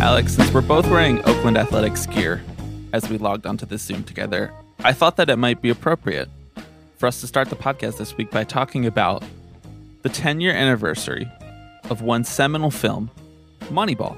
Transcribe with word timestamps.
Alex, 0.00 0.34
since 0.34 0.52
we're 0.52 0.60
both 0.60 0.88
wearing 0.88 1.18
Oakland 1.24 1.58
Athletics 1.58 2.06
gear 2.06 2.40
as 2.92 3.08
we 3.10 3.18
logged 3.18 3.46
onto 3.46 3.66
this 3.66 3.82
Zoom 3.82 4.04
together, 4.04 4.52
I 4.78 4.92
thought 4.92 5.16
that 5.16 5.28
it 5.28 5.36
might 5.36 5.60
be 5.60 5.70
appropriate 5.70 6.28
for 6.98 7.08
us 7.08 7.20
to 7.20 7.26
start 7.26 7.50
the 7.50 7.56
podcast 7.56 7.98
this 7.98 8.16
week 8.16 8.30
by 8.30 8.44
talking 8.44 8.86
about 8.86 9.24
the 10.02 10.08
10 10.08 10.40
year 10.40 10.52
anniversary 10.52 11.28
of 11.90 12.00
one 12.00 12.22
seminal 12.22 12.70
film, 12.70 13.10
Moneyball, 13.64 14.16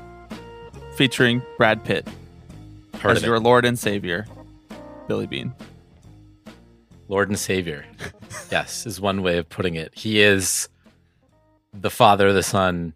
featuring 0.97 1.41
Brad 1.57 1.83
Pitt 1.83 2.07
Heard 3.01 3.17
as 3.17 3.23
your 3.23 3.37
it. 3.37 3.41
Lord 3.41 3.65
and 3.65 3.79
Savior, 3.79 4.27
Billy 5.09 5.27
Beane. 5.27 5.55
Lord 7.09 7.31
and 7.31 7.39
Savior. 7.39 7.87
yes, 8.51 8.85
is 8.87 9.01
one 9.01 9.23
way 9.23 9.39
of 9.39 9.49
putting 9.49 9.77
it. 9.77 9.95
He 9.95 10.21
is 10.21 10.69
the 11.73 11.91
Father, 11.91 12.35
the 12.35 12.43
Son, 12.43 12.93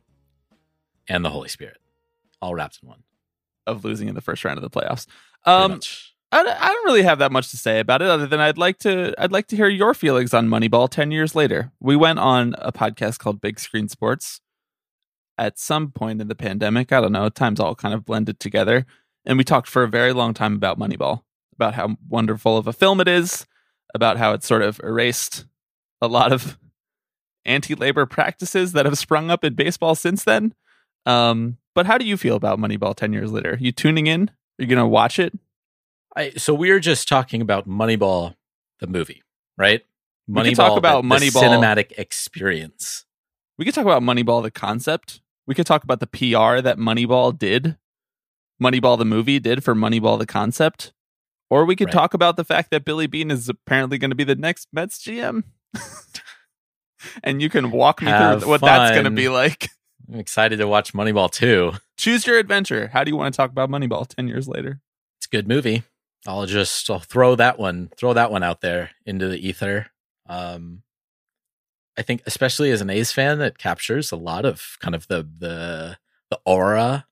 and 1.09 1.24
the 1.24 1.30
Holy 1.30 1.48
Spirit, 1.48 1.79
all 2.45 2.55
wrapped 2.55 2.79
in 2.83 2.89
one. 2.89 3.03
Of 3.66 3.84
losing 3.84 4.09
in 4.09 4.15
the 4.15 4.21
first 4.21 4.45
round 4.45 4.59
of 4.59 4.62
the 4.62 4.71
playoffs. 4.71 5.07
Um. 5.45 5.80
I, 6.33 6.43
don't- 6.43 6.60
I 6.63 6.68
don't 6.68 6.85
really 6.87 7.02
have 7.05 7.21
that 7.21 7.30
much 7.32 7.51
to 7.52 7.57
say 7.57 7.79
about 7.79 8.02
it, 8.02 8.09
other 8.09 8.27
than 8.27 8.41
I'd 8.41 8.59
like 8.59 8.79
to 8.80 9.15
I'd 9.18 9.30
like 9.32 9.46
to 9.49 9.57
hear 9.57 9.68
your 9.68 9.95
feelings 9.95 10.35
on 10.35 10.49
Moneyball 10.49 10.88
ten 10.91 11.10
years 11.13 11.35
later. 11.37 11.71
We 11.80 11.95
went 11.96 12.18
on 12.18 12.55
a 12.59 12.73
podcast 12.73 13.18
called 13.21 13.41
Big 13.41 13.59
Screen 13.60 13.88
Sports 13.88 14.41
at 15.38 15.59
some 15.59 15.93
point 15.93 16.21
in 16.21 16.29
the 16.29 16.35
pandemic. 16.35 16.93
I 16.93 17.01
don't 17.01 17.13
know. 17.13 17.29
Times 17.29 17.60
all 17.60 17.74
kind 17.77 17.95
of 17.95 18.05
blended 18.05 18.41
together, 18.41 18.85
and 19.24 19.38
we 19.38 19.45
talked 19.45 19.68
for 19.68 19.83
a 19.85 19.88
very 19.88 20.13
long 20.13 20.35
time 20.35 20.55
about 20.57 20.79
Moneyball, 20.79 21.23
about 21.55 21.74
how 21.74 21.96
wonderful 22.09 22.57
of 22.59 22.66
a 22.66 22.73
film 22.73 23.01
it 23.01 23.07
is, 23.09 23.46
about 23.95 24.16
how 24.18 24.33
it's 24.33 24.46
sort 24.46 24.63
of 24.63 24.80
erased 24.83 25.46
a 26.02 26.09
lot 26.09 26.33
of 26.33 26.59
anti-labor 27.45 28.07
practices 28.07 28.73
that 28.73 28.87
have 28.87 28.99
sprung 28.99 29.30
up 29.30 29.45
in 29.45 29.55
baseball 29.55 29.95
since 29.95 30.24
then. 30.24 30.52
Um, 31.07 31.59
but 31.75 31.87
how 31.87 31.99
do 31.99 32.07
you 32.07 32.17
feel 32.17 32.37
about 32.37 32.59
Moneyball 32.59 32.95
ten 32.95 33.13
years 33.13 33.33
later? 33.33 33.57
You 33.61 33.73
tuning 33.73 34.07
in? 34.07 34.29
Are 34.29 34.63
you 34.63 34.67
gonna 34.67 34.89
watch 34.89 35.19
it? 35.19 35.33
I, 36.17 36.30
so 36.37 36.55
we're 36.55 36.79
just 36.80 37.09
talking 37.09 37.41
about 37.41 37.69
Moneyball, 37.69 38.37
the 38.80 38.87
movie, 38.87 39.23
right? 39.59 39.83
Moneyball, 40.30 40.43
We 40.43 40.49
could 40.51 40.57
talk 40.57 40.79
about 40.79 41.02
the, 41.02 41.09
the 41.09 41.15
Moneyball. 41.15 41.43
cinematic 41.43 41.93
experience. 41.99 43.05
We 43.59 43.65
could 43.65 43.75
talk 43.75 43.85
about 43.85 44.02
Moneyball 44.02 44.43
the 44.43 44.51
concept. 44.51 45.21
We 45.47 45.55
could 45.55 45.67
talk 45.67 45.85
about 45.85 46.01
the 46.01 46.07
PR 46.07 46.61
that 46.61 46.79
Moneyball 46.79 47.37
did, 47.39 47.77
Moneyball 48.63 48.97
the 48.97 49.05
movie 49.05 49.39
did 49.39 49.63
for 49.65 49.75
Moneyball 49.75 50.19
the 50.19 50.27
concept. 50.27 50.93
Or 51.51 51.65
we 51.67 51.77
could 51.77 51.87
Right. 51.89 51.93
talk 51.93 52.15
about 52.15 52.37
the 52.37 52.45
fact 52.45 52.71
that 52.71 52.85
Billy 52.85 53.07
Beane 53.07 53.30
is 53.30 53.49
apparently 53.49 53.99
going 53.99 54.11
to 54.11 54.15
be 54.17 54.25
the 54.25 54.35
next 54.35 54.69
Mets 54.73 54.99
GM. 55.05 55.43
and 57.23 57.43
you 57.43 57.51
can 57.51 57.71
walk 57.71 58.01
me 58.01 58.09
Have 58.11 58.41
through 58.41 58.49
what 58.51 58.61
that's 58.63 58.93
going 58.93 59.05
to 59.05 59.11
be 59.11 59.29
like. 59.29 59.69
I'm 60.09 60.21
excited 60.21 60.59
to 60.59 60.69
watch 60.69 60.93
Moneyball 60.93 61.30
too. 61.30 61.73
Choose 61.97 62.27
your 62.27 62.38
adventure. 62.38 62.88
How 62.88 63.05
do 63.05 63.10
you 63.10 63.16
want 63.16 63.33
to 63.33 63.37
talk 63.37 63.51
about 63.51 63.71
Moneyball 63.71 64.06
10 64.06 64.28
years 64.28 64.47
later? 64.47 64.81
It's 65.19 65.27
a 65.27 65.31
good 65.31 65.49
movie. 65.49 65.83
I'll 66.27 66.47
just 66.47 66.88
I'll 66.91 67.00
throw 67.00 67.34
that 67.37 67.59
one 67.59 67.91
throw 67.97 68.15
that 68.15 68.31
one 68.31 68.43
out 68.43 68.61
there 68.61 68.91
into 69.05 69.28
the 69.28 69.47
ether. 69.47 69.88
Um, 70.27 70.83
I 71.99 72.03
think 72.03 72.23
especially 72.27 72.71
as 72.71 72.81
an 72.81 72.91
A's 72.91 73.12
fan, 73.12 73.41
it 73.41 73.59
captures 73.59 74.11
a 74.11 74.17
lot 74.17 74.45
of 74.45 74.77
kind 74.81 74.95
of 74.95 75.06
the 75.09 75.28
the 75.39 75.99
the 76.31 76.41
aura, 76.47 77.07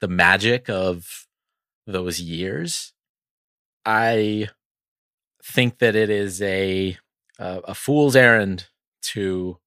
the 0.00 0.08
magic 0.08 0.70
of 0.70 1.26
those 1.86 2.20
years. 2.20 2.92
I 3.84 4.48
think 5.42 5.78
that 5.78 5.94
it 5.94 6.08
is 6.08 6.40
a 6.40 6.96
a, 7.38 7.60
a 7.64 7.74
fool's 7.74 8.16
errand 8.16 8.68
to 9.02 9.58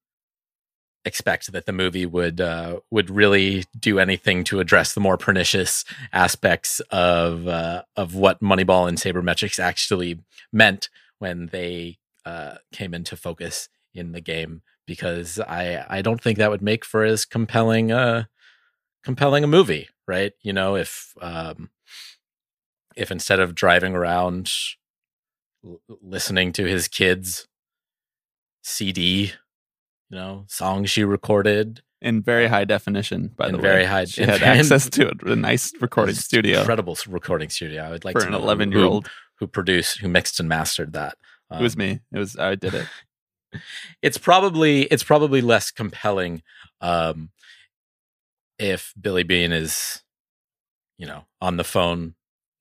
expect 1.07 1.51
that 1.51 1.65
the 1.65 1.73
movie 1.73 2.05
would 2.05 2.39
uh, 2.39 2.81
would 2.91 3.09
really 3.09 3.65
do 3.79 3.97
anything 3.97 4.43
to 4.45 4.59
address 4.59 4.93
the 4.93 4.99
more 4.99 5.17
pernicious 5.17 5.83
aspects 6.13 6.79
of 6.91 7.47
uh, 7.47 7.83
of 7.95 8.13
what 8.13 8.41
Moneyball 8.41 8.87
and 8.87 8.97
sabermetrics 8.97 9.59
actually 9.59 10.19
meant 10.51 10.89
when 11.17 11.47
they 11.47 11.97
uh, 12.25 12.55
came 12.71 12.93
into 12.93 13.17
focus 13.17 13.69
in 13.93 14.11
the 14.11 14.21
game. 14.21 14.61
Because 14.85 15.39
I 15.39 15.85
I 15.89 16.01
don't 16.01 16.21
think 16.21 16.37
that 16.37 16.51
would 16.51 16.61
make 16.61 16.85
for 16.85 17.03
as 17.03 17.25
compelling 17.25 17.91
a 17.91 18.29
compelling 19.03 19.43
a 19.43 19.47
movie, 19.47 19.89
right? 20.07 20.33
You 20.41 20.53
know, 20.53 20.75
if 20.75 21.13
um, 21.21 21.71
if 22.95 23.11
instead 23.11 23.39
of 23.39 23.55
driving 23.55 23.95
around 23.95 24.51
l- 25.65 25.81
listening 26.01 26.51
to 26.53 26.65
his 26.65 26.87
kids 26.87 27.47
CD, 28.61 29.33
you 30.09 30.17
know, 30.17 30.45
songs 30.47 30.89
she 30.89 31.03
recorded 31.03 31.81
In 32.01 32.21
very 32.21 32.47
high 32.47 32.65
definition, 32.65 33.31
by 33.35 33.47
In 33.47 33.53
the 33.53 33.57
way. 33.57 33.61
very 33.63 33.85
high- 33.85 34.05
She 34.05 34.23
had 34.23 34.41
access 34.43 34.89
to 34.91 35.09
a, 35.09 35.31
a 35.31 35.35
nice 35.35 35.73
recording 35.81 36.15
studio 36.15 36.59
incredible 36.59 36.97
recording 37.07 37.49
studio. 37.49 37.83
I 37.83 37.89
would 37.91 38.05
like 38.05 38.13
for 38.13 38.21
to 38.21 38.27
an 38.27 38.33
11 38.33 38.71
year 38.71 38.83
old. 38.83 39.07
who, 39.07 39.11
who 39.39 39.47
produced, 39.47 39.99
who 39.99 40.07
mixed 40.07 40.39
and 40.39 40.47
mastered 40.49 40.93
that. 40.93 41.17
It 41.51 41.61
was 41.61 41.75
Um, 41.75 41.79
me. 41.79 41.99
It 42.13 42.19
was, 42.19 42.37
I 42.37 42.55
did 42.55 42.73
it. 42.73 42.87
It's 44.01 44.17
probably 44.17 44.83
it's 44.83 45.03
probably 45.05 45.41
less 45.41 45.71
compelling 45.71 46.43
um, 46.81 47.29
if 48.59 48.93
Billy 48.99 49.23
Beane 49.23 49.53
is, 49.53 50.01
you 50.97 51.07
know, 51.07 51.23
on 51.41 51.55
the 51.57 51.63
phone 51.63 52.15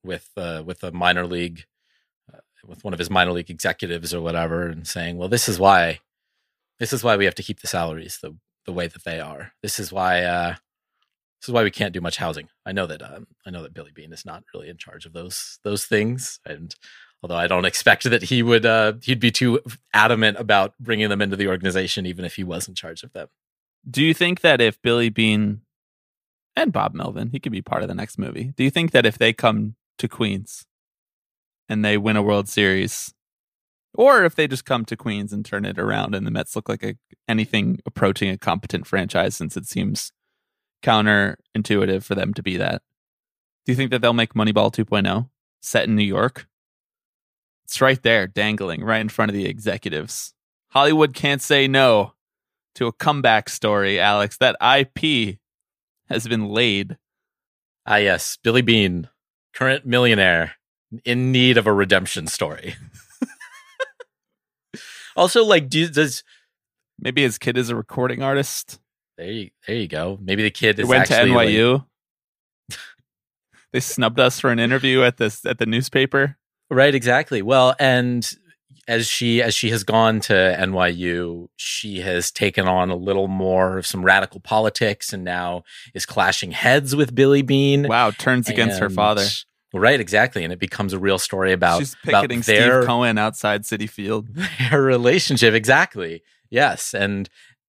with 0.05 0.31
uh, 0.37 0.63
with 0.65 0.85
a 0.85 0.93
minor 0.93 1.27
league, 1.27 1.65
uh, 2.33 2.39
with 2.65 2.85
one 2.85 2.93
of 2.93 2.99
his 3.01 3.11
minor 3.11 3.33
league 3.33 3.51
executives 3.51 4.15
or 4.15 4.21
whatever, 4.21 4.69
and 4.69 4.87
saying, 4.87 5.17
"Well, 5.19 5.29
this 5.29 5.49
is 5.49 5.59
why, 5.59 5.99
this 6.79 6.93
is 6.93 7.03
why 7.03 7.17
we 7.17 7.25
have 7.25 7.35
to 7.37 7.43
keep 7.43 7.61
the 7.61 7.67
salaries 7.67 8.19
the 8.23 8.37
the 8.65 8.73
way 8.73 8.87
that 8.89 9.05
they 9.05 9.21
are. 9.21 9.53
This 9.63 9.79
is 9.79 9.93
why." 9.93 10.23
Uh, 10.23 10.55
this 11.41 11.51
is 11.51 11.53
why 11.53 11.65
we 11.65 11.71
can't 11.71 11.93
do 11.93 12.01
much 12.01 12.17
housing. 12.17 12.49
I 12.65 12.73
know 12.73 12.87
that 12.87 13.03
um, 13.03 13.27
I 13.47 13.51
know 13.51 13.63
that 13.63 13.75
Billy 13.75 13.93
Beane 13.95 14.13
is 14.13 14.25
not 14.25 14.43
really 14.55 14.71
in 14.71 14.79
charge 14.79 15.05
of 15.05 15.13
those 15.13 15.59
those 15.65 15.85
things, 15.85 16.41
and 16.47 16.75
although 17.23 17.37
I 17.37 17.47
don't 17.47 17.67
expect 17.67 18.05
that 18.05 18.23
he 18.23 18.43
would 18.43 18.65
uh, 18.65 18.95
he'd 19.03 19.21
be 19.21 19.31
too 19.31 19.61
adamant 19.93 20.39
about 20.39 20.73
bringing 20.81 21.11
them 21.11 21.21
into 21.21 21.37
the 21.37 21.49
organization, 21.49 22.07
even 22.07 22.25
if 22.25 22.37
he 22.37 22.43
was 22.43 22.67
in 22.67 22.75
charge 22.75 23.03
of 23.03 23.13
them. 23.13 23.29
Do 23.89 24.03
you 24.03 24.15
think 24.15 24.41
that 24.41 24.63
if 24.63 24.81
Billy 24.81 25.11
Beane 25.11 25.61
and 26.57 26.73
Bob 26.73 26.95
Melvin, 26.95 27.29
he 27.31 27.39
could 27.39 27.53
be 27.53 27.63
part 27.63 27.83
of 27.83 27.89
the 27.89 27.95
next 27.95 28.19
movie. 28.19 28.53
Do 28.57 28.65
you 28.65 28.71
think 28.71 28.91
that 28.93 29.07
if 29.07 29.19
they 29.19 29.33
come 29.33 29.77
to 29.99 30.09
Queens 30.09 30.65
and 31.69 31.85
they 31.85 31.99
win 31.99 32.17
a 32.17 32.23
World 32.23 32.49
Series, 32.49 33.13
or 33.97 34.25
if 34.25 34.35
they 34.35 34.47
just 34.47 34.65
come 34.65 34.85
to 34.85 34.97
Queens 34.97 35.33
and 35.33 35.45
turn 35.45 35.65
it 35.65 35.79
around 35.79 36.15
and 36.15 36.27
the 36.27 36.31
Mets 36.31 36.55
look 36.55 36.69
like 36.69 36.85
a, 36.85 36.95
anything 37.27 37.81
approaching 37.87 38.31
a 38.31 38.39
competent 38.39 38.87
franchise, 38.87 39.35
since 39.35 39.57
it 39.57 39.67
seems 39.67 40.13
counterintuitive 40.83 42.05
for 42.05 42.15
them 42.15 42.35
to 42.35 42.43
be 42.43 42.57
that, 42.57 42.83
do 43.65 43.73
you 43.73 43.77
think 43.77 43.91
that 43.91 44.01
they'll 44.03 44.13
make 44.13 44.35
Moneyball 44.35 44.73
2.0 44.73 45.29
set 45.61 45.89
in 45.89 45.97
New 45.97 46.05
York? 46.05 46.47
It's 47.65 47.81
right 47.81 48.01
there, 48.03 48.27
dangling 48.27 48.85
right 48.85 49.01
in 49.01 49.09
front 49.09 49.31
of 49.31 49.35
the 49.35 49.47
executives. 49.47 50.35
Hollywood 50.69 51.15
can't 51.15 51.43
say 51.43 51.67
no 51.67 52.13
to 52.77 52.87
a 52.87 52.93
comeback 52.93 53.49
story, 53.49 53.99
Alex. 53.99 54.37
That 54.37 54.57
IP 54.61 55.39
has 56.09 56.29
been 56.29 56.49
laid. 56.49 56.97
Ah, 57.87 57.97
yes, 57.97 58.39
Billy 58.43 58.63
Beane, 58.63 59.09
current 59.53 59.87
millionaire, 59.87 60.55
in 61.05 61.33
need 61.33 61.57
of 61.57 61.67
a 61.67 61.73
redemption 61.73 62.27
story. 62.27 62.77
also, 65.17 65.45
like, 65.45 65.69
do, 65.69 65.89
does 65.89 66.23
Maybe 66.99 67.23
his 67.23 67.39
kid 67.39 67.57
is 67.59 67.69
a 67.69 67.77
recording 67.77 68.23
artist. 68.23 68.81
there 69.19 69.31
you 69.31 69.51
there 69.67 69.77
you 69.77 69.89
go? 69.89 70.19
Maybe 70.21 70.43
the 70.43 70.51
kid 70.51 70.79
is 70.79 70.87
went 70.87 71.07
to 71.07 71.15
actually 71.15 71.33
like- 71.33 71.49
NYU. 71.51 71.87
they 73.73 73.81
snubbed 73.81 74.19
us 74.19 74.41
for 74.41 74.51
an 74.51 74.59
interview 74.59 75.03
at 75.03 75.19
this 75.19 75.45
at 75.45 75.59
the 75.59 75.67
newspaper. 75.67 76.37
Right, 76.71 76.95
exactly. 76.95 77.43
Well, 77.43 77.77
and 77.79 78.29
as 78.89 79.07
she 79.07 79.43
as 79.43 79.55
she 79.55 79.71
has 79.71 79.85
gone 79.85 80.21
to 80.21 80.33
NYU, 80.33 81.49
she 81.57 82.01
has 82.01 82.31
taken 82.31 82.67
on 82.67 82.91
a 82.91 82.97
little 82.97 83.29
more 83.29 83.79
of 83.79 83.87
some 83.87 84.05
radical 84.05 84.41
politics 84.41 85.13
and 85.13 85.23
now 85.23 85.65
is 85.95 86.07
clashing 86.07 86.53
heads 86.53 86.97
with 86.97 87.15
Billy 87.15 87.43
Beane. 87.43 87.87
Wow, 87.87 88.11
turns 88.11 88.49
against 88.49 88.81
her 88.81 88.91
father. 88.91 89.27
Right, 89.79 90.01
exactly. 90.01 90.45
And 90.45 90.53
it 90.53 90.59
becomes 90.59 90.93
a 90.93 90.99
real 90.99 91.19
story 91.19 91.53
about, 91.53 91.79
She's 91.81 91.97
about 92.05 92.29
their, 92.29 92.43
Steve 92.43 92.85
Cohen 92.87 93.19
outside 93.19 93.63
Citi 93.63 93.89
Field. 93.89 94.29
their 94.71 94.83
relationship. 94.83 95.55
Exactly. 95.55 96.23
Yes. 96.51 96.95
And 96.95 97.29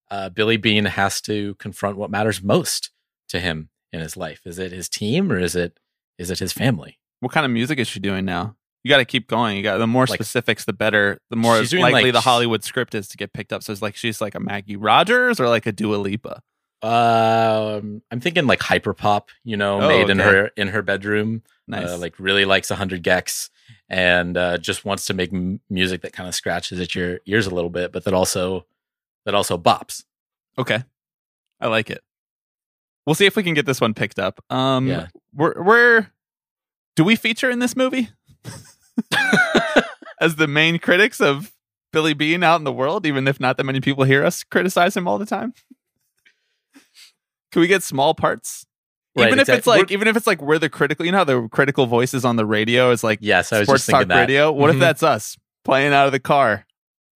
uh, 0.10 0.30
Billy 0.30 0.58
Beane 0.58 0.86
has 0.86 1.22
to 1.22 1.56
confront 1.56 1.98
what 1.98 2.10
matters 2.10 2.42
most 2.42 2.92
to 3.30 3.40
him 3.40 3.70
in 3.92 4.00
his 4.00 4.18
life? 4.18 4.42
Is 4.46 4.60
it 4.60 4.72
his 4.72 4.90
team 4.90 5.32
or 5.32 5.40
is 5.40 5.56
it 5.56 5.80
is 6.18 6.32
it 6.32 6.40
his 6.40 6.54
family? 6.54 7.00
What 7.20 7.32
kind 7.32 7.46
of 7.46 7.52
music 7.52 7.80
is 7.80 7.88
she 7.88 8.00
doing 8.00 8.26
now? 8.26 8.56
You 8.84 8.90
got 8.90 8.98
to 8.98 9.06
keep 9.06 9.28
going. 9.28 9.58
You 9.58 9.64
got 9.64 9.78
the 9.80 9.88
more 9.88 10.06
Like- 10.06 10.18
specifics, 10.18 10.66
the 10.66 10.74
better. 10.74 11.20
The 11.30 11.36
more 11.36 11.58
likely 11.58 11.82
like, 11.82 12.14
the 12.14 12.22
Hollywood 12.22 12.64
script 12.64 12.96
is 12.96 13.08
to 13.10 13.18
get 13.18 13.34
picked 13.34 13.52
up. 13.52 13.64
So 13.64 13.74
it's 13.74 13.82
like 13.82 13.96
she's 13.96 14.22
like 14.22 14.36
a 14.36 14.40
Maggie 14.40 14.76
Rogers 14.78 15.40
or 15.40 15.50
like 15.50 15.66
a 15.66 15.72
Dua 15.72 15.98
Lipa. 15.98 16.42
Um, 16.84 18.02
I'm 18.12 18.20
thinking 18.20 18.46
like 18.48 18.60
hyperpop, 18.60 19.30
you 19.44 19.58
know, 19.58 19.82
Oh, 19.82 19.88
made 19.88 20.10
in 20.10 20.20
her 20.20 20.48
in 20.56 20.68
her 20.70 20.82
bedroom. 20.82 21.44
Nice. 21.68 21.90
Uh, 21.90 21.98
like 21.98 22.20
really 22.20 22.46
likes 22.46 22.70
100 22.70 23.04
gecs 23.04 23.50
and 23.90 24.38
uh, 24.38 24.58
just 24.58 24.86
wants 24.86 25.06
to 25.06 25.14
make 25.14 25.34
m- 25.34 25.60
music 25.70 26.02
that 26.04 26.14
kind 26.14 26.30
of 26.30 26.36
scratches 26.36 26.80
at 26.80 26.94
your 26.96 27.20
ears 27.26 27.48
a 27.48 27.50
little 27.54 27.70
bit, 27.70 27.92
but 27.92 28.04
that 28.06 28.14
also 28.14 28.66
that 29.26 29.34
also 29.36 29.58
bops. 29.58 30.04
okay, 30.58 30.84
I 31.60 31.68
like 31.68 31.90
it. 31.90 32.02
We'll 33.06 33.16
see 33.16 33.26
if 33.26 33.36
we 33.36 33.44
can 33.44 33.54
get 33.54 33.66
this 33.66 33.82
one 33.82 33.94
picked 33.94 34.20
up. 34.20 34.40
Um, 34.50 34.88
Yeah. 34.88 35.08
we're 35.34 35.62
we're 35.62 36.08
do 36.96 37.04
we 37.04 37.16
feature 37.16 37.50
in 37.50 37.60
this 37.60 37.76
movie 37.76 38.10
as 40.22 40.36
the 40.36 40.48
main 40.48 40.80
critics 40.80 41.20
of 41.22 41.54
Billy 41.94 42.14
Beane 42.14 42.44
out 42.44 42.58
in 42.58 42.64
the 42.64 42.72
world, 42.72 43.06
even 43.06 43.28
if 43.28 43.40
not 43.40 43.58
that 43.58 43.64
many 43.64 43.80
people 43.82 44.04
hear 44.04 44.24
us 44.26 44.44
criticize 44.44 44.96
him 44.96 45.08
all 45.08 45.18
the 45.18 45.26
time? 45.26 45.54
Can 47.58 47.62
we 47.62 47.68
get 47.68 47.82
small 47.82 48.14
parts? 48.14 48.68
Right, 49.18 49.30
even 49.30 49.40
if 49.40 49.50
it's 49.50 49.66
like, 49.66 49.78
we're- 49.80 49.94
even 49.96 50.08
if 50.08 50.16
it's 50.16 50.28
like 50.28 50.44
we're 50.44 50.60
the 50.60 50.70
critical, 50.70 51.04
you 51.08 51.12
know, 51.12 51.18
how 51.18 51.24
the 51.24 51.48
critical 51.48 51.88
voices 51.88 52.24
on 52.24 52.36
the 52.36 52.46
radio 52.46 52.92
is 52.92 53.04
like 53.04 53.18
yes, 53.20 53.52
I 53.52 53.58
was 53.58 53.68
sports 53.68 53.80
just 53.82 53.86
thinking 53.88 54.02
talk 54.10 54.16
that. 54.16 54.20
radio. 54.22 54.52
What 54.52 54.70
Mhm. 54.70 54.76
if 54.76 54.80
that's 54.80 55.02
us 55.02 55.36
playing 55.66 55.92
out 55.92 56.06
of 56.06 56.12
the 56.12 56.20
car? 56.20 56.68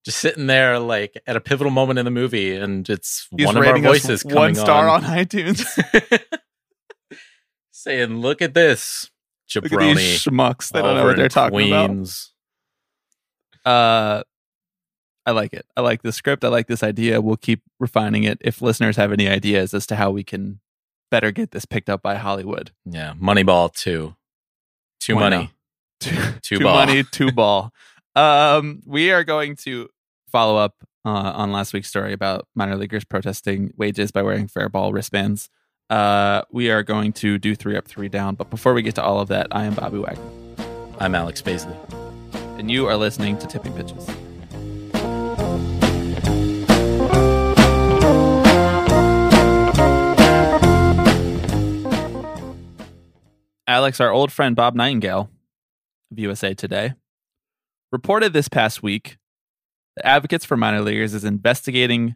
Just 0.04 0.18
sitting 0.18 0.48
there 0.48 0.80
like 0.80 1.16
at 1.28 1.36
a 1.36 1.40
pivotal 1.40 1.70
moment 1.72 2.00
in 2.00 2.06
the 2.06 2.10
movie 2.12 2.56
and 2.56 2.90
it's 2.90 3.28
He's 3.38 3.46
one 3.46 3.56
of 3.56 3.64
our 3.64 3.78
voices 3.78 4.26
one 4.26 4.56
star 4.56 4.90
on, 4.90 5.06
on 5.06 5.12
iTunes. 5.16 5.64
saying, 7.72 8.18
"Look 8.18 8.42
at 8.42 8.56
this 8.56 9.12
Look 9.54 9.66
at 9.66 9.80
these 9.96 10.24
schmucks. 10.24 10.72
They 10.72 10.82
don't 10.82 10.96
know 10.96 11.06
what 11.06 11.18
they're 11.18 11.30
talking 11.30 11.52
Queens. 11.70 12.32
about. 13.64 13.72
Uh, 13.72 14.24
I 15.26 15.32
like 15.32 15.54
it. 15.54 15.66
I 15.78 15.82
like 15.82 16.02
the 16.02 16.12
script. 16.12 16.44
I 16.44 16.48
like 16.48 16.68
this 16.68 16.82
idea. 16.84 17.22
We'll 17.22 17.38
keep 17.38 17.62
refining 17.80 18.24
it. 18.24 18.40
If 18.42 18.62
listeners 18.62 18.96
have 18.98 19.12
any 19.12 19.28
ideas 19.28 19.74
as 19.74 19.86
to 19.88 19.96
how 19.96 20.10
we 20.12 20.24
can 20.24 20.60
better 21.12 21.32
get 21.32 21.52
this 21.52 21.66
picked 21.66 21.90
up 21.90 22.02
by 22.02 22.16
Hollywood, 22.16 22.72
Yeah, 22.86 23.14
Moneyball 23.22 23.74
too. 23.74 24.16
Too 25.00 25.16
Why 25.16 25.22
money. 25.30 25.52
Too, 26.00 26.16
Two 26.42 26.58
too 26.58 26.64
ball. 26.64 26.76
money, 26.86 27.04
two 27.04 27.32
ball. 27.34 27.72
Um, 28.16 28.82
we 28.86 29.12
are 29.12 29.24
going 29.24 29.56
to 29.58 29.90
follow 30.32 30.58
up 30.58 30.76
uh, 31.06 31.10
on 31.10 31.52
last 31.52 31.74
week's 31.74 31.88
story 31.90 32.14
about 32.14 32.48
minor 32.56 32.76
leaguers 32.76 33.04
protesting 33.06 33.74
wages 33.78 34.12
by 34.12 34.22
wearing 34.22 34.48
fair 34.48 34.70
ball 34.70 34.92
wristbands. 34.94 35.50
Uh, 35.90 36.42
we 36.52 36.72
are 36.72 36.84
going 36.84 37.12
to 37.14 37.38
do 37.38 37.54
three 37.56 37.76
up, 37.78 37.88
three 37.88 38.08
down. 38.10 38.36
But 38.36 38.50
before 38.50 38.74
we 38.74 38.82
get 38.82 38.96
to 38.96 39.04
all 39.04 39.20
of 39.20 39.28
that, 39.28 39.48
I 39.52 39.66
am 39.66 39.74
Bobby 39.76 39.98
Wagner, 40.00 40.24
I'm 41.00 41.14
Alex 41.16 41.42
Baisley. 41.42 41.76
and 42.58 42.72
you 42.72 42.88
are 42.88 42.96
listening 42.96 43.38
to 43.40 43.48
Tipping 43.48 43.74
Pitches. 43.74 44.08
Alex, 53.72 54.02
our 54.02 54.12
old 54.12 54.34
friend 54.34 54.54
Bob 54.54 54.76
Nightingale 54.76 55.30
of 56.12 56.20
USA 56.20 56.54
Today, 56.54 56.94
reported 57.90 58.34
this 58.34 58.50
past 58.50 58.84
week 58.84 59.18
that 59.96 60.06
Advocates 60.06 60.44
for 60.44 60.58
Minor 60.58 60.82
Leaguers 60.82 61.14
is 61.14 61.24
investigating, 61.24 62.16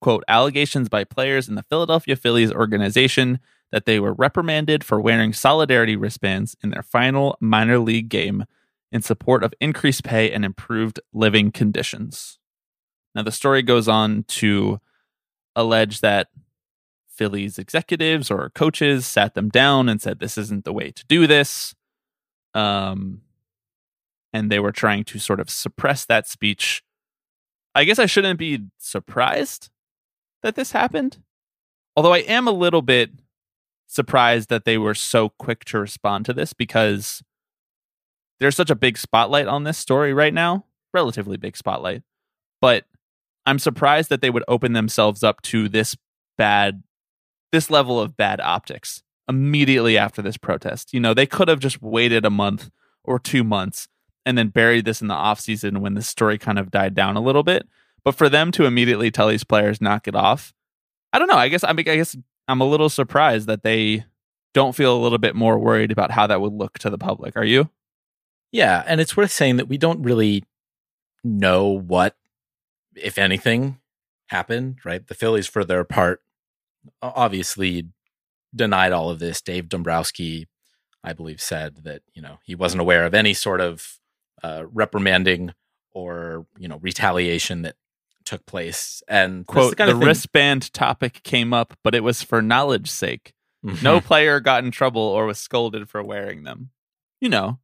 quote, 0.00 0.24
allegations 0.26 0.88
by 0.88 1.04
players 1.04 1.50
in 1.50 1.54
the 1.54 1.64
Philadelphia 1.64 2.16
Phillies 2.16 2.50
organization 2.50 3.40
that 3.72 3.84
they 3.84 4.00
were 4.00 4.14
reprimanded 4.14 4.82
for 4.82 4.98
wearing 4.98 5.34
solidarity 5.34 5.96
wristbands 5.96 6.56
in 6.64 6.70
their 6.70 6.82
final 6.82 7.36
minor 7.42 7.78
league 7.78 8.08
game 8.08 8.46
in 8.90 9.02
support 9.02 9.44
of 9.44 9.52
increased 9.60 10.02
pay 10.02 10.32
and 10.32 10.46
improved 10.46 10.98
living 11.12 11.52
conditions. 11.52 12.38
Now, 13.14 13.22
the 13.22 13.32
story 13.32 13.60
goes 13.60 13.86
on 13.86 14.24
to 14.28 14.80
allege 15.54 16.00
that 16.00 16.28
Phillies 17.16 17.58
executives 17.58 18.30
or 18.30 18.50
coaches 18.50 19.06
sat 19.06 19.34
them 19.34 19.48
down 19.48 19.88
and 19.88 20.00
said, 20.00 20.18
This 20.18 20.36
isn't 20.38 20.64
the 20.64 20.72
way 20.72 20.90
to 20.90 21.04
do 21.06 21.26
this. 21.26 21.74
Um, 22.54 23.22
and 24.32 24.50
they 24.50 24.58
were 24.58 24.72
trying 24.72 25.04
to 25.04 25.18
sort 25.18 25.40
of 25.40 25.50
suppress 25.50 26.04
that 26.06 26.28
speech. 26.28 26.82
I 27.74 27.84
guess 27.84 27.98
I 27.98 28.06
shouldn't 28.06 28.38
be 28.38 28.64
surprised 28.78 29.70
that 30.42 30.54
this 30.54 30.72
happened. 30.72 31.18
Although 31.96 32.12
I 32.12 32.18
am 32.18 32.46
a 32.46 32.52
little 32.52 32.82
bit 32.82 33.10
surprised 33.86 34.48
that 34.48 34.64
they 34.64 34.78
were 34.78 34.94
so 34.94 35.30
quick 35.30 35.64
to 35.66 35.78
respond 35.78 36.26
to 36.26 36.32
this 36.32 36.52
because 36.52 37.22
there's 38.38 38.56
such 38.56 38.70
a 38.70 38.74
big 38.74 38.98
spotlight 38.98 39.46
on 39.46 39.64
this 39.64 39.78
story 39.78 40.12
right 40.12 40.34
now, 40.34 40.66
relatively 40.92 41.36
big 41.36 41.56
spotlight. 41.56 42.02
But 42.60 42.84
I'm 43.46 43.58
surprised 43.58 44.10
that 44.10 44.20
they 44.20 44.30
would 44.30 44.44
open 44.48 44.72
themselves 44.72 45.22
up 45.22 45.40
to 45.42 45.68
this 45.68 45.96
bad 46.36 46.82
this 47.56 47.70
level 47.70 47.98
of 47.98 48.18
bad 48.18 48.38
optics 48.38 49.02
immediately 49.26 49.96
after 49.96 50.20
this 50.20 50.36
protest. 50.36 50.92
You 50.92 51.00
know, 51.00 51.14
they 51.14 51.24
could 51.24 51.48
have 51.48 51.58
just 51.58 51.80
waited 51.80 52.26
a 52.26 52.30
month 52.30 52.68
or 53.02 53.18
2 53.18 53.42
months 53.42 53.88
and 54.26 54.36
then 54.36 54.48
buried 54.48 54.84
this 54.84 55.00
in 55.00 55.08
the 55.08 55.14
off 55.14 55.40
season 55.40 55.80
when 55.80 55.94
the 55.94 56.02
story 56.02 56.36
kind 56.36 56.58
of 56.58 56.70
died 56.70 56.94
down 56.94 57.16
a 57.16 57.22
little 57.22 57.42
bit. 57.42 57.66
But 58.04 58.14
for 58.14 58.28
them 58.28 58.52
to 58.52 58.66
immediately 58.66 59.10
tell 59.10 59.28
these 59.28 59.42
players 59.42 59.80
knock 59.80 60.06
it 60.06 60.14
off, 60.14 60.52
I 61.14 61.18
don't 61.18 61.28
know. 61.28 61.38
I 61.38 61.48
guess 61.48 61.64
I 61.64 61.72
mean 61.72 61.88
I 61.88 61.96
guess 61.96 62.14
I'm 62.46 62.60
a 62.60 62.68
little 62.68 62.90
surprised 62.90 63.46
that 63.46 63.62
they 63.62 64.04
don't 64.52 64.76
feel 64.76 64.94
a 64.94 65.02
little 65.02 65.18
bit 65.18 65.34
more 65.34 65.58
worried 65.58 65.90
about 65.90 66.10
how 66.10 66.26
that 66.26 66.42
would 66.42 66.52
look 66.52 66.78
to 66.80 66.90
the 66.90 66.98
public. 66.98 67.36
Are 67.36 67.44
you? 67.44 67.70
Yeah, 68.52 68.84
and 68.86 69.00
it's 69.00 69.16
worth 69.16 69.32
saying 69.32 69.56
that 69.56 69.68
we 69.68 69.78
don't 69.78 70.02
really 70.02 70.44
know 71.24 71.66
what, 71.66 72.16
if 72.94 73.18
anything, 73.18 73.80
happened. 74.26 74.78
Right, 74.84 75.06
the 75.06 75.14
Phillies, 75.14 75.46
for 75.46 75.64
their 75.64 75.84
part, 75.84 76.22
obviously 77.02 77.88
denied 78.54 78.92
all 78.92 79.10
of 79.10 79.18
this. 79.18 79.40
Dave 79.42 79.68
Dombrowski, 79.68 80.48
I 81.04 81.12
believe, 81.12 81.40
said 81.40 81.84
that 81.84 82.02
you 82.14 82.22
know 82.22 82.38
he 82.44 82.54
wasn't 82.54 82.80
aware 82.80 83.04
of 83.04 83.14
any 83.14 83.34
sort 83.34 83.60
of 83.60 83.98
uh, 84.42 84.64
reprimanding 84.70 85.52
or 85.92 86.46
you 86.58 86.68
know 86.68 86.78
retaliation 86.78 87.62
that 87.62 87.76
took 88.24 88.44
place. 88.46 89.02
And 89.08 89.46
Quote, 89.46 89.76
kind 89.76 89.88
the 89.88 89.94
of 89.94 89.98
thing- 90.00 90.08
wristband 90.08 90.72
topic 90.72 91.22
came 91.22 91.52
up, 91.52 91.74
but 91.84 91.94
it 91.94 92.02
was 92.02 92.22
for 92.22 92.42
knowledge 92.42 92.90
sake. 92.90 93.32
Mhm. 93.64 93.82
No 93.82 94.00
player 94.00 94.40
got 94.40 94.64
in 94.64 94.70
trouble 94.70 95.00
or 95.02 95.26
was 95.26 95.38
scolded 95.38 95.88
for 95.88 96.02
wearing 96.02 96.44
them. 96.44 96.70
You 97.20 97.28
know, 97.30 97.58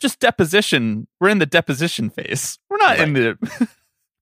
just 0.00 0.18
deposition. 0.18 1.06
We're 1.20 1.28
in 1.28 1.38
the 1.38 1.46
deposition 1.46 2.10
phase. 2.10 2.58
We're 2.68 2.78
not 2.78 2.98
in 2.98 3.12
the 3.12 3.38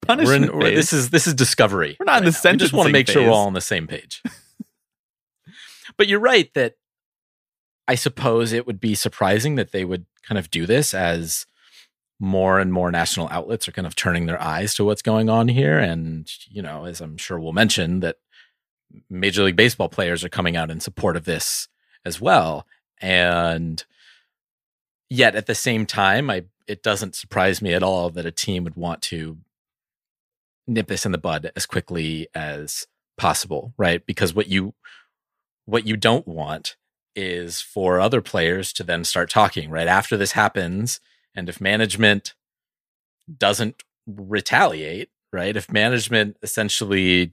We're 0.07 0.35
in, 0.35 0.57
we're- 0.57 0.75
this 0.75 0.93
is 0.93 1.11
this 1.11 1.26
is 1.26 1.35
discovery. 1.35 1.97
We're 1.99 2.05
not 2.05 2.19
in 2.19 2.25
the 2.25 2.40
now. 2.45 2.52
We 2.52 2.57
just 2.59 2.73
want 2.73 2.88
to 2.88 2.93
sentencing 2.93 2.93
make 2.93 3.09
sure 3.09 3.23
we're 3.23 3.31
all 3.31 3.47
on 3.47 3.52
the 3.52 3.61
same 3.61 3.87
page. 3.87 4.23
but 5.97 6.09
you're 6.09 6.21
right 6.21 6.52
that 6.55 6.75
I 7.87 7.95
suppose 7.95 8.52
it 8.52 8.67
would 8.67 8.81
be 8.81 8.95
surprising 8.95 9.55
that 9.57 9.73
they 9.73 9.85
would 9.85 10.07
kind 10.23 10.38
of 10.38 10.50
do 10.50 10.67
this 10.67 10.93
as 10.95 11.47
more 12.21 12.59
and 12.59 12.73
more 12.73 12.90
national 12.90 13.28
outlets 13.31 13.69
are 13.69 13.73
kind 13.73 13.87
of 13.87 13.95
turning 13.95 14.26
their 14.26 14.40
eyes 14.40 14.75
to 14.75 14.85
what's 14.85 15.02
going 15.02 15.31
on 15.31 15.49
here. 15.49 15.78
And, 15.78 16.31
you 16.50 16.61
know, 16.62 16.85
as 16.85 17.00
I'm 17.00 17.17
sure 17.17 17.38
we'll 17.38 17.52
mention, 17.52 18.00
that 18.00 18.17
Major 19.09 19.43
League 19.43 19.57
Baseball 19.57 19.88
players 19.88 20.25
are 20.25 20.28
coming 20.28 20.57
out 20.57 20.71
in 20.71 20.81
support 20.81 21.17
of 21.17 21.25
this 21.25 21.69
as 22.05 22.21
well. 22.21 22.67
And 23.00 23.85
yet 25.09 25.35
at 25.37 25.47
the 25.47 25.55
same 25.55 25.87
time, 25.87 26.31
I 26.31 26.45
it 26.67 26.83
doesn't 26.83 27.17
surprise 27.17 27.62
me 27.62 27.73
at 27.73 27.83
all 27.83 28.11
that 28.11 28.26
a 28.26 28.31
team 28.31 28.64
would 28.64 28.76
want 28.76 29.00
to 29.00 29.38
nip 30.68 30.87
this 30.87 31.06
in 31.06 31.12
the 31.12 31.18
bud 31.18 31.50
as 31.56 31.66
quickly 31.66 32.28
as 32.34 32.87
possible, 33.16 33.72
right? 33.76 34.04
Because 34.06 34.34
what 34.34 34.48
you 34.48 34.75
what 35.66 35.87
you 35.87 35.96
don't 35.96 36.26
want 36.26 36.76
is 37.16 37.60
for 37.60 38.00
other 38.00 38.22
players 38.22 38.72
to 38.75 38.84
then 38.84 39.04
start 39.04 39.28
talking 39.28 39.70
right 39.70 39.88
after 39.88 40.16
this 40.16 40.32
happens 40.32 41.00
and 41.34 41.48
if 41.48 41.60
management 41.60 42.34
doesn't 43.37 43.82
retaliate, 44.06 45.10
right? 45.32 45.56
If 45.56 45.70
management 45.72 46.37
essentially 46.42 47.32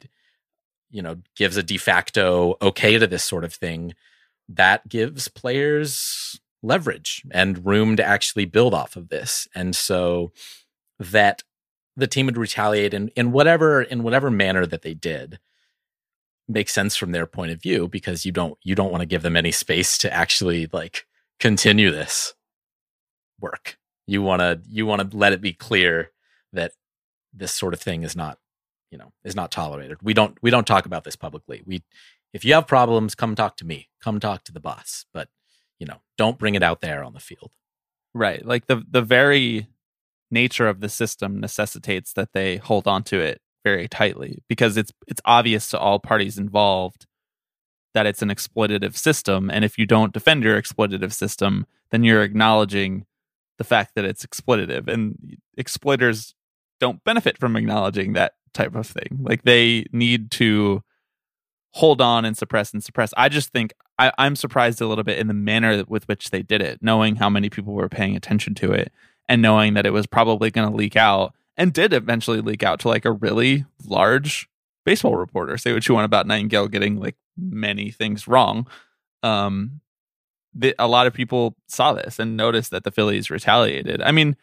you 0.89 1.01
know 1.01 1.17
gives 1.35 1.57
a 1.57 1.63
de 1.63 1.77
facto 1.77 2.55
okay 2.61 2.97
to 2.97 3.07
this 3.07 3.23
sort 3.23 3.43
of 3.43 3.53
thing, 3.53 3.93
that 4.49 4.87
gives 4.87 5.27
players 5.27 6.39
leverage 6.63 7.23
and 7.31 7.65
room 7.65 7.95
to 7.95 8.03
actually 8.03 8.45
build 8.45 8.73
off 8.73 8.95
of 8.95 9.09
this. 9.09 9.47
And 9.53 9.75
so 9.75 10.31
that 10.99 11.43
the 11.95 12.07
team 12.07 12.25
would 12.25 12.37
retaliate 12.37 12.93
in, 12.93 13.09
in 13.09 13.31
whatever 13.31 13.81
in 13.81 14.03
whatever 14.03 14.29
manner 14.29 14.65
that 14.65 14.81
they 14.81 14.93
did 14.93 15.39
makes 16.47 16.73
sense 16.73 16.95
from 16.95 17.11
their 17.11 17.25
point 17.25 17.51
of 17.51 17.61
view 17.61 17.87
because 17.87 18.25
you 18.25 18.31
don't 18.31 18.57
you 18.63 18.75
don't 18.75 18.91
want 18.91 19.01
to 19.01 19.07
give 19.07 19.21
them 19.21 19.37
any 19.37 19.51
space 19.51 19.97
to 19.97 20.13
actually 20.13 20.67
like 20.71 21.05
continue 21.39 21.91
this 21.91 22.33
work. 23.39 23.77
You 24.07 24.21
want 24.21 24.41
to 24.41 24.61
you 24.67 24.85
want 24.85 25.09
to 25.09 25.17
let 25.17 25.33
it 25.33 25.41
be 25.41 25.53
clear 25.53 26.11
that 26.53 26.73
this 27.33 27.51
sort 27.51 27.73
of 27.73 27.81
thing 27.81 28.03
is 28.03 28.15
not 28.15 28.37
you 28.91 28.97
know 28.97 29.11
is 29.23 29.35
not 29.35 29.51
tolerated. 29.51 29.97
We 30.01 30.13
don't 30.13 30.37
we 30.41 30.51
don't 30.51 30.67
talk 30.67 30.85
about 30.85 31.03
this 31.03 31.15
publicly. 31.15 31.63
We 31.65 31.83
if 32.33 32.43
you 32.43 32.53
have 32.53 32.67
problems, 32.67 33.15
come 33.15 33.33
talk 33.33 33.57
to 33.57 33.65
me. 33.65 33.89
Come 34.01 34.19
talk 34.19 34.43
to 34.43 34.51
the 34.51 34.59
boss. 34.59 35.05
But 35.13 35.29
you 35.79 35.85
know, 35.85 36.01
don't 36.17 36.37
bring 36.37 36.55
it 36.55 36.63
out 36.63 36.81
there 36.81 37.03
on 37.03 37.13
the 37.13 37.19
field. 37.19 37.51
Right. 38.13 38.45
Like 38.45 38.67
the 38.67 38.83
the 38.89 39.01
very 39.01 39.67
nature 40.32 40.67
of 40.67 40.79
the 40.79 40.89
system 40.89 41.39
necessitates 41.39 42.13
that 42.13 42.29
they 42.34 42.58
hold 42.58 42.88
on 42.88 43.03
to 43.03 43.20
it 43.20 43.41
very 43.63 43.88
tightly 43.88 44.44
because 44.48 44.77
it's 44.77 44.91
it's 45.08 45.22
obvious 45.25 45.70
to 45.70 45.79
all 45.79 46.00
parties 46.00 46.38
involved 46.38 47.05
that 47.94 48.05
it's 48.05 48.22
an 48.22 48.29
exploitative 48.29 48.96
system. 48.96 49.50
And 49.50 49.63
if 49.63 49.77
you 49.77 49.86
don't 49.86 50.13
defend 50.13 50.44
your 50.44 50.62
exploitative 50.62 51.13
system 51.13 51.65
then 51.91 52.03
you're 52.03 52.24
acknowledging 52.24 53.05
the 53.58 53.63
fact 53.63 53.94
that 53.96 54.05
it's 54.05 54.25
exploitative. 54.25 54.88
And 54.88 55.38
exploiters 55.58 56.34
don't 56.79 57.03
benefit 57.03 57.38
from 57.38 57.55
acknowledging 57.55 58.13
that 58.13 58.34
type 58.53 58.75
of 58.75 58.88
thing. 58.88 59.20
Like 59.22 59.44
they 59.44 59.86
need 59.91 60.32
to 60.32 60.84
hold 61.74 62.01
on 62.01 62.25
and 62.25 62.38
suppress 62.38 62.74
and 62.74 62.84
suppress. 62.84 63.13
I 63.15 63.29
just 63.29 63.51
think 63.51 63.74
I, 63.98 64.12
i'm 64.17 64.36
surprised 64.36 64.82
a 64.82 64.88
little 64.88 65.03
bit 65.03 65.17
in 65.17 65.27
the 65.27 65.34
manner 65.34 65.84
with 65.88 66.08
which 66.08 66.29
they 66.29 66.41
did 66.41 66.62
it 66.62 66.79
knowing 66.82 67.15
how 67.15 67.29
many 67.29 67.50
people 67.50 67.74
were 67.74 67.89
paying 67.89 68.15
attention 68.15 68.55
to 68.55 68.72
it 68.72 68.91
and 69.27 69.41
knowing 69.41 69.74
that 69.74 69.86
it 69.86 69.94
was 69.94 70.08
probably 70.08 70.51
going 70.51 70.70
to 70.70 70.75
leak 70.75 70.96
out 70.96 71.34
and 71.58 71.74
did 71.74 71.94
eventually 71.94 72.41
leak 72.41 72.63
out 72.63 72.79
to 72.82 72.88
like 72.88 73.05
a 73.05 73.12
really 73.12 73.65
large 73.86 74.50
baseball 74.86 75.15
reporter. 75.15 75.58
Say 75.58 75.74
what 75.74 75.88
you 75.88 75.96
want 75.96 76.05
about 76.05 76.27
Nightingale 76.27 76.67
getting 76.67 77.00
like 77.00 77.15
many 77.38 77.91
things 77.91 78.27
wrong. 78.27 78.67
Um, 79.24 79.82
the, 80.53 80.75
a 80.79 80.88
lot 80.88 81.08
of 81.08 81.13
people 81.13 81.55
saw 81.67 81.94
this 81.94 82.20
and 82.20 82.38
noticed 82.38 82.72
that 82.72 82.84
the 82.84 82.91
Phillies 82.91 83.29
retaliated. 83.29 84.01
I 84.01 84.12
mean, 84.12 84.38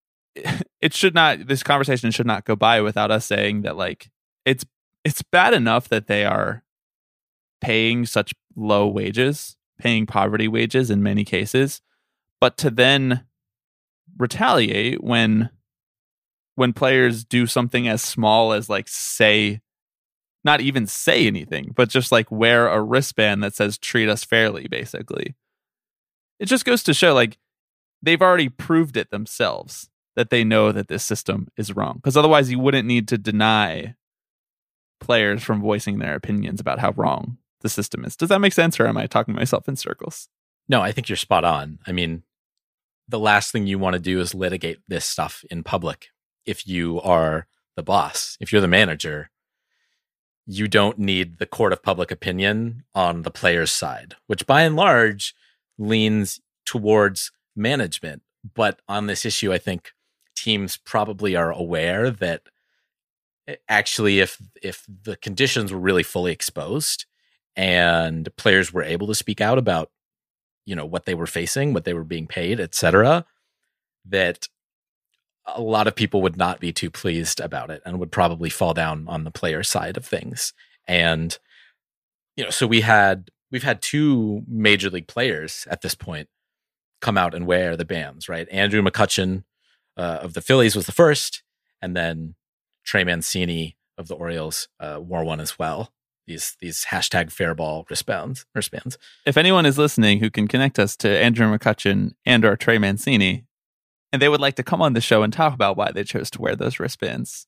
it 0.80 0.94
should 0.94 1.14
not. 1.14 1.46
This 1.46 1.62
conversation 1.62 2.10
should 2.10 2.26
not 2.26 2.44
go 2.44 2.56
by 2.56 2.80
without 2.80 3.10
us 3.10 3.26
saying 3.26 3.62
that 3.62 3.76
like 3.76 4.10
it's 4.44 4.64
it's 5.04 5.22
bad 5.22 5.54
enough 5.54 5.88
that 5.88 6.06
they 6.06 6.24
are 6.24 6.64
paying 7.60 8.06
such 8.06 8.34
low 8.56 8.86
wages, 8.86 9.56
paying 9.78 10.06
poverty 10.06 10.48
wages 10.48 10.90
in 10.90 11.02
many 11.02 11.24
cases, 11.24 11.80
but 12.40 12.56
to 12.58 12.70
then 12.70 13.24
retaliate 14.18 15.02
when 15.02 15.50
when 16.56 16.72
players 16.72 17.24
do 17.24 17.46
something 17.46 17.86
as 17.86 18.02
small 18.02 18.52
as 18.52 18.68
like 18.68 18.88
say 18.88 19.60
not 20.44 20.60
even 20.60 20.86
say 20.86 21.26
anything 21.26 21.72
but 21.74 21.88
just 21.88 22.10
like 22.10 22.30
wear 22.30 22.68
a 22.68 22.82
wristband 22.82 23.42
that 23.42 23.54
says 23.54 23.78
treat 23.78 24.08
us 24.08 24.24
fairly 24.24 24.66
basically. 24.68 25.34
It 26.38 26.46
just 26.46 26.64
goes 26.64 26.82
to 26.84 26.94
show 26.94 27.14
like 27.14 27.38
they've 28.02 28.22
already 28.22 28.48
proved 28.48 28.96
it 28.96 29.10
themselves 29.10 29.88
that 30.16 30.30
they 30.30 30.42
know 30.44 30.72
that 30.72 30.88
this 30.88 31.04
system 31.04 31.48
is 31.56 31.74
wrong 31.74 31.94
because 31.96 32.16
otherwise 32.16 32.50
you 32.50 32.58
wouldn't 32.58 32.88
need 32.88 33.08
to 33.08 33.18
deny 33.18 33.94
players 35.00 35.44
from 35.44 35.60
voicing 35.60 35.98
their 35.98 36.16
opinions 36.16 36.60
about 36.60 36.80
how 36.80 36.90
wrong 36.96 37.38
the 37.60 37.68
system 37.68 38.04
is. 38.04 38.16
Does 38.16 38.28
that 38.30 38.40
make 38.40 38.52
sense 38.52 38.80
or 38.80 38.86
am 38.88 38.96
i 38.96 39.06
talking 39.06 39.34
myself 39.34 39.68
in 39.68 39.76
circles? 39.76 40.28
No 40.68 40.80
i 40.80 40.90
think 40.90 41.08
you're 41.08 41.16
spot 41.16 41.44
on. 41.44 41.78
I 41.86 41.92
mean 41.92 42.24
the 43.08 43.18
last 43.18 43.52
thing 43.52 43.66
you 43.66 43.78
want 43.78 43.94
to 43.94 44.00
do 44.00 44.20
is 44.20 44.34
litigate 44.34 44.78
this 44.86 45.04
stuff 45.04 45.44
in 45.50 45.62
public 45.62 46.08
if 46.48 46.66
you 46.66 47.00
are 47.02 47.46
the 47.76 47.82
boss, 47.82 48.36
if 48.40 48.50
you're 48.50 48.60
the 48.60 48.66
manager, 48.66 49.30
you 50.46 50.66
don't 50.66 50.98
need 50.98 51.38
the 51.38 51.46
court 51.46 51.74
of 51.74 51.82
public 51.82 52.10
opinion 52.10 52.84
on 52.94 53.22
the 53.22 53.30
player's 53.30 53.70
side, 53.70 54.16
which 54.26 54.46
by 54.46 54.62
and 54.62 54.74
large 54.74 55.34
leans 55.76 56.40
towards 56.64 57.30
management. 57.54 58.22
But 58.54 58.80
on 58.88 59.06
this 59.06 59.26
issue, 59.26 59.52
I 59.52 59.58
think 59.58 59.92
teams 60.34 60.78
probably 60.78 61.36
are 61.36 61.52
aware 61.52 62.10
that 62.10 62.42
eh, 63.46 63.56
actually 63.68 64.20
if 64.20 64.38
if 64.62 64.86
the 64.88 65.16
conditions 65.16 65.72
were 65.72 65.78
really 65.78 66.02
fully 66.02 66.32
exposed 66.32 67.04
and 67.56 68.34
players 68.36 68.72
were 68.72 68.82
able 68.82 69.08
to 69.08 69.14
speak 69.14 69.40
out 69.40 69.58
about 69.58 69.90
you 70.68 70.76
know 70.76 70.86
what 70.86 71.06
they 71.06 71.14
were 71.14 71.26
facing 71.26 71.72
what 71.72 71.84
they 71.84 71.94
were 71.94 72.04
being 72.04 72.26
paid 72.26 72.60
etc 72.60 73.24
that 74.04 74.48
a 75.54 75.60
lot 75.60 75.86
of 75.86 75.94
people 75.94 76.22
would 76.22 76.36
not 76.36 76.60
be 76.60 76.72
too 76.72 76.90
pleased 76.90 77.40
about 77.40 77.70
it 77.70 77.82
and 77.84 77.98
would 77.98 78.12
probably 78.12 78.50
fall 78.50 78.74
down 78.74 79.06
on 79.08 79.24
the 79.24 79.30
player 79.30 79.62
side 79.62 79.96
of 79.96 80.04
things. 80.04 80.52
And 80.86 81.38
you 82.36 82.44
know, 82.44 82.50
so 82.50 82.66
we 82.66 82.82
had 82.82 83.30
we've 83.50 83.62
had 83.62 83.82
two 83.82 84.42
major 84.46 84.90
league 84.90 85.08
players 85.08 85.66
at 85.70 85.80
this 85.80 85.94
point 85.94 86.28
come 87.00 87.16
out 87.16 87.34
and 87.34 87.46
wear 87.46 87.76
the 87.76 87.84
bands, 87.84 88.28
right? 88.28 88.48
Andrew 88.50 88.82
McCutchen 88.82 89.44
uh, 89.96 90.18
of 90.22 90.34
the 90.34 90.40
Phillies 90.40 90.76
was 90.76 90.86
the 90.86 90.92
first, 90.92 91.42
and 91.80 91.96
then 91.96 92.34
Trey 92.84 93.04
Mancini 93.04 93.76
of 93.96 94.08
the 94.08 94.14
Orioles 94.14 94.68
uh, 94.80 95.00
wore 95.00 95.24
one 95.24 95.40
as 95.40 95.58
well. 95.58 95.92
These 96.28 96.56
these 96.60 96.84
hashtag 96.90 97.32
fairball 97.32 97.88
wristbands 97.88 98.44
wristbands. 98.54 98.98
If 99.24 99.38
anyone 99.38 99.64
is 99.64 99.78
listening 99.78 100.20
who 100.20 100.30
can 100.30 100.46
connect 100.46 100.78
us 100.78 100.94
to 100.98 101.08
Andrew 101.08 101.46
McCutchen 101.46 102.12
and 102.26 102.44
or 102.44 102.54
Trey 102.54 102.76
Mancini, 102.76 103.46
and 104.12 104.20
they 104.20 104.28
would 104.28 104.40
like 104.40 104.54
to 104.56 104.62
come 104.62 104.82
on 104.82 104.92
the 104.92 105.00
show 105.00 105.22
and 105.22 105.32
talk 105.32 105.54
about 105.54 105.78
why 105.78 105.90
they 105.90 106.04
chose 106.04 106.30
to 106.32 106.42
wear 106.42 106.54
those 106.54 106.78
wristbands, 106.78 107.46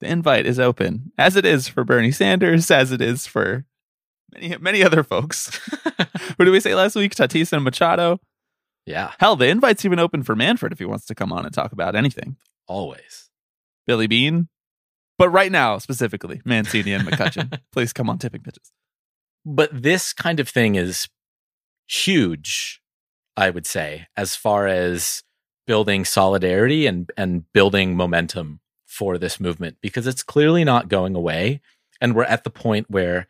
the 0.00 0.08
invite 0.08 0.44
is 0.44 0.58
open, 0.58 1.12
as 1.16 1.36
it 1.36 1.46
is 1.46 1.68
for 1.68 1.84
Bernie 1.84 2.10
Sanders, 2.10 2.68
as 2.68 2.90
it 2.90 3.00
is 3.00 3.28
for 3.28 3.64
many 4.34 4.56
many 4.58 4.82
other 4.82 5.04
folks. 5.04 5.56
Who 6.36 6.44
did 6.44 6.50
we 6.50 6.58
say 6.58 6.74
last 6.74 6.96
week? 6.96 7.14
Tatis 7.14 7.52
and 7.52 7.62
Machado. 7.62 8.18
Yeah. 8.86 9.12
Hell, 9.20 9.36
the 9.36 9.46
invite's 9.46 9.84
even 9.84 10.00
open 10.00 10.24
for 10.24 10.34
Manfred 10.34 10.72
if 10.72 10.80
he 10.80 10.84
wants 10.84 11.06
to 11.06 11.14
come 11.14 11.32
on 11.32 11.44
and 11.44 11.54
talk 11.54 11.70
about 11.70 11.94
anything. 11.94 12.36
Always. 12.66 13.30
Billy 13.86 14.08
Beane. 14.08 14.48
But 15.20 15.28
right 15.28 15.52
now, 15.52 15.76
specifically, 15.76 16.40
Mancini 16.46 16.94
and 16.94 17.06
McCutchen. 17.06 17.60
Please 17.72 17.92
come 17.92 18.08
on 18.08 18.16
tipping 18.16 18.40
pitches. 18.40 18.72
But 19.44 19.82
this 19.82 20.14
kind 20.14 20.40
of 20.40 20.48
thing 20.48 20.76
is 20.76 21.10
huge, 21.86 22.80
I 23.36 23.50
would 23.50 23.66
say, 23.66 24.06
as 24.16 24.34
far 24.34 24.66
as 24.66 25.22
building 25.66 26.06
solidarity 26.06 26.86
and 26.86 27.10
and 27.18 27.44
building 27.52 27.98
momentum 27.98 28.60
for 28.86 29.18
this 29.18 29.38
movement 29.38 29.76
because 29.82 30.06
it's 30.06 30.22
clearly 30.22 30.64
not 30.64 30.88
going 30.88 31.14
away 31.14 31.60
and 32.00 32.14
we're 32.16 32.24
at 32.24 32.42
the 32.42 32.50
point 32.50 32.90
where 32.90 33.28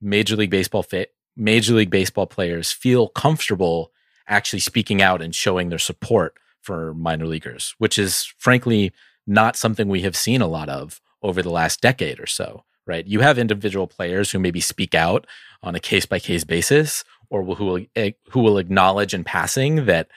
major 0.00 0.34
league 0.34 0.50
baseball 0.50 0.82
fa- 0.82 1.06
major 1.36 1.74
league 1.74 1.90
baseball 1.90 2.26
players 2.26 2.72
feel 2.72 3.06
comfortable 3.06 3.92
actually 4.26 4.58
speaking 4.58 5.00
out 5.00 5.22
and 5.22 5.34
showing 5.34 5.68
their 5.68 5.78
support 5.78 6.34
for 6.62 6.94
minor 6.94 7.26
leaguers 7.26 7.74
which 7.78 7.96
is 7.96 8.24
frankly 8.38 8.90
not 9.24 9.54
something 9.54 9.88
we 9.88 10.00
have 10.00 10.16
seen 10.16 10.40
a 10.40 10.48
lot 10.48 10.68
of 10.68 11.00
over 11.22 11.42
the 11.42 11.50
last 11.50 11.80
decade 11.80 12.20
or 12.20 12.26
so 12.26 12.64
right 12.86 13.06
you 13.06 13.20
have 13.20 13.38
individual 13.38 13.86
players 13.86 14.30
who 14.30 14.38
maybe 14.38 14.60
speak 14.60 14.94
out 14.94 15.26
on 15.62 15.74
a 15.74 15.80
case 15.80 16.06
by 16.06 16.18
case 16.18 16.44
basis 16.44 17.04
or 17.30 17.44
who 17.44 17.64
will 17.64 17.84
eh, 17.96 18.12
who 18.30 18.40
will 18.40 18.58
acknowledge 18.58 19.14
in 19.14 19.24
passing 19.24 19.86
that 19.86 20.08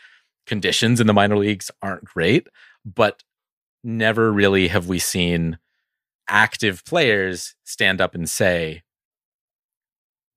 conditions 0.46 1.00
in 1.00 1.08
the 1.08 1.14
minor 1.14 1.38
leagues 1.38 1.72
aren't 1.82 2.06
great, 2.06 2.48
but 2.86 3.24
never 3.84 4.32
really 4.32 4.68
have 4.68 4.88
we 4.88 5.00
seen 5.00 5.58
active 6.28 6.84
players 6.86 7.56
stand 7.64 8.00
up 8.00 8.16
and 8.16 8.30
say, 8.30 8.84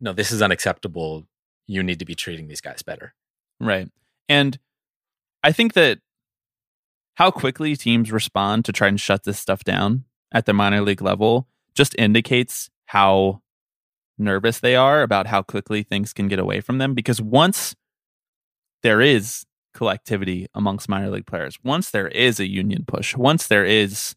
no, 0.01 0.13
this 0.13 0.33
is 0.33 0.43
unacceptable. 0.43 1.25
You 1.67 1.83
need 1.83 1.99
to 1.99 2.05
be 2.05 2.15
treating 2.15 2.49
these 2.49 2.61
guys 2.61 2.83
better. 2.83 3.15
Right. 3.61 3.89
And 4.29 4.59
I 5.43 5.53
think 5.53 5.75
that 5.75 6.01
how 7.15 7.31
quickly 7.31 7.77
teams 7.77 8.11
respond 8.11 8.65
to 8.65 8.73
try 8.73 8.89
and 8.89 9.01
shut 9.01 9.25
this 9.25 9.39
stuff 9.39 9.63
down 9.63 10.05
at 10.35 10.45
the 10.45 10.53
minor 10.53 10.83
league 10.83 11.01
level 11.01 11.49
just 11.75 11.95
indicates 11.99 12.69
how 12.87 13.41
nervous 14.19 14.61
they 14.61 14.77
are 14.77 15.03
about 15.03 15.27
how 15.27 15.43
quickly 15.43 15.83
things 15.83 16.13
can 16.13 16.29
get 16.29 16.39
away 16.39 16.61
from 16.61 16.79
them. 16.79 16.93
Because 16.93 17.23
once 17.23 17.75
there 18.83 19.01
is 19.01 19.47
collectivity 19.75 20.47
amongst 20.55 20.89
minor 20.89 21.11
league 21.11 21.27
players. 21.27 21.59
Once 21.63 21.91
there 21.91 22.09
is 22.09 22.41
a 22.41 22.49
union 22.49 22.85
push, 22.87 23.17
once 23.17 23.49
there 23.49 23.65
is 23.65 24.15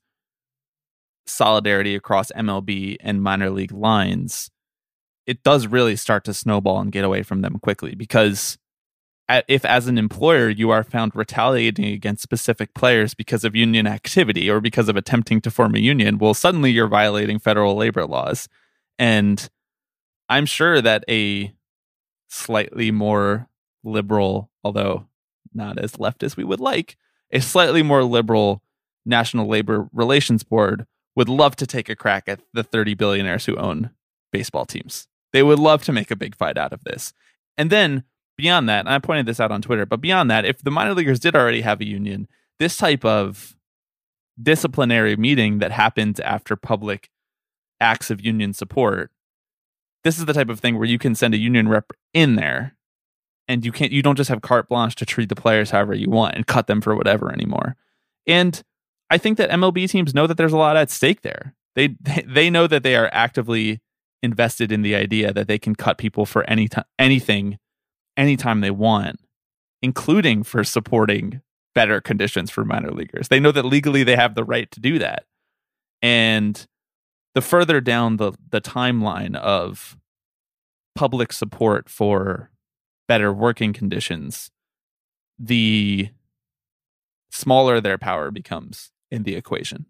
solidarity 1.26 1.96
across 1.96 2.32
MLB 2.34 2.98
and 3.02 3.22
minor 3.22 3.50
league 3.50 3.72
lines, 3.72 4.50
it 5.26 5.44
does 5.44 5.68
really 5.68 5.96
start 5.96 6.24
to 6.26 6.34
snowball 6.34 6.80
and 6.80 6.92
get 6.92 7.04
away 7.04 7.24
from 7.24 7.42
them 7.42 7.60
quickly 7.60 7.96
because 7.96 8.58
if 9.30 9.66
as 9.66 9.88
an 9.88 9.98
employer 9.98 10.50
you 10.50 10.70
are 10.70 10.84
found 10.84 11.16
retaliating 11.16 11.86
against 11.86 12.24
specific 12.24 12.74
players 12.74 13.14
because 13.14 13.44
of 13.44 13.56
union 13.56 13.86
activity 13.86 14.50
or 14.50 14.62
because 14.62 14.90
of 14.90 14.96
attempting 14.96 15.42
to 15.42 15.52
form 15.52 15.76
a 15.76 15.80
union, 15.80 16.18
well 16.18 16.34
suddenly 16.34 16.72
you're 16.72 16.88
violating 16.88 17.40
federal 17.40 17.76
labor 17.76 18.06
laws. 18.06 18.48
And 18.98 19.50
I'm 20.30 20.46
sure 20.46 20.82
that 20.82 21.04
a 21.10 21.54
slightly 22.30 22.92
more 22.92 23.48
liberal, 23.84 24.50
although 24.64 25.08
not 25.54 25.78
as 25.78 26.00
left 26.00 26.24
as 26.24 26.38
we 26.38 26.44
would 26.44 26.60
like, 26.60 26.98
a 27.32 27.40
slightly 27.40 27.84
more 27.84 28.04
liberal 28.04 28.62
National 29.06 29.48
Labor 29.48 29.90
Relations 29.94 30.44
Board 30.44 30.86
would 31.16 31.30
love 31.30 31.56
to 31.56 31.68
take 31.68 31.90
a 31.90 31.96
crack 31.96 32.26
at 32.28 32.42
the 32.54 32.64
30 32.64 32.94
billionaires 32.94 33.46
who 33.46 33.56
own 33.56 33.90
baseball 34.32 34.66
teams. 34.66 35.08
They 35.34 35.44
would 35.44 35.60
love 35.60 35.84
to 35.86 35.92
make 35.92 36.12
a 36.12 36.16
big 36.16 36.36
fight 36.36 36.58
out 36.58 36.74
of 36.74 36.84
this. 36.84 37.14
And 37.58 37.70
then 37.70 38.04
beyond 38.38 38.70
that, 38.70 38.82
and 38.82 38.90
I 38.90 39.00
pointed 39.00 39.26
this 39.26 39.40
out 39.40 39.52
on 39.52 39.62
Twitter, 39.62 39.86
but 39.86 40.02
beyond 40.02 40.30
that, 40.32 40.46
if 40.46 40.62
the 40.64 40.72
minor 40.72 40.94
leaguers 40.94 41.20
did 41.20 41.36
already 41.36 41.62
have 41.62 41.82
a 41.82 41.88
union, 41.88 42.28
this 42.60 42.78
type 42.78 43.04
of 43.04 43.56
disciplinary 44.42 45.16
meeting 45.16 45.60
that 45.60 45.72
happens 45.72 46.20
after 46.20 46.56
public 46.56 47.10
acts 47.80 48.10
of 48.10 48.24
union 48.24 48.54
support, 48.54 49.12
this 50.04 50.18
is 50.18 50.26
the 50.26 50.34
type 50.34 50.50
of 50.50 50.60
thing 50.60 50.78
where 50.78 50.88
you 50.88 51.00
can 51.00 51.16
send 51.16 51.34
a 51.34 51.38
union 51.38 51.68
rep 51.68 51.92
in 52.14 52.36
there 52.36 52.78
and 53.48 53.66
you 53.66 53.72
can't 53.72 53.92
you 53.92 54.02
don't 54.02 54.16
just 54.16 54.30
have 54.30 54.42
carte 54.42 54.70
blanche 54.70 54.96
to 54.96 55.06
treat 55.06 55.30
the 55.30 55.36
players 55.36 55.72
however 55.72 55.94
you 55.94 56.10
want 56.10 56.36
and 56.36 56.48
cut 56.48 56.68
them 56.68 56.82
for 56.82 56.96
whatever 56.96 57.32
anymore. 57.32 57.76
And 58.26 58.62
I 59.10 59.18
think 59.18 59.38
that 59.38 59.50
MLB 59.50 59.90
teams 59.90 60.14
know 60.14 60.28
that 60.28 60.38
there's 60.38 60.54
a 60.54 60.58
lot 60.58 60.78
at 60.78 60.90
stake 60.90 61.22
there. 61.22 61.56
They 61.76 61.96
they, 62.26 62.50
know 62.50 62.68
that 62.68 62.84
they 62.84 62.96
are 62.96 63.10
actively 63.14 63.82
invested 64.24 64.72
in 64.72 64.82
the 64.82 64.96
idea 64.96 65.32
that 65.32 65.48
they 65.48 65.60
can 65.60 65.76
cut 65.76 65.98
people 65.98 66.26
for 66.26 66.44
any 66.50 66.68
time 66.68 66.86
anything 66.98 67.60
anytime 68.18 68.62
they 68.62 68.72
want, 68.72 69.20
including 69.82 70.44
for 70.44 70.64
supporting 70.64 71.42
better 71.74 72.02
conditions 72.02 72.50
for 72.50 72.66
minor 72.66 72.92
leaguers. 72.92 73.28
They 73.28 73.40
know 73.40 73.52
that 73.52 73.64
legally 73.64 74.04
they 74.04 74.16
have 74.16 74.34
the 74.34 74.44
right 74.44 74.70
to 74.72 74.80
do 74.80 74.98
that. 75.00 75.26
And 76.02 76.66
the 77.36 77.42
further 77.42 77.80
down 77.80 78.18
the 78.18 78.34
the 78.50 78.62
timeline 78.62 79.36
of 79.36 79.96
public 80.96 81.32
support 81.32 81.88
for 81.88 82.50
better 83.08 83.32
working 83.32 83.74
conditions, 83.74 84.50
the 85.38 86.10
smaller 87.32 87.80
their 87.80 88.00
power 88.00 88.32
becomes 88.32 88.92
in 89.12 89.24
the 89.24 89.36
equation. 89.36 89.86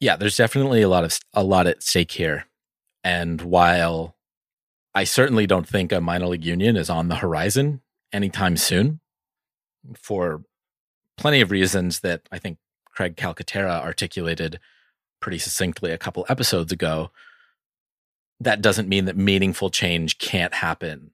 Yeah, 0.00 0.16
there's 0.16 0.36
definitely 0.36 0.82
a 0.82 0.88
lot 0.88 1.04
of 1.04 1.16
a 1.32 1.44
lot 1.44 1.68
at 1.68 1.82
stake 1.82 2.10
here. 2.10 2.46
And 3.04 3.40
while 3.40 4.16
I 4.94 5.04
certainly 5.04 5.46
don't 5.46 5.68
think 5.68 5.92
a 5.92 6.00
minor 6.00 6.26
league 6.28 6.44
union 6.44 6.76
is 6.76 6.88
on 6.88 7.08
the 7.08 7.16
horizon 7.16 7.80
anytime 8.12 8.56
soon 8.56 9.00
for 9.96 10.44
plenty 11.16 11.40
of 11.40 11.50
reasons 11.50 12.00
that 12.00 12.22
I 12.30 12.38
think 12.38 12.58
Craig 12.86 13.16
Calcaterra 13.16 13.80
articulated 13.80 14.60
pretty 15.20 15.38
succinctly 15.38 15.90
a 15.90 15.98
couple 15.98 16.26
episodes 16.28 16.72
ago. 16.72 17.10
That 18.40 18.62
doesn't 18.62 18.88
mean 18.88 19.06
that 19.06 19.16
meaningful 19.16 19.70
change 19.70 20.18
can't 20.18 20.54
happen 20.54 21.10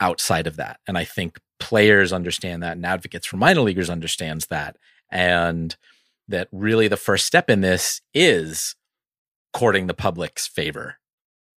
outside 0.00 0.46
of 0.46 0.56
that. 0.56 0.80
And 0.86 0.98
I 0.98 1.04
think 1.04 1.38
players 1.58 2.12
understand 2.12 2.62
that 2.62 2.76
and 2.76 2.84
advocates 2.84 3.26
for 3.26 3.36
minor 3.36 3.60
leaguers 3.60 3.88
understands 3.88 4.46
that. 4.48 4.76
And 5.10 5.76
that 6.28 6.48
really 6.50 6.88
the 6.88 6.96
first 6.96 7.24
step 7.26 7.48
in 7.48 7.60
this 7.60 8.00
is 8.12 8.74
courting 9.52 9.86
the 9.86 9.94
public's 9.94 10.46
favor, 10.46 10.96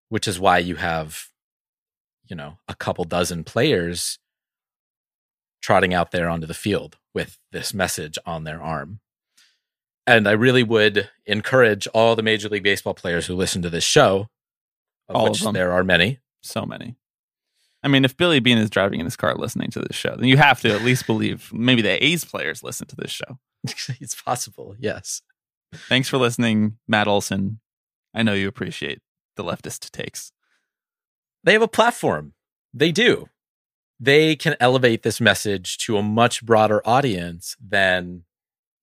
which 0.09 0.27
is 0.27 0.39
why 0.39 0.59
you 0.59 0.75
have, 0.75 1.29
you 2.27 2.35
know, 2.35 2.57
a 2.67 2.75
couple 2.75 3.03
dozen 3.03 3.43
players 3.43 4.19
trotting 5.61 5.93
out 5.93 6.11
there 6.11 6.29
onto 6.29 6.47
the 6.47 6.53
field 6.53 6.97
with 7.13 7.39
this 7.51 7.73
message 7.73 8.17
on 8.25 8.43
their 8.43 8.61
arm. 8.61 8.99
And 10.07 10.27
I 10.27 10.33
really 10.33 10.61
would 10.63 11.09
encourage 11.25 11.87
all 11.87 12.15
the 12.15 12.21
Major 12.21 12.49
League 12.49 12.63
Baseball 12.63 12.93
players 12.93 13.25
who 13.25 13.35
listen 13.35 13.61
to 13.63 13.69
this 13.69 13.83
show, 13.83 14.27
of 15.09 15.15
All 15.15 15.25
of 15.25 15.31
which 15.31 15.41
them. 15.41 15.53
there 15.53 15.71
are 15.71 15.83
many. 15.83 16.19
So 16.43 16.65
many. 16.65 16.95
I 17.81 17.87
mean, 17.87 18.05
if 18.05 18.15
Billy 18.17 18.39
Beane 18.39 18.57
is 18.57 18.69
driving 18.69 18.99
in 18.99 19.05
his 19.05 19.15
car 19.15 19.35
listening 19.35 19.71
to 19.71 19.79
this 19.79 19.95
show, 19.95 20.15
then 20.15 20.27
you 20.27 20.37
have 20.37 20.61
to 20.61 20.71
at 20.73 20.81
least 20.81 21.07
believe 21.07 21.51
maybe 21.53 21.81
the 21.81 22.03
A's 22.03 22.23
players 22.25 22.63
listen 22.63 22.87
to 22.87 22.95
this 22.95 23.11
show. 23.11 23.39
it's 23.99 24.19
possible, 24.19 24.75
yes. 24.79 25.21
Thanks 25.73 26.07
for 26.07 26.17
listening, 26.17 26.77
Matt 26.87 27.07
Olson. 27.07 27.59
I 28.13 28.23
know 28.23 28.33
you 28.33 28.47
appreciate 28.47 29.01
the 29.35 29.43
leftist 29.43 29.89
takes. 29.91 30.31
They 31.45 31.53
have 31.53 31.61
a 31.61 31.67
platform. 31.67 32.33
They 32.73 32.91
do. 32.91 33.29
They 33.99 34.35
can 34.35 34.55
elevate 34.59 35.03
this 35.03 35.21
message 35.21 35.77
to 35.85 35.97
a 35.97 36.03
much 36.03 36.43
broader 36.43 36.81
audience 36.85 37.55
than 37.65 38.23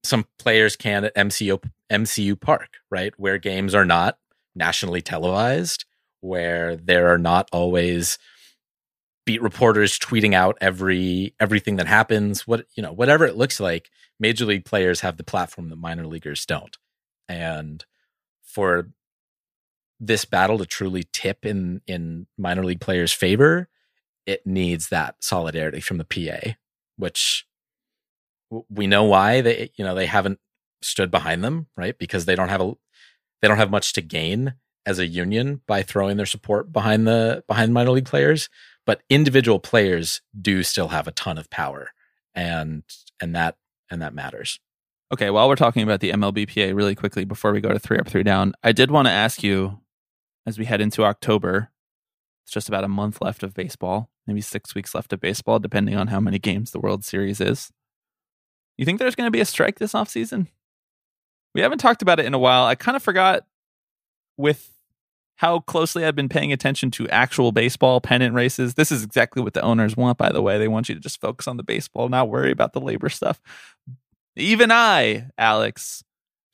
some 0.04 0.26
players 0.38 0.76
can 0.76 1.04
at 1.04 1.14
MCU 1.14 1.62
MCU 1.90 2.40
Park, 2.40 2.78
right? 2.90 3.12
Where 3.18 3.36
games 3.38 3.74
are 3.74 3.84
not 3.84 4.16
nationally 4.54 5.02
televised, 5.02 5.84
where 6.20 6.76
there 6.76 7.12
are 7.12 7.18
not 7.18 7.48
always 7.52 8.16
beat 9.26 9.42
reporters 9.42 9.98
tweeting 9.98 10.32
out 10.32 10.56
every 10.60 11.34
everything 11.40 11.76
that 11.76 11.86
happens, 11.86 12.46
what 12.46 12.66
you 12.74 12.82
know, 12.82 12.92
whatever 12.92 13.26
it 13.26 13.36
looks 13.36 13.60
like, 13.60 13.90
major 14.18 14.46
league 14.46 14.64
players 14.64 15.00
have 15.00 15.16
the 15.16 15.24
platform 15.24 15.68
that 15.68 15.76
minor 15.76 16.06
leaguers 16.06 16.46
don't. 16.46 16.78
And 17.28 17.84
for 18.42 18.90
this 20.02 20.24
battle 20.24 20.58
to 20.58 20.66
truly 20.66 21.04
tip 21.12 21.46
in 21.46 21.80
in 21.86 22.26
minor 22.36 22.64
league 22.64 22.80
players' 22.80 23.12
favor, 23.12 23.68
it 24.26 24.44
needs 24.44 24.88
that 24.88 25.14
solidarity 25.20 25.80
from 25.80 25.98
the 25.98 26.04
PA, 26.04 26.54
which 26.96 27.46
we 28.68 28.86
know 28.86 29.04
why 29.04 29.40
they 29.40 29.70
you 29.76 29.84
know 29.84 29.94
they 29.94 30.06
haven't 30.06 30.40
stood 30.82 31.10
behind 31.10 31.44
them, 31.44 31.68
right? 31.76 31.96
Because 31.96 32.24
they 32.24 32.34
don't 32.34 32.48
have 32.48 32.60
a 32.60 32.74
they 33.40 33.48
don't 33.48 33.56
have 33.56 33.70
much 33.70 33.92
to 33.94 34.02
gain 34.02 34.54
as 34.84 34.98
a 34.98 35.06
union 35.06 35.60
by 35.68 35.82
throwing 35.82 36.16
their 36.16 36.26
support 36.26 36.72
behind 36.72 37.06
the 37.06 37.44
behind 37.46 37.72
minor 37.72 37.92
league 37.92 38.04
players, 38.04 38.50
but 38.84 39.02
individual 39.08 39.60
players 39.60 40.20
do 40.38 40.64
still 40.64 40.88
have 40.88 41.06
a 41.06 41.12
ton 41.12 41.38
of 41.38 41.48
power 41.48 41.90
and 42.34 42.82
and 43.20 43.36
that 43.36 43.56
and 43.88 44.02
that 44.02 44.14
matters. 44.14 44.58
Okay, 45.12 45.30
while 45.30 45.48
we're 45.48 45.56
talking 45.56 45.82
about 45.84 46.00
the 46.00 46.10
MLBPA 46.10 46.74
really 46.74 46.96
quickly 46.96 47.24
before 47.24 47.52
we 47.52 47.60
go 47.60 47.68
to 47.68 47.78
three 47.78 47.98
up, 47.98 48.08
three 48.08 48.22
down, 48.24 48.54
I 48.64 48.72
did 48.72 48.90
want 48.90 49.06
to 49.06 49.12
ask 49.12 49.42
you 49.42 49.78
as 50.46 50.58
we 50.58 50.64
head 50.64 50.80
into 50.80 51.04
October, 51.04 51.70
it's 52.44 52.52
just 52.52 52.68
about 52.68 52.84
a 52.84 52.88
month 52.88 53.20
left 53.20 53.42
of 53.42 53.54
baseball, 53.54 54.10
maybe 54.26 54.40
six 54.40 54.74
weeks 54.74 54.94
left 54.94 55.12
of 55.12 55.20
baseball, 55.20 55.58
depending 55.58 55.96
on 55.96 56.08
how 56.08 56.20
many 56.20 56.38
games 56.38 56.70
the 56.70 56.80
World 56.80 57.04
Series 57.04 57.40
is. 57.40 57.70
You 58.76 58.84
think 58.84 58.98
there's 58.98 59.14
going 59.14 59.26
to 59.26 59.32
be 59.32 59.40
a 59.40 59.44
strike 59.44 59.78
this 59.78 59.92
offseason? 59.92 60.48
We 61.54 61.60
haven't 61.60 61.78
talked 61.78 62.02
about 62.02 62.18
it 62.18 62.26
in 62.26 62.34
a 62.34 62.38
while. 62.38 62.64
I 62.64 62.74
kind 62.74 62.96
of 62.96 63.02
forgot 63.02 63.44
with 64.36 64.70
how 65.36 65.60
closely 65.60 66.04
I've 66.04 66.16
been 66.16 66.28
paying 66.28 66.52
attention 66.52 66.90
to 66.92 67.08
actual 67.08 67.52
baseball 67.52 68.00
pennant 68.00 68.34
races. 68.34 68.74
This 68.74 68.92
is 68.92 69.02
exactly 69.02 69.42
what 69.42 69.54
the 69.54 69.62
owners 69.62 69.96
want, 69.96 70.18
by 70.18 70.30
the 70.30 70.42
way. 70.42 70.58
They 70.58 70.68
want 70.68 70.88
you 70.88 70.94
to 70.94 71.00
just 71.00 71.20
focus 71.20 71.48
on 71.48 71.56
the 71.56 71.62
baseball, 71.62 72.08
not 72.08 72.28
worry 72.28 72.50
about 72.50 72.72
the 72.72 72.80
labor 72.80 73.08
stuff. 73.08 73.40
Even 74.36 74.70
I, 74.70 75.26
Alex, 75.36 76.02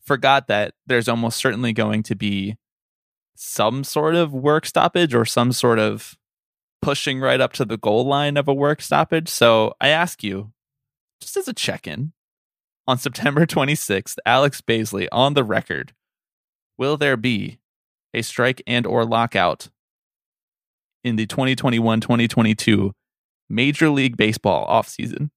forgot 0.03 0.49
that 0.49 0.75
there's 0.87 1.09
almost 1.09 1.39
certainly 1.39 1.73
going 1.73 2.03
to 2.05 2.15
be 2.15 2.57
some 3.41 3.85
sort 3.85 4.17
of 4.17 4.35
work 4.35 4.67
stoppage 4.67 5.15
or 5.15 5.25
some 5.25 5.53
sort 5.53 5.79
of 5.79 6.19
pushing 6.83 7.21
right 7.21 7.41
up 7.41 7.53
to 7.53 7.65
the 7.65 7.79
goal 7.79 8.05
line 8.05 8.37
of 8.37 8.49
a 8.49 8.53
work 8.55 8.83
stoppage. 8.83 9.29
So 9.29 9.75
I 9.81 9.89
ask 9.89 10.25
you, 10.25 10.51
just 11.21 11.37
as 11.37 11.47
a 11.47 11.53
check 11.53 11.87
in, 11.87 12.13
on 12.89 12.99
September 12.99 13.47
26th, 13.47 14.17
Alex 14.27 14.61
Baisley 14.61 15.07
on 15.13 15.35
the 15.35 15.45
record, 15.45 15.93
will 16.77 16.97
there 16.97 17.17
be 17.17 17.61
a 18.13 18.23
strike 18.23 18.61
and 18.67 18.85
or 18.85 19.05
lockout 19.05 19.69
in 21.05 21.15
the 21.15 21.27
2021-2022 21.29 22.91
Major 23.49 23.89
League 23.89 24.17
Baseball 24.17 24.67
offseason? 24.67 25.31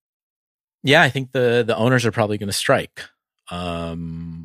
Yeah, 0.84 1.04
I 1.04 1.10
think 1.10 1.34
the 1.34 1.64
the 1.66 1.78
owners 1.78 2.04
are 2.08 2.12
probably 2.12 2.40
going 2.40 2.50
to 2.50 2.54
strike. 2.54 3.04
Um, 3.52 4.41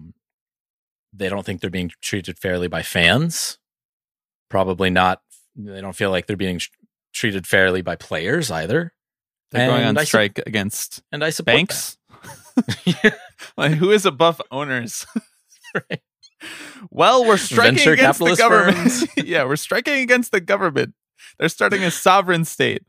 they 1.16 1.28
don't 1.28 1.44
think 1.44 1.60
they're 1.60 1.70
being 1.70 1.90
treated 2.02 2.38
fairly 2.38 2.68
by 2.68 2.82
fans. 2.82 3.58
Probably 4.48 4.90
not. 4.90 5.22
They 5.56 5.80
don't 5.80 5.96
feel 5.96 6.10
like 6.10 6.26
they're 6.26 6.36
being 6.36 6.58
tr- 6.58 6.70
treated 7.12 7.46
fairly 7.46 7.82
by 7.82 7.96
players 7.96 8.50
either. 8.50 8.92
They're 9.50 9.68
going 9.68 9.84
on 9.84 9.96
I 9.96 10.04
strike 10.04 10.40
against 10.46 11.02
And 11.12 11.24
I 11.24 11.30
support 11.30 11.56
banks. 11.56 11.96
like 13.56 13.72
who 13.72 13.90
is 13.90 14.06
above 14.06 14.40
owners? 14.50 15.06
Right. 15.74 16.00
Well, 16.90 17.26
we're 17.26 17.36
striking 17.36 17.74
Venture 17.74 17.92
against 17.92 18.20
the 18.20 18.34
government. 18.36 18.92
yeah, 19.16 19.44
we're 19.44 19.56
striking 19.56 19.98
against 20.00 20.32
the 20.32 20.40
government. 20.40 20.94
They're 21.38 21.50
starting 21.50 21.82
a 21.82 21.90
sovereign 21.90 22.46
state. 22.46 22.82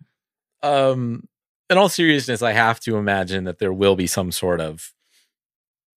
um, 0.64 1.28
in 1.70 1.78
all 1.78 1.90
seriousness, 1.90 2.42
I 2.42 2.54
have 2.54 2.80
to 2.82 2.96
imagine 2.96 3.44
that 3.44 3.60
there 3.60 3.74
will 3.74 3.98
be 3.98 4.08
some 4.08 4.32
sort 4.32 4.62
of 4.62 4.94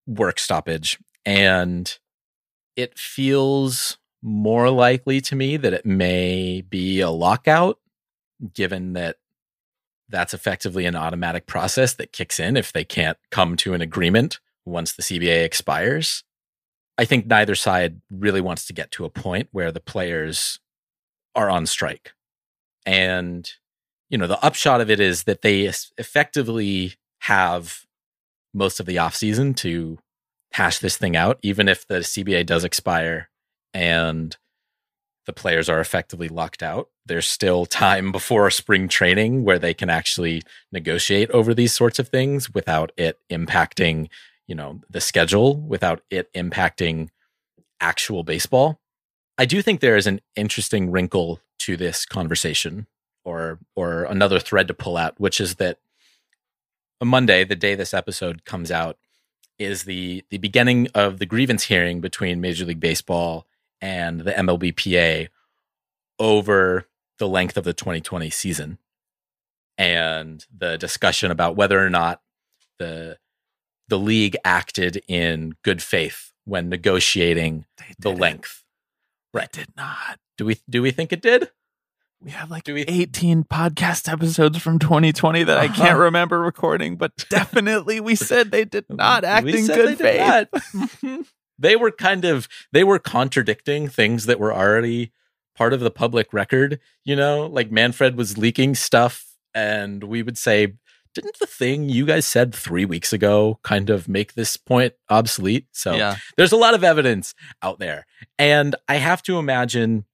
work 0.06 0.38
stoppage, 0.38 0.98
and 1.26 1.98
it 2.78 2.96
feels 2.96 3.98
more 4.22 4.70
likely 4.70 5.20
to 5.20 5.34
me 5.34 5.56
that 5.56 5.72
it 5.72 5.84
may 5.84 6.60
be 6.60 7.00
a 7.00 7.10
lockout, 7.10 7.80
given 8.54 8.92
that 8.92 9.16
that's 10.08 10.32
effectively 10.32 10.86
an 10.86 10.94
automatic 10.94 11.48
process 11.48 11.94
that 11.94 12.12
kicks 12.12 12.38
in 12.38 12.56
if 12.56 12.72
they 12.72 12.84
can't 12.84 13.18
come 13.32 13.56
to 13.56 13.74
an 13.74 13.82
agreement 13.82 14.38
once 14.64 14.92
the 14.92 15.02
CBA 15.02 15.44
expires. 15.44 16.22
I 16.96 17.04
think 17.04 17.26
neither 17.26 17.56
side 17.56 18.00
really 18.12 18.40
wants 18.40 18.64
to 18.66 18.72
get 18.72 18.92
to 18.92 19.04
a 19.04 19.10
point 19.10 19.48
where 19.50 19.72
the 19.72 19.80
players 19.80 20.60
are 21.34 21.50
on 21.50 21.66
strike. 21.66 22.12
And 22.86 23.50
you 24.08 24.18
know, 24.18 24.28
the 24.28 24.42
upshot 24.42 24.80
of 24.80 24.88
it 24.88 25.00
is 25.00 25.24
that 25.24 25.42
they 25.42 25.62
effectively 25.98 26.94
have 27.22 27.80
most 28.54 28.78
of 28.78 28.86
the 28.86 28.96
offseason 28.96 29.56
to 29.56 29.98
hash 30.52 30.78
this 30.78 30.96
thing 30.96 31.16
out, 31.16 31.38
even 31.42 31.68
if 31.68 31.86
the 31.86 32.00
CBA 32.00 32.46
does 32.46 32.64
expire 32.64 33.28
and 33.74 34.36
the 35.26 35.32
players 35.32 35.68
are 35.68 35.78
effectively 35.78 36.28
locked 36.28 36.62
out. 36.62 36.88
There's 37.04 37.26
still 37.26 37.66
time 37.66 38.12
before 38.18 38.50
spring 38.50 38.88
training 38.88 39.44
where 39.44 39.58
they 39.58 39.74
can 39.74 39.90
actually 39.90 40.42
negotiate 40.72 41.30
over 41.30 41.54
these 41.54 41.72
sorts 41.72 41.98
of 41.98 42.08
things 42.08 42.52
without 42.52 42.92
it 42.96 43.18
impacting, 43.30 44.08
you 44.46 44.54
know, 44.54 44.80
the 44.88 45.00
schedule, 45.00 45.56
without 45.56 46.02
it 46.10 46.32
impacting 46.32 47.08
actual 47.80 48.24
baseball. 48.24 48.80
I 49.36 49.44
do 49.44 49.62
think 49.62 49.80
there 49.80 49.96
is 49.96 50.06
an 50.06 50.20
interesting 50.34 50.90
wrinkle 50.90 51.40
to 51.60 51.76
this 51.76 52.04
conversation 52.06 52.86
or 53.24 53.58
or 53.76 54.04
another 54.04 54.40
thread 54.40 54.66
to 54.68 54.74
pull 54.74 54.96
out, 54.96 55.20
which 55.20 55.40
is 55.40 55.56
that 55.56 55.78
on 57.00 57.08
Monday, 57.08 57.44
the 57.44 57.54
day 57.54 57.74
this 57.74 57.94
episode 57.94 58.44
comes 58.44 58.70
out, 58.70 58.96
is 59.58 59.84
the 59.84 60.24
the 60.30 60.38
beginning 60.38 60.88
of 60.94 61.18
the 61.18 61.26
grievance 61.26 61.64
hearing 61.64 62.00
between 62.00 62.40
Major 62.40 62.64
League 62.64 62.80
Baseball 62.80 63.46
and 63.80 64.20
the 64.20 64.32
MLBPA 64.32 65.28
over 66.18 66.86
the 67.18 67.28
length 67.28 67.56
of 67.56 67.64
the 67.64 67.72
2020 67.72 68.30
season 68.30 68.78
and 69.76 70.46
the 70.56 70.76
discussion 70.76 71.30
about 71.30 71.56
whether 71.56 71.84
or 71.84 71.90
not 71.90 72.20
the 72.78 73.18
the 73.88 73.98
league 73.98 74.36
acted 74.44 75.02
in 75.08 75.54
good 75.62 75.82
faith 75.82 76.32
when 76.44 76.68
negotiating 76.68 77.64
the 77.98 78.10
length. 78.10 78.64
Right. 79.32 79.50
did 79.50 79.68
not. 79.76 80.18
Do 80.36 80.44
we 80.46 80.58
do 80.68 80.82
we 80.82 80.90
think 80.90 81.12
it 81.12 81.22
did? 81.22 81.50
We 82.20 82.32
have 82.32 82.50
like 82.50 82.66
we- 82.66 82.82
18 82.82 83.44
podcast 83.44 84.10
episodes 84.12 84.58
from 84.58 84.78
2020 84.78 85.44
that 85.44 85.58
I 85.58 85.68
can't 85.68 85.90
Uh-huh. 85.90 85.98
remember 85.98 86.40
recording, 86.40 86.96
but 86.96 87.12
definitely 87.30 88.00
we 88.00 88.14
said 88.16 88.50
they 88.50 88.64
did 88.64 88.86
not 88.88 89.24
act 89.24 89.44
We 89.44 89.58
in 89.58 89.64
said 89.66 89.76
good 89.76 89.98
they 89.98 90.02
did 90.18 90.50
faith. 90.52 91.02
not. 91.04 91.22
they 91.58 91.76
were 91.76 91.92
kind 91.92 92.24
of 92.24 92.48
they 92.72 92.82
were 92.84 92.98
contradicting 92.98 93.88
things 93.88 94.26
that 94.26 94.40
were 94.40 94.52
already 94.52 95.12
part 95.56 95.72
of 95.72 95.80
the 95.80 95.90
public 95.90 96.32
record, 96.32 96.80
you 97.04 97.14
know? 97.16 97.46
Like 97.46 97.70
Manfred 97.70 98.16
was 98.16 98.36
leaking 98.36 98.74
stuff 98.74 99.24
and 99.54 100.02
we 100.04 100.22
would 100.22 100.38
say 100.38 100.74
didn't 101.14 101.38
the 101.38 101.46
thing 101.46 101.88
you 101.88 102.04
guys 102.04 102.26
said 102.26 102.54
3 102.54 102.84
weeks 102.84 103.12
ago 103.12 103.58
kind 103.62 103.90
of 103.90 104.08
make 104.08 104.34
this 104.34 104.56
point 104.56 104.94
obsolete? 105.08 105.66
So 105.72 105.94
Yeah. 105.94 106.16
there's 106.36 106.52
a 106.52 106.56
lot 106.56 106.74
of 106.74 106.82
evidence 106.84 107.34
out 107.62 107.78
there. 107.78 108.06
And 108.38 108.74
I 108.88 108.96
have 108.96 109.22
to 109.24 109.38
imagine 109.38 110.04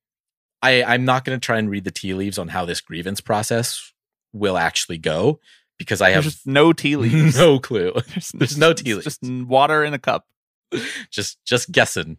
I, 0.64 0.83
I'm 0.94 1.05
not 1.05 1.24
going 1.24 1.38
to 1.38 1.44
try 1.44 1.59
and 1.59 1.68
read 1.68 1.85
the 1.85 1.90
tea 1.90 2.14
leaves 2.14 2.38
on 2.38 2.48
how 2.48 2.64
this 2.64 2.81
grievance 2.81 3.20
process 3.20 3.92
will 4.33 4.57
actually 4.57 4.98
go 4.98 5.40
because 5.79 6.00
I 6.00 6.11
have 6.11 6.24
There's 6.24 6.46
no 6.46 6.72
tea 6.72 6.96
leaves. 7.05 7.37
no 7.37 7.59
clue. 7.59 7.92
There's, 8.09 8.31
there's 8.33 8.59
no 8.59 8.72
tea 8.72 8.94
leaves, 8.94 9.05
Just 9.05 9.22
water 9.22 9.85
in 9.85 9.92
a 9.94 9.98
cup. 9.98 10.27
just 11.11 11.38
just 11.44 11.70
guessing. 11.70 12.18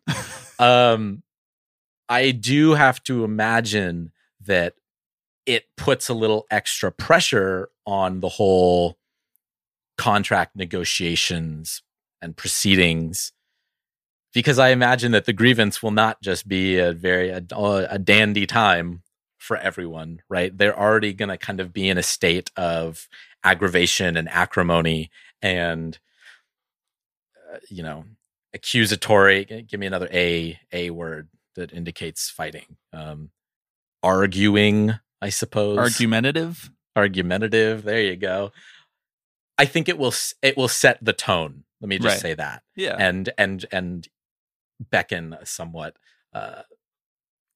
um 0.59 1.23
I 2.07 2.29
do 2.31 2.75
have 2.75 3.03
to 3.05 3.23
imagine 3.23 4.11
that 4.41 4.75
it 5.47 5.65
puts 5.75 6.07
a 6.07 6.13
little 6.13 6.45
extra 6.51 6.91
pressure 6.91 7.69
on 7.85 8.19
the 8.19 8.29
whole 8.29 8.97
contract 9.97 10.55
negotiations 10.55 11.81
and 12.21 12.37
proceedings 12.37 13.31
because 14.35 14.59
I 14.59 14.69
imagine 14.69 15.11
that 15.13 15.25
the 15.25 15.33
grievance 15.33 15.81
will 15.81 15.91
not 15.91 16.21
just 16.21 16.47
be 16.47 16.77
a 16.77 16.91
very 16.91 17.29
a, 17.29 17.43
a 17.89 17.97
dandy 17.97 18.45
time 18.45 19.01
for 19.39 19.57
everyone, 19.57 20.21
right? 20.29 20.55
They're 20.55 20.77
already 20.79 21.13
going 21.13 21.29
to 21.29 21.37
kind 21.37 21.59
of 21.59 21.73
be 21.73 21.89
in 21.89 21.97
a 21.97 22.03
state 22.03 22.51
of 22.55 23.07
aggravation 23.43 24.17
and 24.17 24.27
acrimony 24.29 25.09
and 25.41 25.97
uh, 27.53 27.57
you 27.69 27.83
know 27.83 28.03
accusatory 28.53 29.45
give 29.69 29.79
me 29.79 29.85
another 29.85 30.09
a 30.11 30.59
a 30.71 30.89
word 30.89 31.27
that 31.55 31.71
indicates 31.71 32.29
fighting 32.29 32.77
um 32.91 33.29
arguing 34.01 34.93
i 35.21 35.29
suppose 35.29 35.77
Argumentative. 35.77 36.71
argumentative 36.95 37.83
there 37.83 38.01
you 38.01 38.15
go 38.15 38.51
i 39.59 39.65
think 39.65 39.87
it 39.89 39.97
will 39.97 40.13
it 40.41 40.57
will 40.57 40.67
set 40.69 40.97
the 41.03 41.13
tone 41.13 41.65
let 41.81 41.89
me 41.89 41.97
just 41.99 42.15
Right. 42.15 42.21
say 42.21 42.33
that 42.33 42.63
Yeah. 42.75 42.95
and 42.97 43.29
and 43.37 43.65
and 43.71 44.07
beckon 44.79 45.33
a 45.33 45.45
somewhat 45.45 45.95
uh 46.33 46.63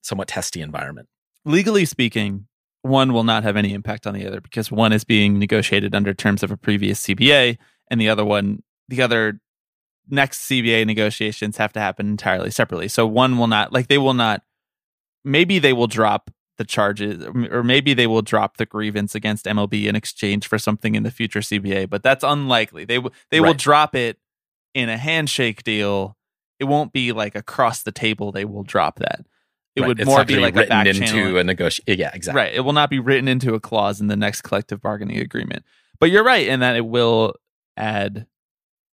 somewhat 0.02 0.28
testy 0.28 0.62
environment 0.62 1.10
legally 1.46 1.86
speaking, 1.86 2.48
one 2.82 3.14
will 3.14 3.24
not 3.24 3.44
have 3.44 3.58
any 3.58 3.74
impact 3.74 4.08
on 4.08 4.14
the 4.14 4.26
other 4.26 4.40
because 4.42 4.72
one 4.72 4.94
is 4.94 5.04
being 5.04 5.38
negotiated 5.38 5.94
under 5.94 6.14
terms 6.14 6.44
of 6.44 6.52
a 6.52 6.58
previous 6.58 7.06
CBA, 7.06 7.58
and 7.92 8.00
the 8.00 8.10
other 8.10 8.24
one, 8.24 8.64
the 8.88 9.02
other 9.02 9.42
next 10.10 10.50
CBA 10.50 10.86
negotiations 10.86 11.58
have 11.58 11.74
to 11.74 11.80
happen 11.80 12.08
entirely 12.08 12.52
separately. 12.52 12.88
So 12.88 13.06
one 13.06 13.38
will 13.38 13.48
not, 13.48 13.74
like, 13.74 13.88
they 13.88 13.98
will 13.98 14.14
not, 14.14 14.44
maybe 15.24 15.60
they 15.60 15.74
will 15.74 15.88
drop 15.88 16.32
the 16.58 16.64
charges, 16.66 17.24
or 17.52 17.64
maybe 17.64 17.94
they 17.94 18.08
will 18.08 18.22
drop 18.22 18.58
the 18.58 18.66
grievance 18.66 19.16
against 19.16 19.46
MLB 19.46 19.86
in 19.86 19.96
exchange 19.96 20.48
for 20.48 20.58
something 20.58 20.96
in 20.96 21.04
the 21.04 21.12
future 21.12 21.40
CBA, 21.40 21.90
but 21.90 22.04
that's 22.04 22.24
unlikely. 22.24 22.86
They, 22.86 22.96
w- 22.96 23.14
they 23.32 23.40
will 23.40 23.54
drop 23.54 23.96
it 23.96 24.18
in 24.74 24.90
a 24.90 24.98
handshake 24.98 25.64
deal. 25.64 26.18
It 26.60 26.66
won't 26.66 26.92
be 26.94 27.12
like 27.14 27.36
across 27.36 27.84
the 27.84 27.92
table, 27.92 28.32
they 28.32 28.46
will 28.46 28.64
drop 28.64 29.00
that. 29.00 29.22
It 29.76 29.82
Right. 29.82 29.88
would 29.88 30.00
It's 30.00 30.08
more 30.08 30.26
be 30.26 30.36
like 30.38 30.56
a 30.56 30.60
written 30.60 30.70
back 30.70 30.88
into 30.88 31.38
a 31.38 31.44
negotiation 31.44 32.00
yeah 32.00 32.12
exactly 32.14 32.42
Right. 32.42 32.54
It 32.54 32.62
will 32.62 32.74
not 32.74 32.90
be 32.90 33.00
written 33.00 33.28
into 33.28 33.54
a 33.54 33.60
clause 33.60 34.02
in 34.02 34.08
the 34.08 34.16
next 34.18 34.42
collective 34.42 34.82
bargaining 34.82 35.20
agreement. 35.20 35.64
But 36.00 36.10
you're 36.12 36.24
right 36.24 36.48
in 36.48 36.60
that 36.62 36.76
it 36.76 36.86
will 36.86 37.36
add 37.78 38.26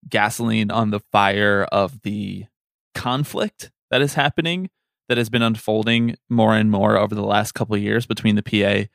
gasoline 0.09 0.71
on 0.71 0.91
the 0.91 1.01
fire 1.01 1.65
of 1.73 2.03
the 2.03 2.47
conflict 2.95 3.71
that 3.91 4.01
is 4.03 4.15
happening, 4.15 4.71
that 5.09 5.19
has 5.19 5.29
been 5.31 5.43
unfolding 5.43 6.17
more 6.29 6.55
and 6.57 6.71
more 6.71 6.97
over 6.97 7.15
the 7.15 7.25
last 7.25 7.53
couple 7.53 7.75
of 7.75 7.83
years 7.83 8.07
between 8.07 8.37
the 8.37 8.43
PA 8.43 8.89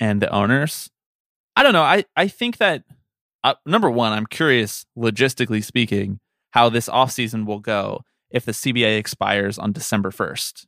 and 0.00 0.20
the 0.22 0.30
owners. 0.30 0.90
I 1.56 1.62
don't 1.62 1.72
know. 1.72 1.82
I, 1.82 2.04
I 2.16 2.28
think 2.28 2.56
that, 2.58 2.84
uh, 3.42 3.54
number 3.66 3.90
one, 3.90 4.12
I'm 4.12 4.26
curious, 4.26 4.86
logistically 4.96 5.62
speaking, 5.64 6.20
how 6.50 6.68
this 6.68 6.88
offseason 6.88 7.46
will 7.46 7.60
go 7.60 8.02
if 8.34 8.44
the 8.44 8.52
CBA 8.52 8.98
expires 8.98 9.58
on 9.58 9.72
December 9.72 10.10
1st. 10.10 10.66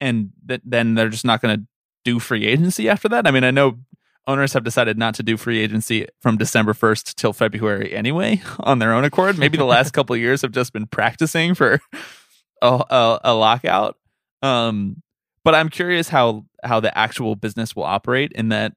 And 0.00 0.30
that 0.46 0.62
then 0.64 0.94
they're 0.94 1.10
just 1.10 1.24
not 1.24 1.42
going 1.42 1.58
to 1.58 1.66
do 2.04 2.18
free 2.18 2.46
agency 2.46 2.88
after 2.88 3.08
that? 3.10 3.26
I 3.26 3.30
mean, 3.30 3.44
I 3.44 3.50
know 3.50 3.78
owners 4.26 4.54
have 4.54 4.64
decided 4.64 4.96
not 4.98 5.14
to 5.14 5.22
do 5.22 5.36
free 5.36 5.60
agency 5.60 6.06
from 6.20 6.38
December 6.38 6.72
1st 6.72 7.14
till 7.14 7.32
February 7.32 7.94
anyway 7.94 8.40
on 8.60 8.78
their 8.78 8.94
own 8.94 9.04
accord. 9.04 9.38
Maybe 9.38 9.58
the 9.58 9.64
last 9.64 9.92
couple 9.92 10.16
years 10.16 10.42
have 10.42 10.52
just 10.52 10.72
been 10.72 10.86
practicing 10.86 11.54
for 11.54 11.80
a, 12.62 12.84
a, 12.90 13.20
a 13.24 13.34
lockout. 13.34 13.96
Um, 14.42 15.02
but 15.44 15.54
I'm 15.54 15.68
curious 15.68 16.08
how 16.08 16.44
how 16.64 16.80
the 16.80 16.96
actual 16.96 17.36
business 17.36 17.76
will 17.76 17.84
operate 17.84 18.32
in 18.32 18.48
that 18.48 18.72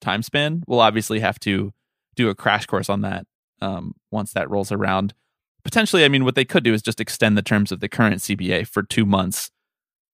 time 0.00 0.22
span. 0.22 0.62
We'll 0.66 0.80
obviously 0.80 1.20
have 1.20 1.38
to 1.40 1.72
do 2.14 2.28
a 2.28 2.34
crash 2.34 2.66
course 2.66 2.88
on 2.88 3.02
that 3.02 3.26
um, 3.60 3.94
once 4.10 4.32
that 4.32 4.50
rolls 4.50 4.72
around. 4.72 5.14
Potentially, 5.66 6.04
I 6.04 6.08
mean, 6.08 6.24
what 6.24 6.36
they 6.36 6.44
could 6.44 6.62
do 6.62 6.72
is 6.72 6.80
just 6.80 7.00
extend 7.00 7.36
the 7.36 7.42
terms 7.42 7.72
of 7.72 7.80
the 7.80 7.88
current 7.88 8.20
CBA 8.20 8.68
for 8.68 8.84
two 8.84 9.04
months 9.04 9.50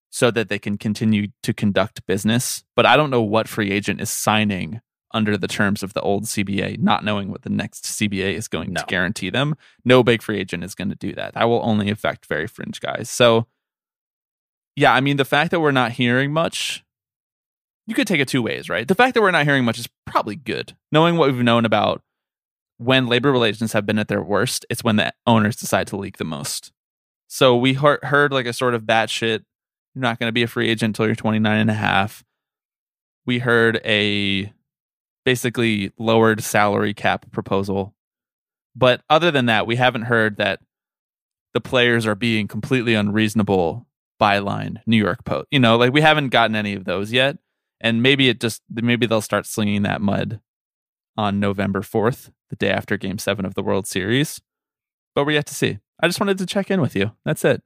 so 0.09 0.31
that 0.31 0.49
they 0.49 0.57
can 0.57 0.79
continue 0.79 1.27
to 1.43 1.53
conduct 1.53 2.03
business. 2.07 2.63
But 2.75 2.87
I 2.87 2.97
don't 2.97 3.11
know 3.11 3.21
what 3.21 3.47
free 3.47 3.69
agent 3.69 4.01
is 4.01 4.09
signing 4.09 4.81
under 5.13 5.37
the 5.37 5.47
terms 5.47 5.83
of 5.83 5.93
the 5.93 6.01
old 6.01 6.23
CBA, 6.23 6.79
not 6.79 7.05
knowing 7.05 7.29
what 7.29 7.43
the 7.43 7.51
next 7.51 7.85
CBA 7.85 8.33
is 8.33 8.47
going 8.47 8.73
No. 8.73 8.81
to 8.81 8.87
guarantee 8.87 9.29
them. 9.29 9.55
No 9.85 10.01
big 10.01 10.23
free 10.23 10.39
agent 10.39 10.63
is 10.63 10.73
going 10.73 10.89
to 10.89 10.95
do 10.95 11.13
that. 11.13 11.35
That 11.35 11.43
will 11.47 11.61
only 11.63 11.91
affect 11.91 12.25
very 12.25 12.47
fringe 12.47 12.79
guys. 12.81 13.11
So, 13.11 13.45
yeah, 14.75 14.91
I 14.91 15.01
mean, 15.01 15.17
the 15.17 15.25
fact 15.25 15.51
that 15.51 15.59
we're 15.59 15.69
not 15.71 15.91
hearing 15.91 16.33
much, 16.33 16.83
you 17.85 17.93
could 17.93 18.07
take 18.07 18.21
it 18.21 18.27
two 18.27 18.41
ways, 18.41 18.69
right? 18.69 18.87
The 18.87 18.95
fact 18.95 19.13
that 19.13 19.21
we're 19.21 19.29
not 19.29 19.45
hearing 19.45 19.65
much 19.65 19.77
is 19.77 19.87
probably 20.07 20.35
good. 20.35 20.75
Knowing 20.91 21.15
what 21.17 21.31
we've 21.31 21.43
known 21.43 21.63
about 21.63 22.01
when 22.83 23.07
labor 23.07 23.31
relations 23.31 23.73
have 23.73 23.85
been 23.85 23.99
at 23.99 24.07
their 24.07 24.21
worst, 24.21 24.65
it's 24.69 24.83
when 24.83 24.97
the 24.97 25.13
owners 25.25 25.55
decide 25.55 25.87
to 25.87 25.97
leak 25.97 26.17
the 26.17 26.23
most. 26.23 26.71
So 27.27 27.55
we 27.55 27.73
heard, 27.73 28.03
heard 28.03 28.31
like 28.31 28.45
a 28.45 28.53
sort 28.53 28.73
of 28.73 28.83
batshit, 28.83 29.43
you're 29.95 30.01
not 30.01 30.19
going 30.19 30.27
to 30.27 30.33
be 30.33 30.43
a 30.43 30.47
free 30.47 30.69
agent 30.69 30.89
until 30.89 31.05
you're 31.05 31.15
29 31.15 31.57
and 31.57 31.69
a 31.69 31.73
half. 31.73 32.23
We 33.25 33.39
heard 33.39 33.79
a 33.85 34.51
basically 35.23 35.91
lowered 35.97 36.43
salary 36.43 36.93
cap 36.93 37.31
proposal. 37.31 37.93
But 38.75 39.01
other 39.09 39.31
than 39.31 39.45
that, 39.45 39.67
we 39.67 39.75
haven't 39.75 40.03
heard 40.03 40.37
that 40.37 40.59
the 41.53 41.61
players 41.61 42.05
are 42.05 42.15
being 42.15 42.47
completely 42.47 42.95
unreasonable 42.95 43.87
byline 44.19 44.77
New 44.85 44.97
York 44.97 45.23
Post. 45.23 45.47
You 45.51 45.59
know, 45.59 45.77
like 45.77 45.93
we 45.93 46.01
haven't 46.01 46.29
gotten 46.29 46.55
any 46.55 46.73
of 46.73 46.85
those 46.85 47.11
yet. 47.11 47.37
And 47.79 48.01
maybe 48.01 48.29
it 48.29 48.39
just 48.39 48.61
maybe 48.69 49.05
they'll 49.05 49.21
start 49.21 49.45
slinging 49.45 49.83
that 49.83 50.01
mud 50.01 50.39
on 51.17 51.39
November 51.39 51.81
4th, 51.81 52.31
the 52.49 52.55
day 52.55 52.69
after 52.69 52.97
game 52.97 53.17
7 53.17 53.45
of 53.45 53.55
the 53.55 53.63
World 53.63 53.87
Series. 53.87 54.41
But 55.15 55.25
we're 55.25 55.33
yet 55.33 55.45
to 55.47 55.53
see. 55.53 55.79
I 56.01 56.07
just 56.07 56.19
wanted 56.19 56.37
to 56.39 56.45
check 56.45 56.71
in 56.71 56.81
with 56.81 56.95
you. 56.95 57.11
That's 57.23 57.45
it. 57.45 57.61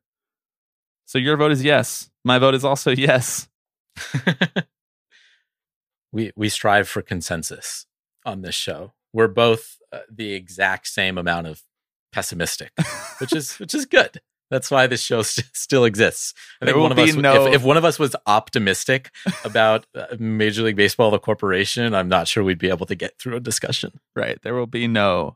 So 1.05 1.17
your 1.17 1.37
vote 1.37 1.51
is 1.51 1.63
yes. 1.63 2.09
My 2.25 2.39
vote 2.39 2.53
is 2.53 2.65
also 2.65 2.91
yes. 2.95 3.47
we 6.11 6.31
we 6.35 6.49
strive 6.49 6.87
for 6.87 7.01
consensus 7.01 7.85
on 8.25 8.41
this 8.41 8.55
show. 8.55 8.93
We're 9.13 9.27
both 9.27 9.77
uh, 9.91 9.99
the 10.11 10.33
exact 10.33 10.87
same 10.87 11.17
amount 11.17 11.47
of 11.47 11.63
pessimistic, 12.11 12.71
which 13.19 13.33
is 13.33 13.55
which 13.59 13.73
is 13.73 13.85
good. 13.85 14.21
That's 14.49 14.71
why 14.71 14.87
this 14.87 15.01
show 15.01 15.21
st- 15.23 15.47
still 15.53 15.85
exists. 15.85 16.33
I 16.61 16.65
There 16.65 16.73
think 16.73 16.81
one 16.83 16.91
of 16.91 16.99
us, 16.99 17.15
no- 17.15 17.47
if, 17.47 17.55
if 17.55 17.63
one 17.63 17.77
of 17.77 17.85
us 17.85 17.99
was 17.99 18.15
optimistic 18.25 19.11
about 19.43 19.85
uh, 19.95 20.05
Major 20.19 20.63
League 20.63 20.75
Baseball, 20.75 21.11
the 21.11 21.19
corporation, 21.19 21.93
I'm 21.93 22.09
not 22.09 22.27
sure 22.27 22.43
we'd 22.43 22.57
be 22.59 22.69
able 22.69 22.85
to 22.85 22.95
get 22.95 23.17
through 23.19 23.35
a 23.35 23.39
discussion. 23.39 23.99
Right. 24.15 24.41
There 24.41 24.53
will 24.55 24.67
be 24.67 24.87
no 24.87 25.35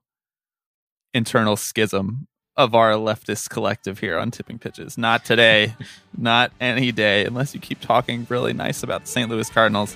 internal 1.14 1.58
schism 1.58 2.28
of 2.58 2.76
our 2.76 2.92
leftist 2.94 3.50
collective 3.50 4.00
here 4.00 4.18
on 4.18 4.32
tipping 4.32 4.60
pitches. 4.60 4.98
Not 4.98 5.26
today, 5.26 5.76
not 6.18 6.52
any 6.60 6.92
day, 6.92 7.26
unless 7.26 7.54
you 7.54 7.60
keep 7.60 7.80
talking 7.82 8.28
really 8.30 8.54
nice 8.54 8.84
about 8.84 9.02
the 9.02 9.08
St. 9.08 9.30
Louis 9.30 9.50
Cardinals. 9.50 9.96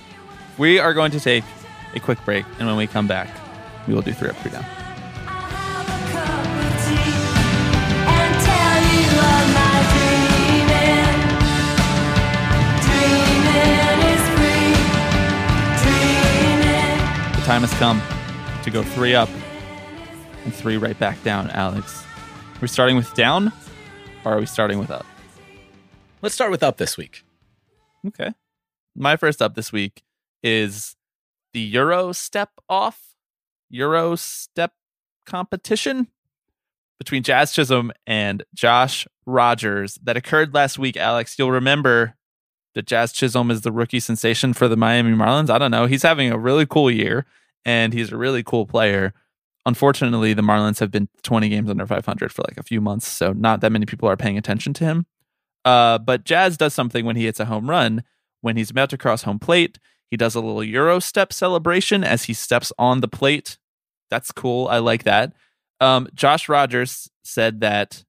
We 0.58 0.80
are 0.80 0.93
going 0.93 1.12
to 1.12 1.19
take 1.19 1.43
a 1.93 1.99
quick 1.99 2.23
break, 2.25 2.45
and 2.60 2.67
when 2.67 2.78
we 2.78 2.88
come 2.88 3.08
back, 3.08 3.30
we 3.88 3.93
will 3.93 4.01
do 4.01 4.13
three 4.13 4.30
up, 4.30 4.38
three 4.38 4.51
down. 4.51 4.65
Time 17.46 17.62
has 17.62 17.74
come 17.76 18.02
to 18.64 18.72
go 18.72 18.82
three 18.82 19.14
up 19.14 19.30
and 20.46 20.52
three 20.52 20.78
right 20.78 20.98
back 20.98 21.22
down, 21.24 21.48
Alex. 21.52 22.04
Are 22.56 22.62
we 22.62 22.68
starting 22.68 22.96
with 22.96 23.14
down 23.14 23.54
or 24.24 24.34
are 24.34 24.40
we 24.40 24.48
starting 24.48 24.80
with 24.80 24.90
up? 24.90 25.06
Let's 26.24 26.34
start 26.34 26.50
with 26.50 26.64
up 26.64 26.78
this 26.78 26.98
week. 26.98 27.24
Okay. 28.08 28.34
My 28.96 29.16
first 29.16 29.44
up 29.44 29.54
this 29.54 29.72
week 29.72 30.02
is 30.42 30.96
the 31.54 31.60
Euro 31.60 32.14
step 32.14 32.50
off, 32.68 33.14
Euro 33.70 34.16
step 34.16 34.74
competition 35.28 36.08
between 36.98 37.22
Jazz 37.22 37.54
Chisholm 37.54 37.92
and 38.08 38.44
Josh 38.56 39.08
Rogers 39.28 40.00
that 40.02 40.18
occurred 40.18 40.56
last 40.56 40.80
week. 40.80 40.98
Alex, 40.98 41.38
you'll 41.38 41.52
remember 41.52 42.16
that 42.76 42.86
Jazz 42.86 43.12
Chisholm 43.12 43.50
is 43.50 43.62
the 43.62 43.72
rookie 43.72 44.00
sensation 44.00 44.54
for 44.54 44.68
the 44.68 44.78
Miami 44.78 45.14
Marlins. 45.14 45.50
I 45.50 45.58
don't 45.58 45.72
know. 45.72 45.88
He's 45.88 46.04
having 46.04 46.32
a 46.32 46.38
really 46.38 46.66
cool 46.66 46.92
year 46.92 47.26
and 47.66 47.94
he's 47.94 48.12
a 48.12 48.18
really 48.18 48.44
cool 48.44 48.68
player. 48.68 49.14
Unfortunately, 49.66 50.34
the 50.34 50.44
Marlins 50.44 50.80
have 50.80 50.92
been 50.92 51.10
20 51.24 51.50
games 51.50 51.70
under 51.70 51.88
500 51.88 52.32
for 52.32 52.44
like 52.44 52.58
a 52.58 52.64
few 52.64 52.80
months, 52.80 53.08
so 53.08 53.34
not 53.34 53.62
that 53.62 53.72
many 53.72 53.88
people 53.88 54.08
are 54.08 54.18
paying 54.18 54.38
attention 54.38 54.74
to 54.74 54.84
him. 54.84 55.06
Uh, 55.64 55.98
but 55.98 56.24
Jazz 56.26 56.58
does 56.58 56.76
something 56.76 57.06
when 57.06 57.16
he 57.16 57.26
hits 57.26 57.40
a 57.40 57.46
home 57.46 57.70
run. 57.70 58.04
When 58.42 58.58
he's 58.58 58.70
about 58.70 58.92
to 58.92 58.98
cross 58.98 59.24
home 59.24 59.40
plate, 59.40 59.80
he 60.12 60.18
does 60.18 60.36
a 60.36 60.40
little 60.40 60.64
Euro 60.64 61.00
step 61.00 61.34
celebration 61.34 62.04
as 62.04 62.26
he 62.26 62.34
steps 62.34 62.72
on 62.78 63.02
the 63.02 63.08
plate. 63.08 63.58
That's 64.12 64.32
cool. 64.32 64.68
I 64.68 64.78
like 64.78 65.04
that. 65.04 65.34
Um, 65.82 66.08
Josh 66.14 66.48
Rogers 66.48 67.10
said 67.24 67.62
that 67.62 68.04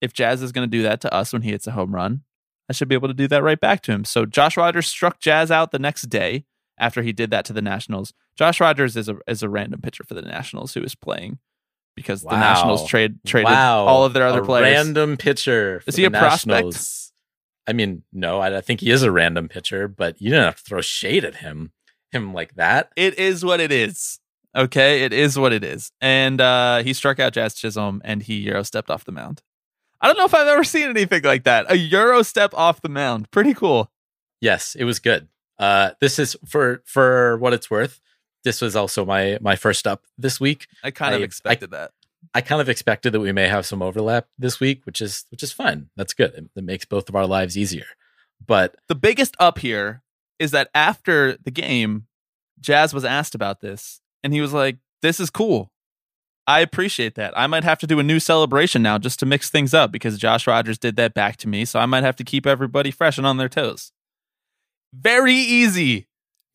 if 0.00 0.14
Jazz 0.14 0.40
is 0.40 0.52
going 0.52 0.68
to 0.68 0.76
do 0.76 0.82
that 0.84 1.02
to 1.02 1.12
us 1.12 1.32
when 1.32 1.42
he 1.42 1.50
hits 1.50 1.66
a 1.66 1.72
home 1.72 1.94
run, 1.94 2.22
I 2.68 2.72
should 2.72 2.88
be 2.88 2.94
able 2.94 3.08
to 3.08 3.14
do 3.14 3.28
that 3.28 3.42
right 3.42 3.60
back 3.60 3.82
to 3.82 3.92
him. 3.92 4.04
So 4.04 4.24
Josh 4.26 4.56
Rogers 4.56 4.86
struck 4.86 5.20
Jazz 5.20 5.50
out 5.50 5.70
the 5.70 5.78
next 5.78 6.02
day 6.08 6.44
after 6.78 7.02
he 7.02 7.12
did 7.12 7.30
that 7.30 7.44
to 7.46 7.52
the 7.52 7.62
Nationals. 7.62 8.12
Josh 8.36 8.60
Rogers 8.60 8.96
is 8.96 9.08
a 9.08 9.16
is 9.28 9.42
a 9.42 9.48
random 9.48 9.80
pitcher 9.80 10.02
for 10.04 10.14
the 10.14 10.22
Nationals 10.22 10.74
who 10.74 10.82
is 10.82 10.94
playing 10.94 11.38
because 11.94 12.24
Wow. 12.24 12.32
the 12.32 12.38
Nationals 12.38 12.88
trade 12.88 13.18
traded 13.26 13.50
Wow. 13.52 13.84
all 13.86 14.04
of 14.04 14.12
their 14.14 14.26
other 14.26 14.40
a 14.42 14.44
players. 14.44 14.74
Random 14.86 15.16
pitcher. 15.16 15.82
Is 15.86 15.96
he 15.96 16.04
a 16.04 16.10
prospect? 16.10 16.76
I 17.66 17.72
mean, 17.72 18.02
no, 18.12 18.40
I, 18.40 18.58
I 18.58 18.60
think 18.60 18.80
he 18.80 18.90
is 18.90 19.02
a 19.02 19.10
random 19.12 19.48
pitcher, 19.48 19.88
but 19.88 20.20
you 20.20 20.30
didn't 20.30 20.44
have 20.44 20.56
to 20.56 20.62
throw 20.64 20.80
shade 20.80 21.24
at 21.24 21.36
him, 21.36 21.72
him 22.12 22.34
like 22.34 22.54
that. 22.56 22.90
it 22.96 23.18
is 23.18 23.44
what 23.44 23.60
it 23.60 23.72
is. 23.72 24.18
Okay, 24.56 25.02
it 25.02 25.12
is 25.12 25.38
what 25.38 25.52
it 25.52 25.64
is. 25.64 25.90
And 26.00 26.40
uh, 26.40 26.82
he 26.82 26.92
struck 26.92 27.18
out 27.18 27.32
Jazz 27.32 27.54
Chisholm 27.54 28.00
and 28.04 28.22
he 28.22 28.34
Euro 28.40 28.62
stepped 28.64 28.90
off 28.90 29.04
the 29.04 29.12
mound. 29.12 29.42
I 30.04 30.08
don't 30.08 30.18
know 30.18 30.26
if 30.26 30.34
I've 30.34 30.46
ever 30.46 30.64
seen 30.64 30.90
anything 30.90 31.22
like 31.22 31.44
that. 31.44 31.70
A 31.70 31.76
Euro 31.78 32.22
step 32.22 32.52
off 32.52 32.82
the 32.82 32.90
mound. 32.90 33.30
Pretty 33.30 33.54
cool. 33.54 33.90
Yes, 34.38 34.74
it 34.78 34.84
was 34.84 34.98
good. 34.98 35.28
Uh, 35.58 35.92
this 36.00 36.18
is 36.18 36.36
for 36.46 36.82
for 36.84 37.38
what 37.38 37.54
it's 37.54 37.70
worth. 37.70 38.02
This 38.44 38.60
was 38.60 38.76
also 38.76 39.06
my 39.06 39.38
my 39.40 39.56
first 39.56 39.86
up 39.86 40.02
this 40.18 40.38
week. 40.38 40.66
I 40.82 40.90
kind 40.90 41.14
of 41.14 41.22
I- 41.22 41.24
expected 41.24 41.70
that. 41.70 41.92
I 42.34 42.40
kind 42.42 42.60
of 42.60 42.68
expected 42.68 43.12
that 43.14 43.20
we 43.20 43.32
may 43.32 43.48
have 43.48 43.64
some 43.64 43.80
overlap 43.80 44.26
this 44.38 44.60
week, 44.60 44.84
which 44.84 45.00
is 45.00 45.24
which 45.30 45.42
is 45.42 45.52
fun. 45.52 45.88
That's 45.96 46.12
good. 46.12 46.34
It, 46.34 46.44
it 46.54 46.64
makes 46.64 46.84
both 46.84 47.08
of 47.08 47.16
our 47.16 47.26
lives 47.26 47.56
easier. 47.56 47.86
But 48.46 48.74
The 48.88 48.94
biggest 48.94 49.36
up 49.40 49.58
here 49.58 50.02
is 50.38 50.50
that 50.50 50.68
after 50.74 51.38
the 51.42 51.50
game, 51.50 52.06
Jazz 52.60 52.92
was 52.92 53.04
asked 53.06 53.34
about 53.34 53.60
this 53.62 54.00
and 54.22 54.34
he 54.34 54.40
was 54.42 54.52
like, 54.52 54.76
This 55.00 55.18
is 55.18 55.30
cool. 55.30 55.70
I 56.46 56.60
appreciate 56.60 57.14
that. 57.14 57.32
I 57.36 57.46
might 57.46 57.64
have 57.64 57.78
to 57.78 57.86
do 57.86 57.98
a 57.98 58.02
new 58.02 58.20
celebration 58.20 58.82
now 58.82 58.98
just 58.98 59.18
to 59.20 59.26
mix 59.26 59.48
things 59.48 59.72
up 59.72 59.90
because 59.90 60.18
Josh 60.18 60.46
Rogers 60.46 60.78
did 60.78 60.96
that 60.96 61.14
back 61.14 61.36
to 61.38 61.48
me. 61.48 61.64
So 61.64 61.78
I 61.78 61.86
might 61.86 62.02
have 62.04 62.16
to 62.16 62.24
keep 62.24 62.46
everybody 62.46 62.90
fresh 62.90 63.16
and 63.16 63.26
on 63.26 63.38
their 63.38 63.48
toes. 63.48 63.92
Very 64.92 65.34
easy 65.34 66.06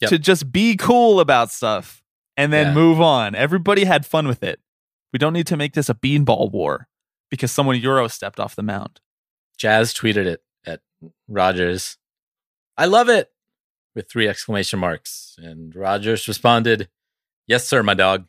Yep. 0.01 0.09
to 0.11 0.19
just 0.19 0.51
be 0.51 0.77
cool 0.77 1.19
about 1.19 1.51
stuff 1.51 2.01
and 2.37 2.53
then 2.53 2.67
Yeah. 2.67 2.73
move 2.73 3.01
on. 3.01 3.35
Everybody 3.35 3.83
had 3.83 4.05
fun 4.05 4.27
with 4.27 4.43
it. 4.43 4.61
We 5.11 5.19
don't 5.19 5.33
need 5.33 5.47
to 5.47 5.57
make 5.57 5.73
this 5.73 5.89
a 5.89 5.93
beanball 5.95 6.51
war 6.51 6.87
because 7.29 7.51
someone 7.51 7.75
Euro 7.81 8.07
stepped 8.07 8.39
off 8.39 8.55
the 8.55 8.63
mound. 8.63 9.01
Jazz 9.57 9.93
tweeted 9.93 10.25
it 10.25 10.41
at 10.65 10.79
Rogers. 11.27 11.97
I 12.77 12.85
love 12.85 13.09
it 13.09 13.31
with 13.93 14.09
three 14.09 14.27
exclamation 14.27 14.79
marks. 14.79 15.35
And 15.37 15.75
Rogers 15.75 16.27
responded, 16.27 16.89
Yes, 17.47 17.67
sir, 17.67 17.81
my 17.83 17.95
dog. 17.95 18.25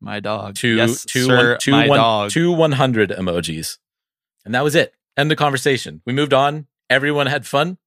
My 0.00 0.20
dog. 0.20 0.54
Two, 0.56 0.76
yes, 0.76 1.04
two, 1.04 1.24
sir, 1.24 1.50
one- 1.52 1.58
two, 1.60 1.70
my 1.72 1.88
one- 1.88 1.98
dog. 1.98 2.30
two 2.30 2.52
100 2.52 3.10
emojis. 3.10 3.78
And 4.44 4.54
that 4.54 4.62
was 4.64 4.74
it. 4.74 4.94
End 5.16 5.30
the 5.30 5.36
conversation. 5.36 6.02
We 6.04 6.12
moved 6.12 6.34
on. 6.34 6.66
Everyone 6.90 7.26
had 7.26 7.46
fun. 7.46 7.78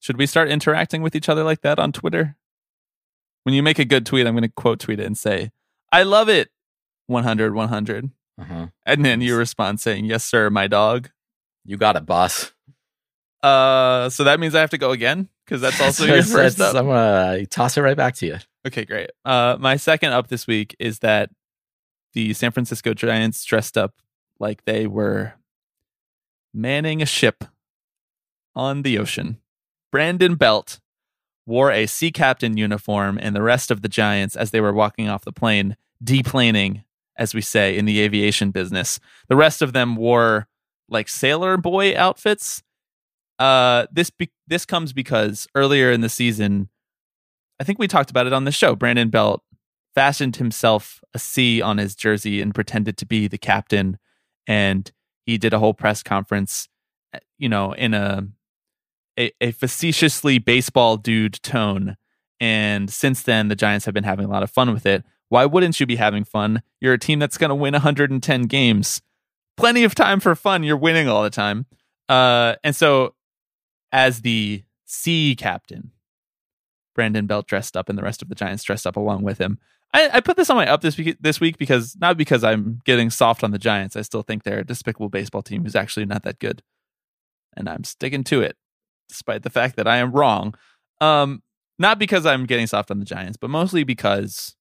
Should 0.00 0.18
we 0.18 0.26
start 0.26 0.50
interacting 0.50 1.00
with 1.00 1.14
each 1.14 1.28
other 1.28 1.44
like 1.44 1.62
that 1.62 1.78
on 1.78 1.92
Twitter? 1.92 2.36
When 3.44 3.54
you 3.54 3.62
make 3.62 3.78
a 3.78 3.84
good 3.84 4.04
tweet, 4.04 4.26
I'm 4.26 4.34
going 4.34 4.42
to 4.42 4.48
quote 4.54 4.80
tweet 4.80 5.00
it 5.00 5.06
and 5.06 5.16
say, 5.16 5.52
I 5.90 6.02
love 6.02 6.28
it. 6.28 6.50
100, 7.06 7.54
100. 7.54 8.10
Uh-huh. 8.40 8.66
And 8.86 9.04
then 9.04 9.20
you 9.20 9.36
respond 9.36 9.80
saying, 9.80 10.04
Yes, 10.06 10.24
sir, 10.24 10.50
my 10.50 10.66
dog. 10.66 11.10
You 11.64 11.76
got 11.76 11.96
it, 11.96 12.04
boss. 12.06 12.52
Uh, 13.42 14.08
so 14.08 14.24
that 14.24 14.38
means 14.40 14.54
I 14.54 14.60
have 14.60 14.70
to 14.70 14.78
go 14.78 14.90
again 14.92 15.28
because 15.44 15.60
that's 15.60 15.80
also 15.80 16.04
your 16.04 16.22
first 16.22 16.60
up. 16.60 16.74
I'm 16.74 16.86
gonna 16.86 17.46
toss 17.46 17.76
it 17.76 17.82
right 17.82 17.96
back 17.96 18.14
to 18.16 18.26
you. 18.26 18.36
Okay, 18.66 18.84
great. 18.84 19.10
Uh, 19.24 19.56
my 19.58 19.76
second 19.76 20.12
up 20.12 20.28
this 20.28 20.46
week 20.46 20.76
is 20.78 21.00
that 21.00 21.30
the 22.12 22.34
San 22.34 22.50
Francisco 22.50 22.94
Giants 22.94 23.44
dressed 23.44 23.76
up 23.78 23.94
like 24.38 24.64
they 24.64 24.86
were 24.86 25.34
manning 26.52 27.00
a 27.00 27.06
ship 27.06 27.44
on 28.54 28.82
the 28.82 28.98
ocean. 28.98 29.38
Brandon 29.90 30.34
Belt 30.34 30.80
wore 31.46 31.70
a 31.70 31.86
sea 31.86 32.10
captain 32.10 32.56
uniform, 32.56 33.18
and 33.20 33.34
the 33.34 33.42
rest 33.42 33.70
of 33.70 33.82
the 33.82 33.88
Giants, 33.88 34.36
as 34.36 34.50
they 34.50 34.60
were 34.60 34.72
walking 34.72 35.08
off 35.08 35.24
the 35.24 35.32
plane, 35.32 35.76
deplaning, 36.02 36.84
as 37.16 37.34
we 37.34 37.40
say 37.40 37.76
in 37.76 37.84
the 37.84 38.00
aviation 38.00 38.50
business, 38.50 39.00
the 39.28 39.36
rest 39.36 39.62
of 39.62 39.72
them 39.72 39.96
wore 39.96 40.48
like 40.88 41.08
sailor 41.08 41.56
boy 41.56 41.96
outfits. 41.96 42.62
Uh, 43.38 43.86
this 43.90 44.10
be- 44.10 44.30
this 44.46 44.64
comes 44.64 44.92
because 44.92 45.46
earlier 45.54 45.90
in 45.90 46.00
the 46.00 46.08
season, 46.08 46.68
I 47.58 47.64
think 47.64 47.78
we 47.78 47.88
talked 47.88 48.10
about 48.10 48.26
it 48.26 48.32
on 48.32 48.44
the 48.44 48.52
show. 48.52 48.76
Brandon 48.76 49.08
Belt 49.08 49.42
fastened 49.94 50.36
himself 50.36 51.02
a 51.14 51.18
C 51.18 51.60
on 51.60 51.78
his 51.78 51.94
jersey 51.94 52.40
and 52.40 52.54
pretended 52.54 52.96
to 52.98 53.06
be 53.06 53.28
the 53.28 53.38
captain, 53.38 53.98
and 54.46 54.90
he 55.26 55.38
did 55.38 55.52
a 55.52 55.58
whole 55.58 55.74
press 55.74 56.02
conference, 56.02 56.68
uh, 57.14 57.18
you 57.38 57.48
know, 57.48 57.72
in 57.72 57.94
a 57.94 58.26
a, 59.18 59.32
a 59.40 59.50
facetiously 59.52 60.38
baseball 60.38 60.96
dude 60.96 61.42
tone. 61.42 61.96
And 62.40 62.90
since 62.90 63.22
then, 63.22 63.48
the 63.48 63.54
Giants 63.54 63.84
have 63.84 63.94
been 63.94 64.04
having 64.04 64.24
a 64.24 64.30
lot 64.30 64.42
of 64.42 64.50
fun 64.50 64.72
with 64.72 64.86
it. 64.86 65.04
Why 65.28 65.46
wouldn't 65.46 65.78
you 65.80 65.86
be 65.86 65.96
having 65.96 66.24
fun? 66.24 66.62
You're 66.80 66.94
a 66.94 66.98
team 66.98 67.18
that's 67.18 67.38
going 67.38 67.50
to 67.50 67.54
win 67.54 67.72
110 67.72 68.42
games. 68.42 69.00
Plenty 69.56 69.84
of 69.84 69.94
time 69.94 70.20
for 70.20 70.34
fun. 70.34 70.62
You're 70.64 70.76
winning 70.76 71.08
all 71.08 71.22
the 71.22 71.30
time. 71.30 71.66
Uh, 72.08 72.56
and 72.64 72.74
so, 72.74 73.14
as 73.92 74.22
the 74.22 74.64
C 74.84 75.36
captain, 75.36 75.92
Brandon 76.94 77.26
Belt 77.26 77.46
dressed 77.46 77.76
up 77.76 77.88
and 77.88 77.96
the 77.96 78.02
rest 78.02 78.22
of 78.22 78.28
the 78.28 78.34
Giants 78.34 78.64
dressed 78.64 78.86
up 78.86 78.96
along 78.96 79.22
with 79.22 79.38
him. 79.38 79.58
I, 79.94 80.08
I 80.14 80.20
put 80.20 80.36
this 80.36 80.48
on 80.48 80.56
my 80.56 80.66
up 80.66 80.80
this 80.80 80.96
week, 80.96 81.16
this 81.20 81.40
week 81.40 81.58
because 81.58 81.96
not 82.00 82.16
because 82.16 82.42
I'm 82.42 82.80
getting 82.84 83.10
soft 83.10 83.44
on 83.44 83.50
the 83.50 83.58
Giants. 83.58 83.96
I 83.96 84.02
still 84.02 84.22
think 84.22 84.42
they're 84.42 84.60
a 84.60 84.64
despicable 84.64 85.10
baseball 85.10 85.42
team 85.42 85.64
who's 85.64 85.76
actually 85.76 86.06
not 86.06 86.22
that 86.22 86.38
good, 86.38 86.62
and 87.56 87.68
I'm 87.68 87.84
sticking 87.84 88.24
to 88.24 88.40
it 88.40 88.56
despite 89.08 89.42
the 89.42 89.50
fact 89.50 89.76
that 89.76 89.86
I 89.86 89.98
am 89.98 90.12
wrong. 90.12 90.54
Um, 91.00 91.42
not 91.78 91.98
because 91.98 92.24
I'm 92.24 92.46
getting 92.46 92.66
soft 92.66 92.90
on 92.90 92.98
the 92.98 93.04
Giants, 93.04 93.36
but 93.36 93.50
mostly 93.50 93.84
because 93.84 94.56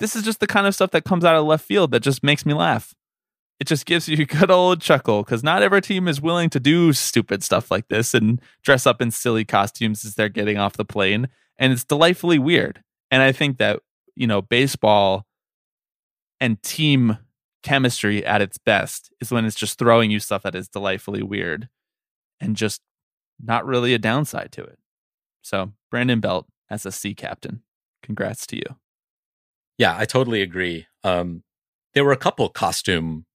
this 0.00 0.16
is 0.16 0.24
just 0.24 0.40
the 0.40 0.46
kind 0.46 0.66
of 0.66 0.74
stuff 0.74 0.90
that 0.90 1.04
comes 1.04 1.24
out 1.24 1.36
of 1.36 1.44
left 1.44 1.64
field 1.64 1.92
that 1.92 2.00
just 2.00 2.24
makes 2.24 2.44
me 2.44 2.54
laugh. 2.54 2.94
It 3.60 3.66
just 3.66 3.86
gives 3.86 4.08
you 4.08 4.22
a 4.22 4.24
good 4.38 4.50
old 4.50 4.80
chuckle 4.80 5.22
because 5.22 5.44
not 5.44 5.62
every 5.62 5.82
team 5.82 6.08
is 6.08 6.20
willing 6.20 6.50
to 6.50 6.58
do 6.58 6.92
stupid 6.92 7.44
stuff 7.44 7.70
like 7.70 7.88
this 7.88 8.14
and 8.14 8.40
dress 8.62 8.86
up 8.86 9.00
in 9.00 9.10
silly 9.10 9.44
costumes 9.44 10.04
as 10.04 10.14
they're 10.14 10.28
getting 10.28 10.58
off 10.58 10.76
the 10.76 10.84
plane. 10.84 11.28
And 11.58 11.72
it's 11.72 11.84
delightfully 11.84 12.38
weird. 12.38 12.82
And 13.10 13.22
I 13.22 13.32
think 13.32 13.58
that, 13.58 13.80
you 14.14 14.26
know, 14.26 14.42
baseball 14.42 15.26
and 16.40 16.62
team 16.62 17.18
chemistry 17.62 18.24
at 18.24 18.40
its 18.40 18.58
best 18.58 19.12
is 19.20 19.30
when 19.30 19.44
it's 19.44 19.56
just 19.56 19.78
throwing 19.78 20.10
you 20.10 20.18
stuff 20.18 20.42
that 20.42 20.54
is 20.54 20.68
delightfully 20.68 21.22
weird 21.22 21.68
and 22.40 22.56
just 22.56 22.80
not 23.42 23.66
really 23.66 23.94
a 23.94 23.98
downside 23.98 24.52
to 24.52 24.62
it. 24.62 24.78
So, 25.42 25.72
Brandon 25.90 26.20
Belt 26.20 26.46
as 26.70 26.86
a 26.86 26.92
sea 26.92 27.14
captain, 27.14 27.62
congrats 28.02 28.46
to 28.48 28.56
you. 28.56 28.76
Yeah, 29.78 29.96
I 29.96 30.04
totally 30.04 30.42
agree. 30.42 30.86
Um, 31.04 31.42
there 31.94 32.04
were 32.04 32.12
a 32.12 32.16
couple 32.16 32.48
costume 32.50 33.26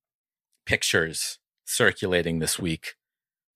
pictures 0.65 1.39
circulating 1.65 2.39
this 2.39 2.59
week. 2.59 2.95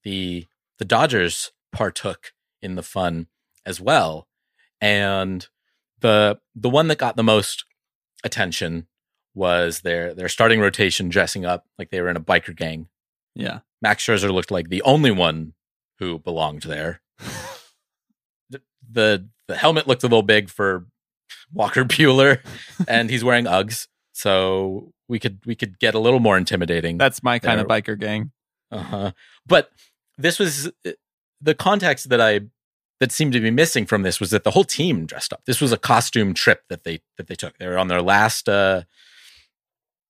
The 0.04 0.46
the 0.78 0.86
Dodgers 0.86 1.52
partook 1.72 2.32
in 2.62 2.76
the 2.76 2.84
fun 2.84 3.28
as 3.66 3.80
well, 3.80 4.28
and 4.82 5.48
the 6.02 6.40
the 6.56 6.70
one 6.70 6.88
that 6.88 6.98
got 6.98 7.16
the 7.16 7.24
most 7.24 7.66
attention 8.24 8.88
was 9.34 9.82
their 9.82 10.14
their 10.14 10.30
starting 10.30 10.60
rotation 10.60 11.10
dressing 11.10 11.46
up 11.46 11.66
like 11.78 11.90
they 11.90 12.02
were 12.02 12.10
in 12.10 12.18
a 12.18 12.22
biker 12.22 12.56
gang. 12.56 12.88
Yeah. 13.36 13.60
Max 13.82 14.06
Scherzer 14.06 14.32
looked 14.34 14.52
like 14.52 14.70
the 14.70 14.82
only 14.82 15.12
one 15.12 15.54
who 16.00 16.20
belonged 16.20 16.64
there. 16.64 17.02
the, 18.50 18.62
the 18.90 19.30
the 19.48 19.56
helmet 19.56 19.88
looked 19.88 20.04
a 20.04 20.08
little 20.08 20.24
big 20.24 20.50
for 20.50 20.86
Walker 21.54 21.84
Buehler, 21.86 22.40
and 22.88 23.10
he's 23.10 23.24
wearing 23.24 23.46
Uggs, 23.46 23.88
so 24.14 24.92
we 25.08 25.20
could 25.20 25.40
we 25.46 25.56
could 25.56 25.80
get 25.80 25.96
a 25.96 26.00
little 26.00 26.20
more 26.20 26.38
intimidating. 26.38 26.98
That's 26.98 27.24
my 27.24 27.40
kind 27.40 27.60
of 27.60 27.68
biker 27.68 28.00
gang. 28.00 28.32
Uh-huh. 28.72 29.12
But 29.48 29.70
this 30.18 30.38
was 30.38 30.68
uh, 30.86 30.92
the 31.42 31.56
context 31.56 32.10
that 32.10 32.22
I 32.22 32.42
that 33.00 33.12
seemed 33.12 33.34
to 33.34 33.40
be 33.40 33.52
missing 33.52 33.86
from 33.86 34.04
this 34.04 34.20
was 34.20 34.32
that 34.32 34.44
the 34.44 34.52
whole 34.52 34.64
team 34.64 35.06
dressed 35.06 35.32
up. 35.32 35.42
This 35.46 35.62
was 35.62 35.72
a 35.72 35.78
costume 35.78 36.34
trip 36.34 36.64
that 36.70 36.84
they 36.84 37.00
that 37.18 37.28
they 37.28 37.36
took. 37.36 37.58
They 37.58 37.68
were 37.68 37.78
on 37.78 37.88
their 37.88 38.02
last 38.02 38.48
uh 38.50 38.84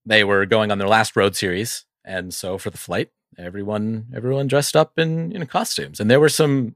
they 0.06 0.24
were 0.24 0.46
going 0.46 0.72
on 0.72 0.78
their 0.78 0.88
last 0.88 1.16
road 1.16 1.36
series 1.36 1.86
and 2.04 2.34
so 2.34 2.58
for 2.58 2.70
the 2.70 2.78
flight 2.78 3.10
everyone 3.38 4.08
everyone 4.14 4.48
dressed 4.48 4.76
up 4.76 4.98
in 4.98 5.32
in 5.32 5.46
costumes 5.46 6.00
and 6.00 6.10
there 6.10 6.20
were 6.20 6.30
some 6.30 6.76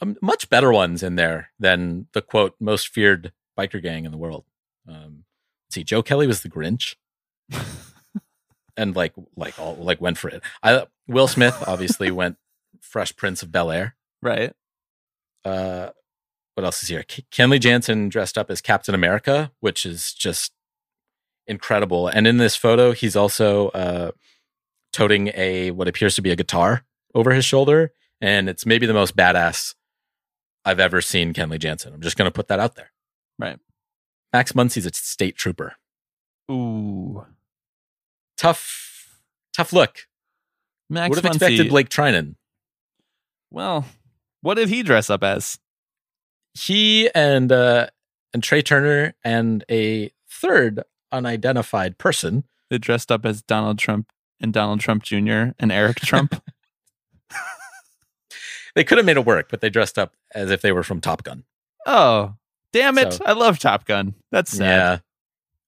um, 0.00 0.16
much 0.22 0.48
better 0.48 0.72
ones 0.72 1.02
in 1.02 1.16
there 1.16 1.50
than 1.58 2.06
the 2.12 2.22
quote 2.22 2.54
most 2.60 2.88
feared 2.88 3.32
biker 3.58 3.82
gang 3.82 4.04
in 4.04 4.10
the 4.10 4.18
world. 4.18 4.44
Um 4.88 5.24
let's 5.66 5.74
see 5.74 5.84
Joe 5.84 6.02
Kelly 6.02 6.26
was 6.26 6.42
the 6.42 6.48
Grinch 6.48 6.96
and 8.76 8.96
like 8.96 9.12
like 9.36 9.58
all 9.58 9.76
like 9.76 10.00
went 10.00 10.18
for 10.18 10.28
it. 10.28 10.42
I 10.62 10.86
Will 11.06 11.28
Smith 11.28 11.62
obviously 11.66 12.10
went 12.22 12.36
Fresh 12.80 13.16
Prince 13.16 13.42
of 13.42 13.52
Bel 13.52 13.70
Air. 13.70 13.94
Right. 14.22 14.52
Uh, 15.44 15.90
what 16.54 16.64
else 16.64 16.82
is 16.82 16.88
here? 16.88 17.02
K- 17.04 17.24
Kenley 17.30 17.60
Jansen 17.60 18.08
dressed 18.08 18.36
up 18.36 18.50
as 18.50 18.60
Captain 18.60 18.94
America, 18.94 19.52
which 19.60 19.86
is 19.86 20.12
just 20.12 20.52
incredible. 21.46 22.08
And 22.08 22.26
in 22.26 22.36
this 22.38 22.56
photo, 22.56 22.92
he's 22.92 23.16
also 23.16 23.68
uh, 23.68 24.10
toting 24.92 25.30
a 25.34 25.70
what 25.70 25.88
appears 25.88 26.14
to 26.16 26.22
be 26.22 26.30
a 26.30 26.36
guitar 26.36 26.84
over 27.14 27.32
his 27.32 27.44
shoulder, 27.44 27.92
and 28.20 28.48
it's 28.48 28.66
maybe 28.66 28.86
the 28.86 28.92
most 28.94 29.16
badass 29.16 29.74
I've 30.64 30.80
ever 30.80 31.00
seen 31.00 31.32
Kenley 31.32 31.58
Jansen. 31.58 31.94
I'm 31.94 32.02
just 32.02 32.16
going 32.16 32.26
to 32.30 32.34
put 32.34 32.48
that 32.48 32.58
out 32.60 32.74
there. 32.74 32.90
Right. 33.38 33.58
Max 34.32 34.52
Muncy's 34.52 34.84
a 34.84 34.92
state 34.92 35.36
trooper. 35.36 35.76
Ooh. 36.50 37.24
Tough, 38.36 39.20
tough 39.54 39.72
look. 39.72 40.06
Max 40.90 41.10
Would 41.10 41.24
have 41.24 41.32
Muncy- 41.32 41.36
expected 41.36 41.68
Blake 41.70 41.88
Treinen. 41.88 42.34
Well, 43.50 43.84
what 44.42 44.54
did 44.54 44.68
he 44.68 44.82
dress 44.82 45.10
up 45.10 45.22
as? 45.22 45.58
he 46.54 47.08
and 47.14 47.52
uh 47.52 47.86
and 48.34 48.42
Trea 48.42 48.62
Turner 48.62 49.14
and 49.22 49.64
a 49.70 50.10
third 50.28 50.82
unidentified 51.12 51.98
person. 51.98 52.44
They 52.70 52.78
dressed 52.78 53.12
up 53.12 53.24
as 53.24 53.42
Donald 53.42 53.78
Trump 53.78 54.10
and 54.40 54.52
Donald 54.52 54.80
Trump 54.80 55.02
Jr. 55.04 55.52
and 55.58 55.70
Eric 55.70 55.96
Trump. 56.00 56.42
They 58.74 58.84
could 58.84 58.98
have 58.98 59.06
made 59.06 59.16
it 59.16 59.24
work, 59.24 59.48
but 59.50 59.60
they 59.60 59.70
dressed 59.70 59.98
up 59.98 60.14
as 60.34 60.50
if 60.50 60.60
they 60.62 60.70
were 60.72 60.82
from 60.84 61.00
Top 61.00 61.24
Gun. 61.24 61.44
oh, 61.86 62.34
damn 62.72 62.98
it. 62.98 63.14
So- 63.14 63.24
I 63.24 63.32
love 63.32 63.58
Top 63.58 63.84
Gun. 63.86 64.14
That's 64.30 64.52
sad. 64.52 64.64
Yeah. 64.64 64.98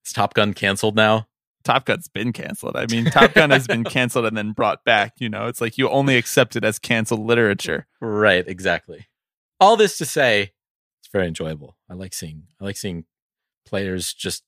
Is 0.07 0.13
Top 0.13 0.35
Gun 0.35 0.55
canceled 0.55 0.95
now? 0.97 1.27
Top 1.65 1.85
Gun's 1.85 2.09
been 2.09 2.33
canceled. 2.33 2.77
I 2.77 2.87
mean, 2.87 3.05
Top 3.07 3.35
Gun 3.35 3.51
has 3.51 3.67
been 3.67 3.85
canceled 3.97 4.25
and 4.27 4.37
then 4.37 4.53
brought 4.53 4.85
back. 4.85 5.15
You 5.19 5.29
know, 5.29 5.47
it's 5.47 5.61
like 5.61 5.77
you 5.79 5.89
only 5.91 6.17
accept 6.17 6.57
it 6.57 6.65
as 6.65 6.79
canceled 6.79 7.21
literature. 7.21 7.87
Right, 8.01 8.47
exactly. 8.47 9.07
All 9.61 9.77
this 9.77 9.99
to 9.99 10.07
say, 10.07 10.53
it's 11.03 11.09
very 11.13 11.27
enjoyable. 11.29 11.77
I 11.91 11.95
like 11.95 12.15
seeing 12.15 12.45
I 12.61 12.65
like 12.65 12.77
seeing 12.79 13.05
players 13.67 14.15
just 14.15 14.43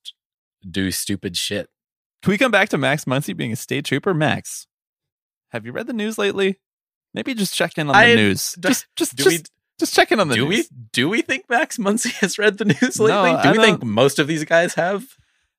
do 0.68 0.90
stupid 0.90 1.36
shit. 1.36 1.68
Can 2.22 2.30
we 2.30 2.38
come 2.38 2.50
back 2.52 2.68
to 2.70 2.78
Max 2.78 3.04
Muncy 3.04 3.36
being 3.36 3.52
a 3.52 3.56
state 3.56 3.84
trooper? 3.84 4.14
Max, 4.14 4.66
have 5.50 5.66
you 5.66 5.72
read 5.72 5.86
the 5.88 5.92
news 5.92 6.16
lately? 6.18 6.60
Maybe 7.12 7.34
just 7.34 7.54
check 7.54 7.76
in 7.76 7.88
on 7.88 7.92
the 7.92 7.98
I- 7.98 8.14
news. 8.14 8.54
do- 8.58 8.68
Just, 8.70 8.86
just, 8.96 9.16
do 9.16 9.24
just, 9.24 9.36
we 9.36 9.44
just 9.78 9.92
check 9.94 10.12
in 10.12 10.20
on 10.20 10.28
the 10.28 10.34
do 10.36 10.48
news. 10.48 10.68
we 10.70 10.76
do 10.92 11.08
we 11.10 11.20
think 11.20 11.44
Max 11.50 11.76
Muncy 11.76 12.12
has 12.20 12.38
read 12.38 12.56
the 12.58 12.64
news 12.64 12.98
No, 12.98 13.04
lately? 13.04 13.30
I 13.32 13.42
do 13.52 13.58
we 13.60 13.64
think 13.66 13.84
most 13.84 14.18
of 14.18 14.26
these 14.28 14.44
guys 14.44 14.74
have? 14.74 15.04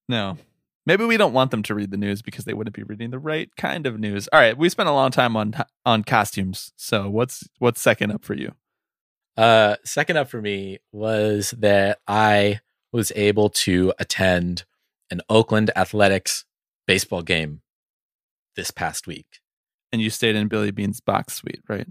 No. 0.10 0.38
Maybe 0.86 1.06
we 1.06 1.18
don't 1.18 1.34
want 1.34 1.52
them 1.52 1.64
to 1.64 1.76
read 1.76 1.92
the 1.92 1.98
news 1.98 2.22
because 2.22 2.46
they 2.46 2.54
wouldn't 2.54 2.76
be 2.76 2.84
reading 2.84 3.12
the 3.12 3.20
right 3.20 3.50
kind 3.56 3.88
of 3.88 4.00
news. 4.00 4.28
All 4.34 4.40
right, 4.40 4.58
we 4.58 4.68
spent 4.70 4.90
a 4.90 4.94
long 4.94 5.12
time 5.12 5.38
on 5.38 5.54
on 5.86 6.04
costumes. 6.04 6.74
So 6.76 7.10
what's 7.10 7.48
what's 7.60 7.82
second 7.82 8.12
up 8.12 8.26
for 8.26 8.34
you? 8.34 8.54
Uh, 9.38 9.78
second 9.84 10.18
up 10.18 10.30
for 10.30 10.42
me 10.42 10.80
was 10.92 11.52
that 11.58 12.00
I 12.08 12.60
was 12.92 13.12
able 13.16 13.50
to 13.50 13.94
attend 13.98 14.66
an 15.10 15.22
Oakland 15.30 15.72
Athletics 15.76 16.46
baseball 16.86 17.22
game 17.22 17.62
this 18.56 18.72
past 18.72 19.08
week. 19.08 19.40
And 19.92 20.02
you 20.02 20.10
stayed 20.10 20.36
in 20.36 20.48
Billy 20.48 20.72
Beane's 20.72 21.02
box 21.02 21.36
suite, 21.36 21.62
right? 21.68 21.88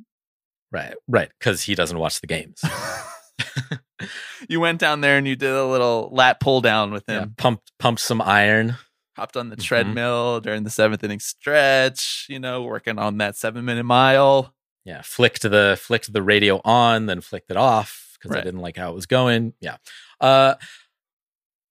Right, 0.71 0.95
right, 1.07 1.31
because 1.39 1.63
he 1.63 1.75
doesn't 1.75 1.99
watch 1.99 2.21
the 2.21 2.27
games. 2.27 2.63
you 4.49 4.61
went 4.61 4.79
down 4.81 5.01
there 5.01 5.19
and 5.19 5.27
you 5.27 5.37
did 5.37 5.51
a 5.53 5.65
little 5.67 6.09
lat 6.13 6.41
pull 6.41 6.61
down 6.61 6.93
with 6.93 7.05
yeah, 7.09 7.23
him. 7.23 7.35
pumped 7.37 7.73
pumped 7.79 8.01
some 8.01 8.21
iron. 8.21 8.77
Hopped 9.17 9.37
on 9.37 9.51
the 9.51 9.57
Mhm. 9.57 9.63
treadmill 9.65 10.41
during 10.41 10.65
the 10.65 10.71
seventh 10.71 11.05
inning 11.05 11.21
stretch. 11.21 12.27
You 12.29 12.39
know, 12.39 12.63
working 12.63 12.99
on 12.99 13.19
that 13.19 13.37
seven 13.37 13.65
minute 13.65 13.85
mile. 13.85 14.55
Yeah, 14.85 15.03
flicked 15.03 15.43
the 15.43 15.79
flicked 15.81 16.13
the 16.13 16.23
radio 16.23 16.61
on, 16.65 17.07
then 17.07 17.21
flicked 17.21 17.51
it 17.51 17.57
off 17.57 18.17
because 18.21 18.37
I 18.37 18.41
didn't 18.41 18.61
like 18.61 18.77
how 18.77 18.91
it 18.91 18.95
was 18.95 19.07
going. 19.07 19.53
Yeah, 19.61 19.77
uh, 20.21 20.55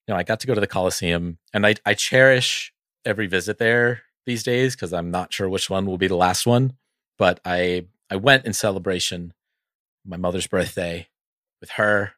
you 0.08 0.13
know, 0.13 0.17
I 0.17 0.24
got 0.24 0.39
to 0.41 0.47
go 0.47 0.54
to 0.54 0.62
the 0.62 0.67
Coliseum, 0.67 1.38
and 1.54 1.65
I 1.65 1.76
I 1.86 1.93
cherish 1.93 2.74
every 3.04 3.28
visit 3.28 3.58
there 3.58 4.04
these 4.26 4.43
days 4.43 4.76
because 4.76 4.93
I'm 4.93 5.12
not 5.12 5.34
sure 5.34 5.50
which 5.50 5.69
one 5.69 5.86
will 5.88 5.97
be 5.97 6.08
the 6.08 6.15
last 6.15 6.45
one. 6.45 6.74
But 7.17 7.39
I 7.43 7.88
I 8.10 8.15
went 8.15 8.45
in 8.45 8.54
celebration 8.54 9.34
my 10.06 10.17
mother's 10.17 10.47
birthday 10.47 11.08
with 11.62 11.71
her 11.71 12.13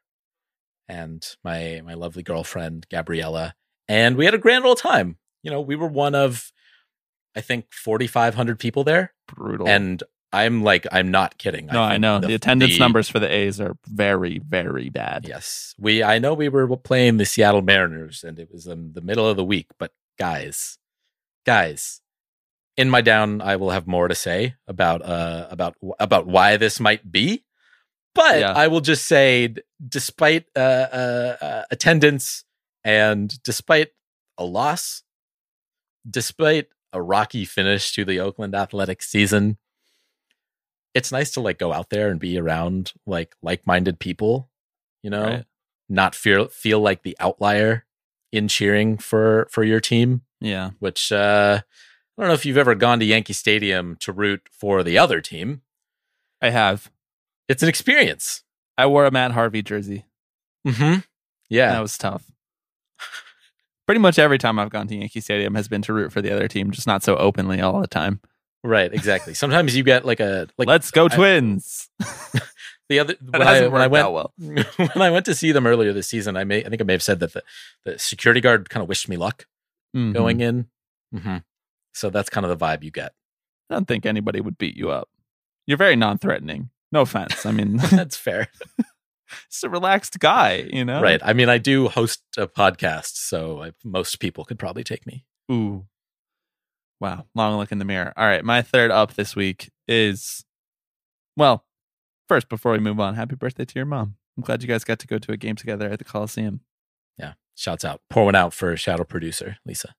and 0.88 1.24
my 1.44 1.80
my 1.84 1.94
lovely 1.94 2.22
girlfriend 2.22 2.86
Gabriella, 2.90 3.54
and 3.88 4.16
we 4.16 4.24
had 4.24 4.34
a 4.34 4.38
grand 4.38 4.64
old 4.64 4.78
time. 4.78 5.18
You 5.42 5.50
know, 5.50 5.60
we 5.60 5.76
were 5.76 5.86
one 5.88 6.14
of 6.14 6.50
I 7.36 7.40
think 7.40 7.72
4,500 7.72 8.58
people 8.58 8.84
there, 8.84 9.12
Brutal. 9.28 9.68
and 9.68 10.02
I'm 10.32 10.62
like 10.62 10.86
I'm 10.90 11.10
not 11.10 11.38
kidding. 11.38 11.66
no, 11.66 11.82
I, 11.82 11.92
think 11.92 12.02
know 12.02 12.20
the, 12.20 12.34
attendance 12.34 12.72
the- 12.72 12.78
numbers 12.80 13.08
for 13.08 13.18
the 13.20 13.32
A's 13.32 13.60
are 13.60 13.76
very, 13.86 14.38
very 14.38 14.90
bad. 14.90 15.26
Yes, 15.28 15.74
we. 15.78 16.02
I 16.02 16.18
know 16.18 16.34
we 16.34 16.48
were 16.48 16.76
playing 16.76 17.18
the 17.18 17.24
Seattle 17.24 17.62
Mariners, 17.62 18.24
and 18.24 18.38
it 18.38 18.50
was 18.52 18.66
um, 18.66 18.92
the 18.92 19.00
middle 19.00 19.28
of 19.28 19.36
the 19.36 19.44
week. 19.44 19.68
But 19.78 19.92
guys, 20.18 20.78
guys, 21.46 22.00
in 22.76 22.90
my 22.90 23.00
down, 23.00 23.40
I 23.40 23.56
will 23.56 23.70
have 23.70 23.86
more 23.86 24.08
to 24.08 24.14
say 24.14 24.56
about 24.66 25.02
uh 25.02 25.46
about 25.50 25.76
about 26.00 26.26
why 26.26 26.56
this 26.56 26.80
might 26.80 27.10
be. 27.12 27.44
But 28.14 28.40
Yeah. 28.40 28.52
I 28.52 28.68
will 28.68 28.80
just 28.80 29.06
say, 29.06 29.54
despite 29.86 30.46
uh, 30.56 30.58
uh, 30.60 31.36
uh, 31.40 31.62
attendance 31.70 32.44
and 32.84 33.42
despite 33.42 33.90
a 34.38 34.44
loss, 34.44 35.02
despite 36.08 36.68
a 36.92 37.02
rocky 37.02 37.44
finish 37.44 37.92
to 37.94 38.04
the 38.04 38.20
Oakland 38.20 38.54
Athletics 38.54 39.08
season, 39.08 39.58
it's 40.94 41.10
nice 41.10 41.32
to 41.32 41.40
like 41.40 41.58
go 41.58 41.72
out 41.72 41.90
there 41.90 42.08
and 42.08 42.20
be 42.20 42.38
around 42.38 42.92
like 43.06 43.34
like-minded 43.42 43.98
people, 43.98 44.48
you 45.02 45.10
know, 45.10 45.24
Right. 45.24 45.44
not 45.88 46.14
feel 46.14 46.46
feel 46.48 46.80
like 46.80 47.02
the 47.02 47.16
outlier 47.18 47.84
in 48.30 48.46
cheering 48.48 48.96
for 48.98 49.48
for 49.50 49.64
your 49.64 49.80
team, 49.80 50.22
Yeah. 50.40 50.70
which 50.78 51.10
uh 51.10 51.62
I 52.16 52.22
don't 52.22 52.28
know 52.28 52.34
if 52.34 52.46
you've 52.46 52.58
ever 52.58 52.76
gone 52.76 53.00
to 53.00 53.04
Yankee 53.04 53.32
Stadium 53.32 53.96
to 54.00 54.12
root 54.12 54.48
for 54.52 54.84
the 54.84 54.96
other 54.98 55.20
team. 55.20 55.62
I 56.40 56.50
have. 56.50 56.92
It's 57.48 57.62
an 57.62 57.68
experience. 57.68 58.42
I 58.78 58.86
wore 58.86 59.04
a 59.06 59.10
Matt 59.10 59.32
Harvey 59.32 59.62
jersey. 59.62 60.04
Mm-hmm. 60.66 61.00
Yeah. 61.50 61.72
That 61.72 61.80
was 61.80 61.96
tough. 61.98 62.24
Pretty 63.86 64.00
much 64.00 64.18
every 64.18 64.38
time 64.38 64.58
I've 64.58 64.70
gone 64.70 64.86
to 64.88 64.96
Yankee 64.96 65.20
Stadium 65.20 65.54
has 65.54 65.68
been 65.68 65.82
to 65.82 65.92
root 65.92 66.10
for 66.12 66.22
the 66.22 66.30
other 66.34 66.48
team, 66.48 66.70
just 66.70 66.86
not 66.86 67.02
so 67.02 67.16
openly 67.16 67.60
all 67.60 67.80
the 67.80 67.86
time. 67.86 68.20
Right, 68.62 68.90
exactly. 68.92 69.34
Sometimes 69.34 69.76
you 69.76 69.82
get 69.84 70.06
like 70.06 70.20
a 70.20 70.48
like 70.56 70.66
Let's 70.68 70.90
go 70.90 71.04
I- 71.04 71.08
Twins. 71.08 71.90
the 72.88 72.98
other 72.98 73.14
when 73.30 73.42
I 73.42 73.66
when 73.66 73.82
I 73.82 73.86
went 73.88 74.10
well. 74.12 74.32
when 74.38 75.02
I 75.02 75.10
went 75.10 75.26
to 75.26 75.34
see 75.34 75.52
them 75.52 75.66
earlier 75.66 75.92
this 75.92 76.08
season, 76.08 76.34
I 76.38 76.44
may 76.44 76.64
I 76.64 76.70
think 76.70 76.80
I 76.80 76.84
may 76.84 76.94
have 76.94 77.02
said 77.02 77.20
that 77.20 77.34
the, 77.34 77.42
the 77.84 77.98
security 77.98 78.40
guard 78.40 78.70
kind 78.70 78.82
of 78.82 78.88
wished 78.88 79.06
me 79.08 79.18
luck 79.18 79.46
Mhm. 79.94 80.14
going 80.14 80.40
in. 80.40 80.66
Mm-hmm. 81.14 81.36
So 81.92 82.08
that's 82.08 82.30
kind 82.30 82.46
of 82.46 82.58
the 82.58 82.64
vibe 82.64 82.82
you 82.82 82.90
get. 82.90 83.12
I 83.68 83.74
don't 83.74 83.86
think 83.86 84.06
anybody 84.06 84.40
would 84.40 84.56
beat 84.56 84.76
you 84.76 84.90
up. 84.90 85.10
You're 85.66 85.78
very 85.78 85.94
non-threatening. 85.94 86.70
No 86.94 87.00
offense. 87.00 87.44
I 87.44 87.50
mean, 87.50 87.76
That's 87.90 88.16
fair, 88.16 88.48
It's 89.48 89.64
a 89.64 89.68
relaxed 89.68 90.20
guy, 90.20 90.68
you 90.72 90.84
know. 90.84 91.02
right? 91.02 91.20
I 91.24 91.32
mean, 91.32 91.48
I 91.48 91.58
do 91.58 91.88
host 91.88 92.22
a 92.38 92.46
podcast, 92.46 93.16
so 93.16 93.64
I, 93.64 93.72
most 93.82 94.20
people 94.20 94.44
could 94.44 94.60
probably 94.60 94.84
take 94.84 95.04
me. 95.04 95.24
Ooh. 95.50 95.86
Wow, 97.00 97.26
long 97.34 97.58
look 97.58 97.72
in 97.72 97.78
the 97.78 97.84
mirror. 97.84 98.12
All 98.16 98.26
right, 98.26 98.44
my 98.44 98.62
third 98.62 98.92
up 98.92 99.14
this 99.14 99.34
week 99.34 99.70
is, 99.88 100.44
well, 101.36 101.64
first 102.28 102.48
before 102.48 102.70
we 102.70 102.78
move 102.78 103.00
on, 103.00 103.16
happy 103.16 103.34
birthday 103.34 103.64
to 103.64 103.74
your 103.74 103.86
mom. 103.86 104.14
I'm 104.36 104.44
glad 104.44 104.62
you 104.62 104.68
guys 104.68 104.84
got 104.84 105.00
to 105.00 105.08
go 105.08 105.18
to 105.18 105.32
a 105.32 105.36
game 105.36 105.56
together 105.56 105.90
at 105.90 105.98
the 105.98 106.04
Coliseum. 106.04 106.60
Yeah, 107.18 107.32
shouts 107.56 107.84
out. 107.84 108.02
Pour 108.08 108.26
one 108.26 108.36
out 108.36 108.54
for 108.54 108.76
shadow 108.76 109.02
producer 109.02 109.56
Lisa. 109.66 109.96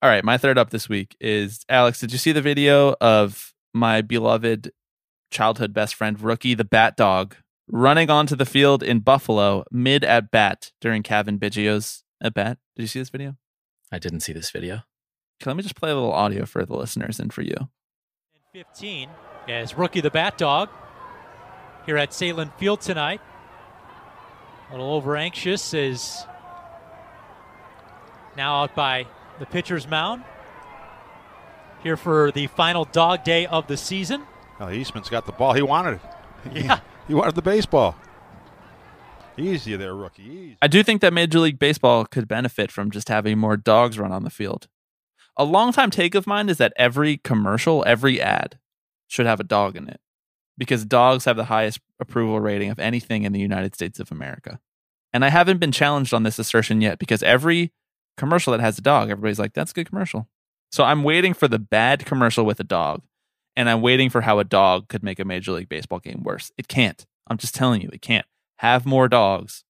All 0.00 0.08
right, 0.08 0.24
my 0.24 0.38
third 0.38 0.56
up 0.56 0.70
this 0.70 0.88
week 0.88 1.16
is 1.20 1.66
Alex. 1.68 2.00
Did 2.00 2.12
you 2.12 2.18
see 2.18 2.32
the 2.32 2.42
video 2.42 2.96
of 2.98 3.52
my 3.74 4.00
beloved 4.00 4.72
childhood 5.34 5.74
best 5.74 5.96
friend 5.96 6.18
Rookie 6.20 6.54
the 6.54 6.64
Bat 6.64 6.96
Dog 6.96 7.36
running 7.68 8.08
onto 8.08 8.36
the 8.36 8.46
field 8.46 8.82
in 8.82 9.00
Buffalo 9.00 9.64
mid 9.70 10.04
at 10.04 10.30
bat 10.30 10.70
during 10.80 11.02
Cavan 11.02 11.38
Biggio's 11.38 12.04
at 12.22 12.34
bat? 12.34 12.58
Did 12.76 12.82
you 12.82 12.88
see 12.88 13.00
this 13.00 13.10
video? 13.10 13.36
I 13.92 13.98
didn't 13.98 14.20
see 14.20 14.32
this 14.32 14.50
video. 14.50 14.74
Okay, 15.42 15.50
let 15.50 15.56
me 15.56 15.62
just 15.62 15.76
play 15.76 15.90
a 15.90 15.94
little 15.94 16.12
audio 16.12 16.46
for 16.46 16.64
the 16.64 16.76
listeners 16.76 17.18
and 17.18 17.32
for 17.32 17.42
you. 17.42 17.56
15 18.52 19.10
as 19.48 19.76
Rookie 19.76 20.00
the 20.00 20.10
Bat 20.10 20.38
Dog 20.38 20.68
here 21.84 21.98
at 21.98 22.10
Sahlen 22.10 22.56
Field 22.56 22.80
tonight. 22.80 23.20
A 24.70 24.72
little 24.72 24.94
over 24.94 25.16
anxious 25.16 25.74
is 25.74 26.24
now 28.36 28.62
out 28.62 28.74
by 28.74 29.06
the 29.40 29.46
pitcher's 29.46 29.88
mound. 29.88 30.22
Here 31.82 31.96
for 31.96 32.30
the 32.30 32.46
final 32.46 32.84
dog 32.84 33.24
day 33.24 33.46
of 33.46 33.66
the 33.66 33.76
season. 33.76 34.22
Well, 34.64 34.72
Eastman's 34.72 35.10
got 35.10 35.26
the 35.26 35.32
ball. 35.32 35.52
He 35.52 35.62
wanted 35.62 35.94
it. 35.94 36.00
Yeah. 36.64 36.80
He 37.08 37.14
wanted 37.14 37.34
the 37.34 37.42
baseball. 37.42 37.96
Easy 39.38 39.76
there, 39.76 39.94
rookie. 39.94 40.22
Easy. 40.22 40.58
I 40.60 40.68
do 40.68 40.82
think 40.82 41.00
that 41.00 41.12
Major 41.12 41.38
League 41.38 41.58
Baseball 41.58 42.04
could 42.04 42.28
benefit 42.28 42.70
from 42.70 42.90
just 42.90 43.08
having 43.08 43.38
more 43.38 43.56
dogs 43.56 43.98
run 43.98 44.12
on 44.12 44.24
the 44.24 44.30
field. 44.30 44.68
A 45.38 45.44
long-time 45.44 45.90
take 45.90 46.14
of 46.14 46.26
mine 46.26 46.50
is 46.50 46.58
that 46.58 46.74
every 46.76 47.16
commercial, 47.16 47.82
every 47.86 48.20
ad 48.20 48.58
should 49.08 49.24
have 49.24 49.40
a 49.40 49.44
dog 49.44 49.74
in 49.76 49.88
it 49.88 50.00
because 50.56 50.84
dogs 50.84 51.24
have 51.24 51.36
the 51.36 51.46
highest 51.46 51.80
approval 51.98 52.40
rating 52.40 52.70
of 52.70 52.78
anything 52.78 53.22
in 53.22 53.32
the 53.32 53.40
United 53.40 53.74
States 53.74 53.98
of 53.98 54.12
America. 54.12 54.60
And 55.12 55.24
I 55.24 55.30
haven't 55.30 55.58
been 55.58 55.72
challenged 55.72 56.12
on 56.12 56.22
this 56.24 56.38
assertion 56.38 56.82
yet 56.82 56.98
because 56.98 57.22
every 57.22 57.72
commercial 58.18 58.52
that 58.52 58.60
has 58.60 58.78
a 58.78 58.82
dog, 58.82 59.10
everybody's 59.10 59.38
like, 59.38 59.54
that's 59.54 59.72
a 59.72 59.74
good 59.74 59.88
commercial. 59.88 60.28
So 60.70 60.84
I'm 60.84 61.02
waiting 61.02 61.34
for 61.34 61.48
the 61.48 61.58
bad 61.58 62.04
commercial 62.04 62.44
with 62.44 62.60
a 62.60 62.64
dog, 62.64 63.02
and 63.56 63.68
I'm 63.68 63.80
waiting 63.80 64.10
for 64.10 64.22
how 64.22 64.38
a 64.38 64.44
dog 64.44 64.88
could 64.88 65.02
make 65.02 65.18
a 65.18 65.24
Major 65.24 65.52
League 65.52 65.68
Baseball 65.68 66.00
game 66.00 66.22
worse. 66.22 66.50
It 66.56 66.68
can't. 66.68 67.04
I'm 67.26 67.38
just 67.38 67.54
telling 67.54 67.80
you, 67.82 67.90
it 67.92 68.02
can't. 68.02 68.26
Have 68.58 68.86
more 68.86 69.08
dogs, 69.08 69.64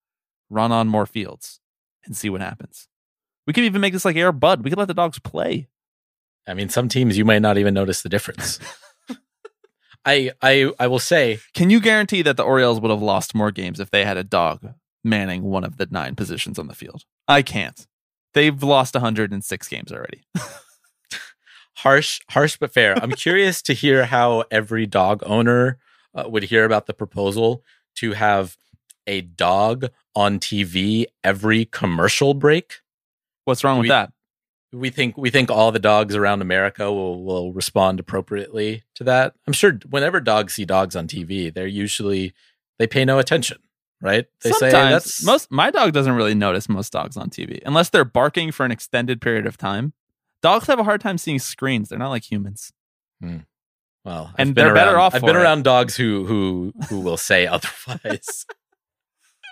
run 0.51 0.72
on 0.72 0.89
more 0.89 1.07
fields, 1.07 1.61
and 2.05 2.16
see 2.16 2.28
what 2.28 2.41
happens. 2.41 2.89
We 3.47 3.53
could 3.53 3.64
even 3.64 3.80
make 3.80 3.93
this 3.93 4.05
like 4.05 4.16
Air 4.16 4.32
Bud. 4.32 4.62
We 4.62 4.70
could 4.70 4.78
let 4.78 4.89
the 4.89 4.95
dogs 4.95 5.18
play. 5.18 5.68
I 6.47 6.55
mean, 6.55 6.68
some 6.68 6.89
teams 6.89 7.16
you 7.16 7.24
might 7.24 7.43
not 7.43 7.59
even 7.59 7.74
notice 7.74 8.03
the 8.03 8.09
difference. 8.09 8.59
I 10.05 10.32
I 10.43 10.70
I 10.78 10.87
will 10.87 10.99
say 10.99 11.41
Can 11.55 11.70
you 11.70 11.80
guarantee 11.80 12.22
that 12.22 12.37
the 12.37 12.43
Orioles 12.43 12.80
would 12.80 12.91
have 12.91 13.03
lost 13.03 13.35
more 13.35 13.51
games 13.51 13.80
if 13.80 13.91
they 13.91 14.05
had 14.05 14.16
a 14.16 14.24
dog 14.24 14.74
manning 15.03 15.45
one 15.45 15.64
of 15.64 15.78
the 15.78 15.89
nine 15.91 16.14
positions 16.14 16.59
on 16.59 16.66
the 16.66 16.74
field? 16.74 17.05
I 17.26 17.43
can't. 17.43 17.87
They've 18.35 18.62
lost 18.62 18.95
106 18.95 19.68
games 19.68 19.93
already. 19.93 20.24
harsh 21.76 22.20
harsh 22.30 22.56
but 22.56 22.72
fair. 22.72 22.96
I'm 23.02 23.12
curious 23.12 23.62
to 23.62 23.72
hear 23.72 24.06
how 24.06 24.44
every 24.50 24.86
dog 24.86 25.22
owner 25.26 25.78
uh, 26.14 26.24
would 26.28 26.44
hear 26.44 26.64
about 26.64 26.86
the 26.86 26.94
proposal 26.94 27.62
to 27.96 28.12
have 28.12 28.56
a 29.06 29.20
dog 29.20 29.86
on 30.14 30.38
TV 30.38 31.06
every 31.22 31.64
commercial 31.64 32.34
break. 32.34 32.80
What's 33.44 33.64
wrong 33.64 33.78
with 33.78 33.88
that? 33.88 34.12
We 34.72 34.90
think 34.90 35.16
we 35.16 35.30
think 35.30 35.50
all 35.50 35.70
the 35.70 35.78
dogs 35.78 36.16
around 36.16 36.42
America 36.42 36.92
will 36.92 37.22
will 37.22 37.52
respond 37.52 38.00
appropriately 38.00 38.82
to 38.96 39.04
that. 39.04 39.34
I'm 39.46 39.52
sure 39.52 39.78
whenever 39.88 40.20
dogs 40.20 40.54
see 40.54 40.64
dogs 40.64 40.96
on 40.96 41.06
TV, 41.06 41.52
they're 41.52 41.66
usually 41.66 42.32
they 42.78 42.86
pay 42.86 43.04
no 43.04 43.18
attention, 43.18 43.58
right? 44.00 44.26
They 44.42 44.50
say 44.50 44.70
Sometimes 44.70 45.04
that's 45.04 45.24
most 45.24 45.50
my 45.50 45.70
dog 45.70 45.92
doesn't 45.92 46.14
really 46.14 46.34
notice 46.34 46.68
most 46.68 46.92
dogs 46.92 47.16
on 47.16 47.30
TV 47.30 47.60
unless 47.64 47.90
they're 47.90 48.04
barking 48.04 48.50
for 48.50 48.66
an 48.66 48.72
extended 48.72 49.20
period 49.20 49.46
of 49.46 49.56
time. 49.56 49.92
Dogs 50.45 50.66
have 50.66 50.78
a 50.78 50.84
hard 50.84 51.01
time 51.01 51.16
seeing 51.16 51.38
screens. 51.38 51.88
They're 51.88 51.99
not 51.99 52.11
like 52.11 52.30
humans. 52.30 52.70
Hmm. 53.22 53.38
well, 54.05 54.28
I've 54.34 54.34
and 54.49 54.55
been 54.55 54.66
they're 54.66 54.74
better 54.74 54.90
around- 54.92 55.01
off 55.01 55.14
I've 55.14 55.22
been 55.22 55.36
it. 55.36 55.42
around 55.42 55.64
dogs 55.64 55.97
who 55.97 56.26
who 56.26 56.72
who 56.90 57.01
will 57.01 57.16
say 57.16 57.47
otherwise. 57.57 58.45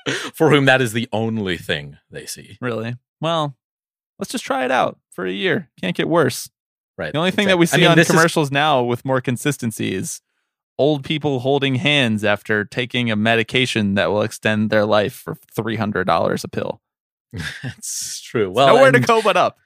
for 0.35 0.51
whom 0.51 0.67
that 0.67 0.81
is 0.83 0.93
the 0.93 1.09
only 1.13 1.57
thing 1.57 1.97
they 2.11 2.27
see. 2.27 2.59
Really? 2.61 2.97
Well, 3.21 3.57
let's 4.19 4.31
just 4.33 4.45
try 4.45 4.65
it 4.65 4.71
out 4.71 4.99
for 5.11 5.25
a 5.25 5.33
year. 5.33 5.71
Can't 5.81 5.97
get 5.97 6.09
worse. 6.09 6.51
Right. 6.99 7.13
The 7.13 7.19
only 7.19 7.31
thing 7.31 7.49
that 7.49 7.59
we 7.59 7.67
see. 7.67 7.77
I 7.77 7.81
mean, 7.81 7.91
on 7.93 7.97
this 7.97 8.11
is- 8.11 8.15
commercials 8.15 8.51
now 8.51 8.83
with 8.83 9.05
more 9.05 9.21
consistency 9.23 9.95
is 9.95 10.21
old 10.79 11.05
people 11.05 11.41
holding 11.41 11.77
hands 11.77 12.23
after 12.25 12.65
taking 12.67 13.11
a 13.11 13.17
medication 13.17 13.95
that 13.95 14.11
will 14.11 14.23
extend 14.23 14.69
their 14.71 14.85
life 14.85 15.15
for 15.15 15.37
three 15.57 15.77
hundred 15.77 16.05
dollars 16.07 16.45
a 16.45 16.49
pill. 16.49 16.83
That's 17.63 18.21
true. 18.21 18.51
Well, 18.51 18.67
Nowhere 18.77 18.91
to 18.91 18.97
and 18.99 19.07
go 19.07 19.23
but 19.23 19.39
up. 19.39 19.57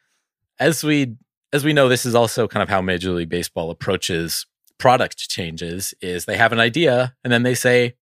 As 0.58 0.82
we 0.82 1.16
as 1.52 1.64
we 1.64 1.72
know, 1.72 1.88
this 1.88 2.04
is 2.06 2.14
also 2.14 2.48
kind 2.48 2.62
of 2.62 2.68
how 2.68 2.80
Major 2.80 3.12
League 3.12 3.28
Baseball 3.28 3.70
approaches 3.70 4.46
product 4.78 5.28
changes. 5.28 5.94
Is 6.00 6.24
they 6.24 6.36
have 6.36 6.52
an 6.52 6.60
idea 6.60 7.14
and 7.22 7.32
then 7.32 7.42
they 7.42 7.54
say, 7.54 7.96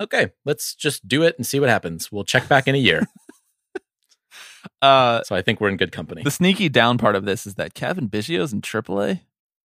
"Okay, 0.00 0.32
let's 0.44 0.74
just 0.74 1.06
do 1.06 1.22
it 1.22 1.36
and 1.36 1.46
see 1.46 1.60
what 1.60 1.68
happens. 1.68 2.10
We'll 2.10 2.24
check 2.24 2.48
back 2.48 2.66
in 2.68 2.74
a 2.74 2.78
year." 2.78 3.06
Uh, 4.82 5.22
so 5.24 5.34
I 5.34 5.42
think 5.42 5.60
we're 5.60 5.68
in 5.68 5.76
good 5.76 5.92
company. 5.92 6.22
the 6.22 6.30
sneaky 6.30 6.68
down 6.68 6.98
part 6.98 7.16
of 7.16 7.24
this 7.24 7.46
is 7.46 7.54
that 7.56 7.74
Cavan 7.74 8.08
Biggio's 8.08 8.52
in 8.52 8.60
AAA. 8.60 9.20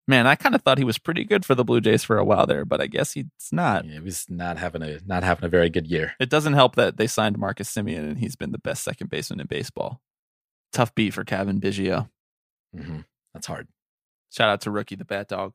Man, 0.08 0.28
I 0.28 0.36
kind 0.36 0.54
of 0.54 0.62
thought 0.62 0.78
he 0.78 0.84
was 0.84 0.98
pretty 0.98 1.24
good 1.24 1.46
for 1.46 1.56
the 1.56 1.64
Blue 1.64 1.80
Jays 1.82 2.04
for 2.04 2.18
a 2.18 2.26
while 2.26 2.46
there, 2.46 2.66
but 2.66 2.82
I 2.82 2.88
guess 2.88 3.14
he's 3.14 3.26
not. 3.52 3.86
Yeah, 3.86 3.94
he 3.94 4.00
was 4.00 4.26
not 4.28 4.58
having 4.58 4.82
a 4.82 5.00
not 5.06 5.24
having 5.24 5.46
a 5.46 5.50
very 5.50 5.70
good 5.70 5.88
year. 5.88 6.14
It 6.20 6.30
doesn't 6.30 6.54
help 6.54 6.76
that 6.76 6.98
they 6.98 7.08
signed 7.08 7.38
Marcus 7.38 7.74
Semien 7.74 8.00
and 8.00 8.18
he's 8.18 8.36
been 8.36 8.52
the 8.52 8.58
best 8.58 8.84
second 8.84 9.10
baseman 9.10 9.40
in 9.40 9.48
baseball. 9.48 10.02
Tough 10.74 10.94
beat 10.94 11.14
for 11.14 11.24
Kevin 11.24 11.62
Biggio. 11.62 12.10
Hmm 12.76 13.00
That's 13.34 13.48
hard. 13.48 13.68
Shout 14.32 14.50
out 14.50 14.62
to 14.62 14.72
rookie 14.72 14.96
the 14.96 15.06
Bat 15.06 15.30
Dog, 15.30 15.54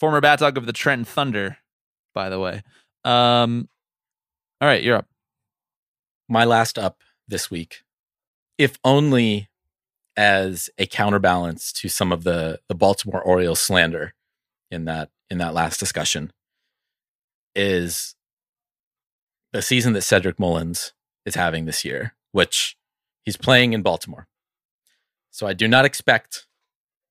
former 0.00 0.20
Bat 0.20 0.40
Dog 0.40 0.56
of 0.58 0.66
the 0.66 0.72
Trenton 0.72 1.04
Thunder, 1.04 1.58
by 2.14 2.28
the 2.28 2.40
way. 2.40 2.62
Um, 3.04 3.68
all 4.60 4.68
right, 4.68 4.82
you're 4.82 4.96
up. 4.96 5.06
my 6.28 6.44
last 6.44 6.78
up 6.78 7.00
this 7.28 7.50
week, 7.50 7.82
if 8.58 8.78
only 8.84 9.48
as 10.16 10.70
a 10.78 10.86
counterbalance 10.86 11.72
to 11.72 11.88
some 11.88 12.10
of 12.12 12.24
the 12.24 12.60
the 12.68 12.74
Baltimore 12.74 13.22
Orioles 13.22 13.60
slander 13.60 14.14
in 14.70 14.86
that 14.86 15.10
in 15.30 15.38
that 15.38 15.54
last 15.54 15.78
discussion, 15.78 16.32
is 17.54 18.14
the 19.52 19.62
season 19.62 19.92
that 19.92 20.02
Cedric 20.02 20.38
Mullins 20.40 20.92
is 21.26 21.34
having 21.34 21.66
this 21.66 21.84
year, 21.84 22.14
which 22.32 22.76
he's 23.24 23.36
playing 23.36 23.72
in 23.72 23.82
Baltimore. 23.82 24.26
So 25.36 25.46
I 25.46 25.52
do 25.52 25.68
not 25.68 25.84
expect 25.84 26.46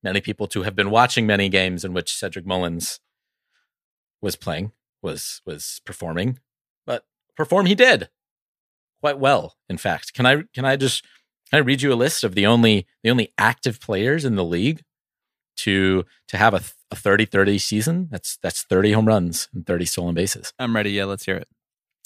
many 0.01 0.19
people 0.19 0.47
to 0.47 0.63
have 0.63 0.75
been 0.75 0.89
watching 0.89 1.27
many 1.27 1.47
games 1.47 1.85
in 1.85 1.93
which 1.93 2.11
Cedric 2.11 2.43
Mullins 2.43 2.99
was 4.19 4.35
playing, 4.35 4.71
was 5.03 5.43
was 5.45 5.79
performing, 5.85 6.39
but 6.87 7.05
perform 7.37 7.67
he 7.67 7.75
did 7.75 8.09
quite 8.99 9.19
well. 9.19 9.57
In 9.69 9.77
fact, 9.77 10.15
can 10.15 10.25
I 10.25 10.41
can 10.55 10.65
I 10.65 10.75
just 10.75 11.03
can 11.51 11.59
I 11.59 11.61
read 11.61 11.83
you 11.83 11.93
a 11.93 12.01
list 12.03 12.23
of 12.23 12.33
the 12.33 12.47
only 12.47 12.87
the 13.03 13.11
only 13.11 13.31
active 13.37 13.79
players 13.79 14.25
in 14.25 14.33
the 14.33 14.43
league 14.43 14.81
to 15.57 16.03
to 16.29 16.37
have 16.37 16.55
a, 16.55 16.63
a 16.89 16.95
30-30 16.95 17.61
season? 17.61 18.07
That's 18.09 18.39
that's 18.41 18.63
30 18.63 18.93
home 18.93 19.05
runs 19.05 19.49
and 19.53 19.67
30 19.67 19.85
stolen 19.85 20.15
bases. 20.15 20.51
I'm 20.57 20.75
ready. 20.75 20.89
Yeah, 20.89 21.05
let's 21.05 21.25
hear 21.25 21.35
it. 21.35 21.47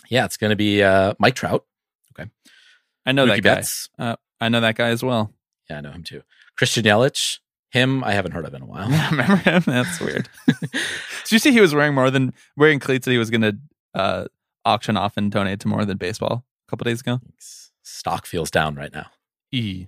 Yeah, 0.09 0.25
it's 0.25 0.35
going 0.35 0.49
to 0.49 0.57
be 0.57 0.83
uh, 0.83 1.13
Mike 1.17 1.35
Trout. 1.35 1.65
Okay. 2.11 2.29
I 3.05 3.13
know 3.13 3.25
Mookie 3.25 3.35
that 3.37 3.41
guy. 3.41 3.55
Betts. 3.55 3.89
Uh, 3.97 4.17
I 4.41 4.49
know 4.49 4.59
that 4.59 4.75
guy 4.75 4.89
as 4.89 5.01
well. 5.01 5.33
Yeah, 5.69 5.77
I 5.77 5.81
know 5.81 5.91
him 5.91 6.03
too. 6.03 6.23
Christian 6.57 6.83
Yelich. 6.83 7.39
Him, 7.71 8.03
I 8.03 8.13
haven't 8.13 8.31
heard 8.31 8.45
of 8.45 8.53
in 8.55 8.63
a 8.63 8.65
while. 8.65 8.91
I 8.91 9.09
Remember 9.11 9.35
him? 9.35 9.61
That's 9.67 9.99
weird. 9.99 10.27
Did 10.47 11.31
you 11.31 11.37
see 11.37 11.51
he 11.51 11.61
was 11.61 11.75
wearing 11.75 11.93
more 11.93 12.09
than 12.09 12.33
wearing 12.57 12.79
cleats 12.79 13.05
that 13.05 13.11
he 13.11 13.19
was 13.19 13.29
going 13.29 13.41
to 13.41 13.57
uh, 13.93 14.25
auction 14.65 14.97
off 14.97 15.17
and 15.17 15.31
donate 15.31 15.59
to 15.59 15.67
more 15.67 15.85
than 15.85 15.97
baseball 15.97 16.45
a 16.67 16.71
couple 16.71 16.85
days 16.85 17.01
ago? 17.01 17.19
Stock 17.83 18.25
feels 18.25 18.49
down 18.49 18.73
right 18.73 18.91
now. 18.91 19.07
E. 19.51 19.85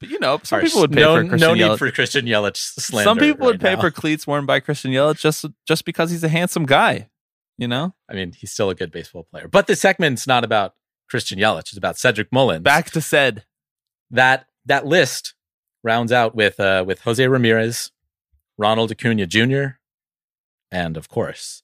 But 0.00 0.08
you 0.08 0.18
know, 0.18 0.40
some 0.42 0.58
Harsh. 0.58 0.70
people 0.70 0.80
would 0.80 0.92
pay 0.92 1.02
no, 1.02 1.14
for 1.14 1.28
Christian 1.28 1.48
no 1.48 1.54
need 1.54 1.62
Yelich. 1.62 1.78
for 1.78 1.90
Christian 1.92 2.26
Yelich 2.26 2.56
slander. 2.56 3.04
some 3.08 3.18
people 3.18 3.46
would 3.46 3.60
pay 3.60 3.74
now. 3.74 3.80
for 3.80 3.90
cleats 3.92 4.26
worn 4.26 4.46
by 4.46 4.58
Christian 4.58 4.90
Yelich 4.90 5.20
just 5.20 5.44
just 5.68 5.84
because 5.84 6.10
he's 6.10 6.24
a 6.24 6.28
handsome 6.28 6.66
guy. 6.66 7.10
You 7.58 7.68
know, 7.68 7.94
I 8.08 8.14
mean, 8.14 8.32
he's 8.32 8.50
still 8.50 8.70
a 8.70 8.74
good 8.74 8.90
baseball 8.90 9.24
player. 9.30 9.46
But 9.46 9.66
the 9.66 9.76
segment's 9.76 10.26
not 10.26 10.42
about 10.42 10.74
Christian 11.08 11.38
Yelich. 11.38 11.60
It's 11.60 11.76
about 11.76 11.98
Cedric 11.98 12.32
Mullins. 12.32 12.62
back 12.62 12.90
to 12.92 13.00
said. 13.00 13.44
that 14.10 14.46
that 14.66 14.86
list 14.86 15.34
rounds 15.82 16.12
out 16.12 16.34
with 16.34 16.60
uh, 16.60 16.84
with 16.86 17.00
Jose 17.00 17.26
Ramirez, 17.26 17.90
Ronald 18.58 18.90
Acuna 18.90 19.26
Jr., 19.26 19.78
and 20.70 20.96
of 20.96 21.08
course 21.08 21.62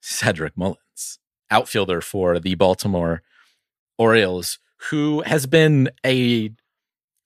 Cedric 0.00 0.56
Mullins, 0.56 1.18
outfielder 1.50 2.00
for 2.00 2.38
the 2.38 2.54
Baltimore 2.54 3.22
Orioles, 3.98 4.58
who 4.90 5.22
has 5.22 5.46
been 5.46 5.90
a 6.04 6.52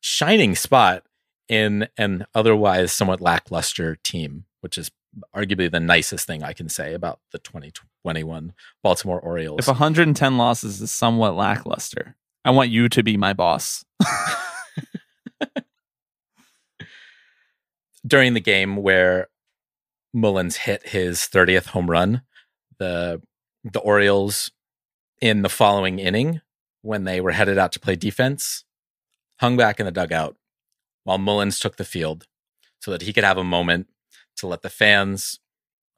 shining 0.01 0.55
spot 0.55 1.05
in 1.49 1.89
an 1.99 2.27
otherwise 2.35 2.93
somewhat 2.93 3.21
lackluster 3.21 3.97
team, 3.97 4.45
which 4.61 4.79
is 4.79 4.91
arguably 5.35 5.71
the 5.71 5.81
nicest 5.81 6.27
thing 6.27 6.43
I 6.43 6.53
can 6.53 6.69
say 6.69 6.95
about 6.95 7.21
the 7.33 7.39
2021 7.39 8.53
Baltimore 8.83 9.21
Orioles. 9.21 9.59
If 9.61 9.67
110 9.67 10.39
losses 10.39 10.81
is 10.81 10.91
somewhat 10.91 11.35
lackluster, 11.35 12.17
I 12.45 12.51
want 12.51 12.71
you 12.71 12.89
to 12.89 13.03
be 13.03 13.17
my 13.17 13.33
boss. 13.33 13.85
During 18.07 18.35
the 18.35 18.41
game 18.41 18.77
where 18.77 19.29
Mullins 20.13 20.57
hit 20.57 20.89
his 20.89 21.21
30th 21.21 21.67
home 21.67 21.91
run, 21.91 22.23
the 22.79 23.21
the 23.63 23.81
Orioles 23.81 24.51
in 25.21 25.43
the 25.43 25.49
following 25.51 25.99
inning 25.99 26.41
when 26.83 27.05
they 27.05 27.21
were 27.21 27.33
headed 27.33 27.59
out 27.59 27.73
to 27.73 27.81
play 27.81 27.95
defense 27.95 28.65
hung 29.41 29.57
back 29.57 29.81
in 29.81 29.87
the 29.87 29.93
dugout 29.93 30.37
while 31.05 31.19
Mullins 31.19 31.59
took 31.59 31.77
the 31.77 31.85
field 31.85 32.27
so 32.79 32.91
that 32.91 33.03
he 33.03 33.13
could 33.13 33.25
have 33.25 33.39
a 33.39 33.45
moment 33.45 33.89
to 34.37 34.47
let 34.47 34.63
the 34.63 34.71
fans 34.71 35.41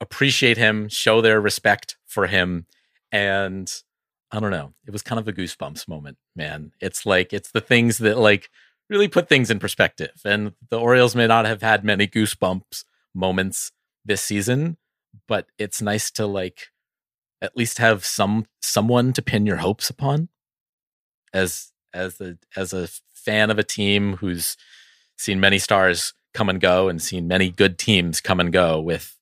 appreciate 0.00 0.56
him, 0.56 0.88
show 0.88 1.20
their 1.20 1.40
respect 1.40 1.96
for 2.06 2.26
him. 2.28 2.66
And 3.10 3.72
I 4.30 4.40
don't 4.40 4.50
know, 4.50 4.74
it 4.86 4.92
was 4.92 5.02
kind 5.02 5.18
of 5.18 5.28
a 5.28 5.32
goosebumps 5.32 5.88
moment, 5.88 6.18
man. 6.34 6.72
It's 6.80 7.04
like, 7.04 7.32
it's 7.32 7.50
the 7.50 7.60
things 7.60 7.98
that 7.98 8.18
like 8.18 8.48
really 8.92 9.08
put 9.08 9.28
things 9.28 9.50
in 9.50 9.58
perspective. 9.58 10.12
And 10.24 10.52
the 10.68 10.78
Orioles 10.78 11.16
may 11.16 11.26
not 11.26 11.46
have 11.46 11.62
had 11.62 11.82
many 11.82 12.06
goosebumps 12.06 12.84
moments 13.14 13.72
this 14.04 14.22
season, 14.22 14.76
but 15.26 15.46
it's 15.58 15.82
nice 15.82 16.10
to 16.12 16.26
like 16.26 16.68
at 17.40 17.56
least 17.56 17.78
have 17.78 18.04
some 18.04 18.46
someone 18.60 19.12
to 19.14 19.22
pin 19.22 19.46
your 19.46 19.56
hopes 19.56 19.90
upon 19.90 20.28
as 21.32 21.72
as 21.92 22.20
a 22.20 22.38
as 22.54 22.72
a 22.72 22.88
fan 23.14 23.50
of 23.50 23.58
a 23.58 23.64
team 23.64 24.16
who's 24.18 24.56
seen 25.16 25.40
many 25.40 25.58
stars 25.58 26.12
come 26.34 26.48
and 26.48 26.60
go 26.60 26.88
and 26.88 27.02
seen 27.02 27.26
many 27.26 27.50
good 27.50 27.78
teams 27.78 28.20
come 28.20 28.40
and 28.40 28.52
go 28.52 28.80
with 28.80 29.16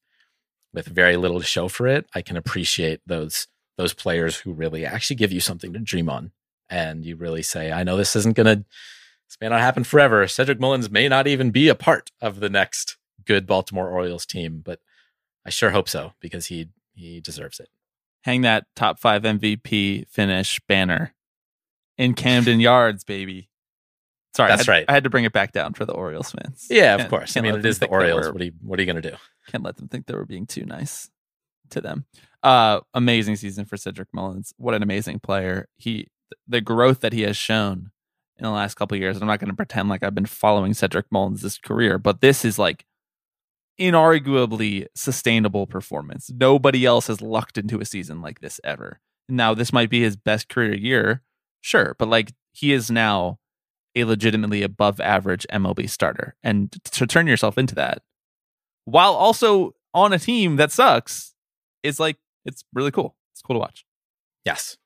with 0.72 0.86
very 0.86 1.16
little 1.16 1.40
to 1.40 1.46
show 1.46 1.68
for 1.68 1.86
it 1.86 2.06
i 2.14 2.22
can 2.22 2.36
appreciate 2.36 3.00
those 3.06 3.48
those 3.76 3.92
players 3.92 4.36
who 4.36 4.52
really 4.52 4.86
actually 4.86 5.16
give 5.16 5.32
you 5.32 5.40
something 5.40 5.72
to 5.72 5.78
dream 5.80 6.08
on 6.08 6.30
and 6.68 7.04
you 7.04 7.16
really 7.16 7.42
say 7.42 7.72
i 7.72 7.82
know 7.82 7.96
this 7.96 8.14
isn't 8.16 8.36
going 8.36 8.58
to 8.58 8.64
this 9.31 9.37
may 9.41 9.49
not 9.49 9.61
happen 9.61 9.85
forever 9.85 10.26
cedric 10.26 10.59
mullins 10.61 10.91
may 10.91 11.09
not 11.09 11.26
even 11.26 11.51
be 11.51 11.68
a 11.68 11.74
part 11.74 12.11
of 12.20 12.41
the 12.41 12.51
next 12.51 12.97
good 13.24 13.47
baltimore 13.47 13.89
orioles 13.89 14.26
team 14.26 14.61
but 14.64 14.81
i 15.47 15.51
sure 15.51 15.70
hope 15.70 15.89
so 15.89 16.12
because 16.20 16.47
he 16.47 16.68
he 16.95 17.20
deserves 17.20 17.61
it 17.61 17.68
Hang 18.24 18.43
that 18.43 18.66
top 18.76 18.99
five 19.01 19.22
MVP 19.22 20.07
finish 20.11 20.61
banner 20.68 21.14
in 21.97 22.12
Camden 22.12 22.61
Yards, 22.68 23.03
baby. 23.03 23.49
Sorry, 24.37 24.51
That's 24.51 24.68
I 24.68 24.72
had, 24.72 24.78
right. 24.81 24.85
I 24.91 24.93
had 24.93 25.05
to 25.05 25.11
bring 25.11 25.24
it 25.24 25.33
back 25.33 25.53
down 25.53 25.72
for 25.72 25.87
the 25.87 25.95
Orioles 25.95 26.31
fans. 26.33 26.66
yeah 26.68 26.95
of 26.97 26.99
Can't- 27.01 27.11
course 27.11 27.37
i 27.39 27.41
mean 27.41 27.55
it 27.55 27.64
is 27.64 27.78
the 27.78 27.87
orioles 27.89 28.26
we're- 28.26 28.33
what 28.33 28.43
are 28.43 28.45
you 28.45 28.53
what 28.61 28.78
are 28.78 28.83
you 28.83 28.87
going 28.93 29.01
to 29.03 29.11
do 29.11 29.16
Can't 29.49 29.64
let 29.64 29.76
them 29.76 29.89
think 29.89 30.05
they 30.05 30.14
were 30.14 30.26
being 30.26 30.47
too 30.47 30.66
nice 30.66 31.09
to 31.70 31.81
them. 31.81 32.05
Uh, 32.43 32.81
amazing 32.93 33.37
season 33.37 33.64
for 33.64 33.76
Cedric 33.78 34.09
Mullins. 34.12 34.53
What 34.59 34.74
an 34.74 34.83
amazing 34.83 35.20
player. 35.20 35.66
He 35.78 36.09
the 36.47 36.61
growth 36.61 37.01
that 37.01 37.14
he 37.14 37.22
has 37.22 37.39
shown 37.39 37.91
in 38.41 38.45
the 38.45 38.51
last 38.51 38.74
couple 38.74 38.97
years. 38.97 39.20
I'm 39.20 39.26
not 39.26 39.38
going 39.38 39.51
to 39.51 39.57
pretend 39.57 39.88
like 39.88 40.03
I've 40.03 40.14
been 40.14 40.26
following 40.26 40.74
Cedric 40.74 41.07
Mullins' 41.11 41.59
career, 41.59 41.99
but 41.99 42.20
this 42.20 42.45
is 42.45 42.59
like 42.59 42.84
inarguably 43.78 44.86
sustainable 44.95 45.66
performance. 45.66 46.30
Nobody 46.34 46.84
else 46.84 47.07
has 47.07 47.20
lucked 47.20 47.59
into 47.59 47.80
a 47.80 47.84
season 47.84 48.20
like 48.20 48.41
this 48.41 48.61
ever. 48.64 49.01
Now, 49.28 49.55
this 49.55 49.72
might 49.72 49.91
be 49.91 50.01
his 50.01 50.16
best 50.16 50.49
career 50.49 50.74
year, 50.74 51.22
sure, 51.61 51.95
but 51.99 52.09
like 52.09 52.32
he 52.53 52.72
is 52.72 52.91
now 52.91 53.38
a 53.95 54.05
legitimately 54.05 54.62
above 54.62 55.01
average 55.01 55.47
MLB 55.53 55.88
starter. 55.88 56.34
And 56.43 56.72
to 56.84 57.07
turn 57.07 57.26
yourself 57.26 57.59
into 57.59 57.74
that 57.76 58.03
while 58.84 59.14
also 59.14 59.74
on 59.95 60.12
a 60.12 60.18
team 60.18 60.57
that 60.57 60.72
sucks 60.72 61.34
is 61.82 62.01
like, 62.01 62.16
it's 62.45 62.64
really 62.74 62.91
cool. 62.91 63.16
It's 63.32 63.43
cool 63.43 63.55
to 63.55 63.61
watch. 63.61 63.84
Yes. 64.45 64.76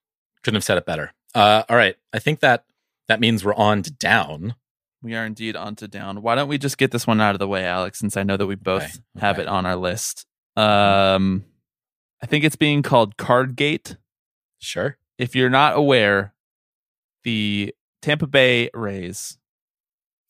Couldn't 0.43 0.57
have 0.57 0.65
said 0.65 0.79
it 0.79 0.87
better. 0.87 1.13
Uh, 1.35 1.65
all 1.69 1.77
right. 1.77 1.97
I 2.13 2.19
think 2.19 2.41
that 2.41 2.65
that 3.09 3.21
means 3.21 3.45
we're 3.45 3.55
on 3.55 3.83
to 3.83 3.93
down. 3.93 4.55
We 5.03 5.15
are 5.15 5.27
indeed 5.27 5.55
on 5.57 5.77
to 5.77 5.89
down. 5.89 6.23
Why 6.23 6.35
don't 6.35 6.49
we 6.49 6.57
just 6.57 6.79
get 6.79 6.91
this 6.91 7.07
one 7.07 7.21
out 7.21 7.35
of 7.35 7.39
the 7.39 7.49
way, 7.49 7.65
Alex, 7.65 7.99
since 7.99 8.17
I 8.17 8.23
know 8.23 8.37
that 8.39 8.47
we 8.47 8.55
both 8.55 8.83
Okay, 8.83 8.93
have 9.19 9.39
it 9.39 9.47
on 9.47 9.67
our 9.67 9.77
list. 9.77 10.25
Um, 10.57 11.45
I 12.23 12.27
think 12.27 12.45
it's 12.45 12.57
being 12.57 12.83
called 12.83 13.17
Cardgate. 13.19 13.99
Sure. 14.59 14.97
If 15.19 15.37
you're 15.37 15.51
not 15.51 15.77
aware, 15.77 16.33
the 17.23 17.75
Tampa 18.01 18.27
Bay 18.27 18.71
Rays, 18.73 19.37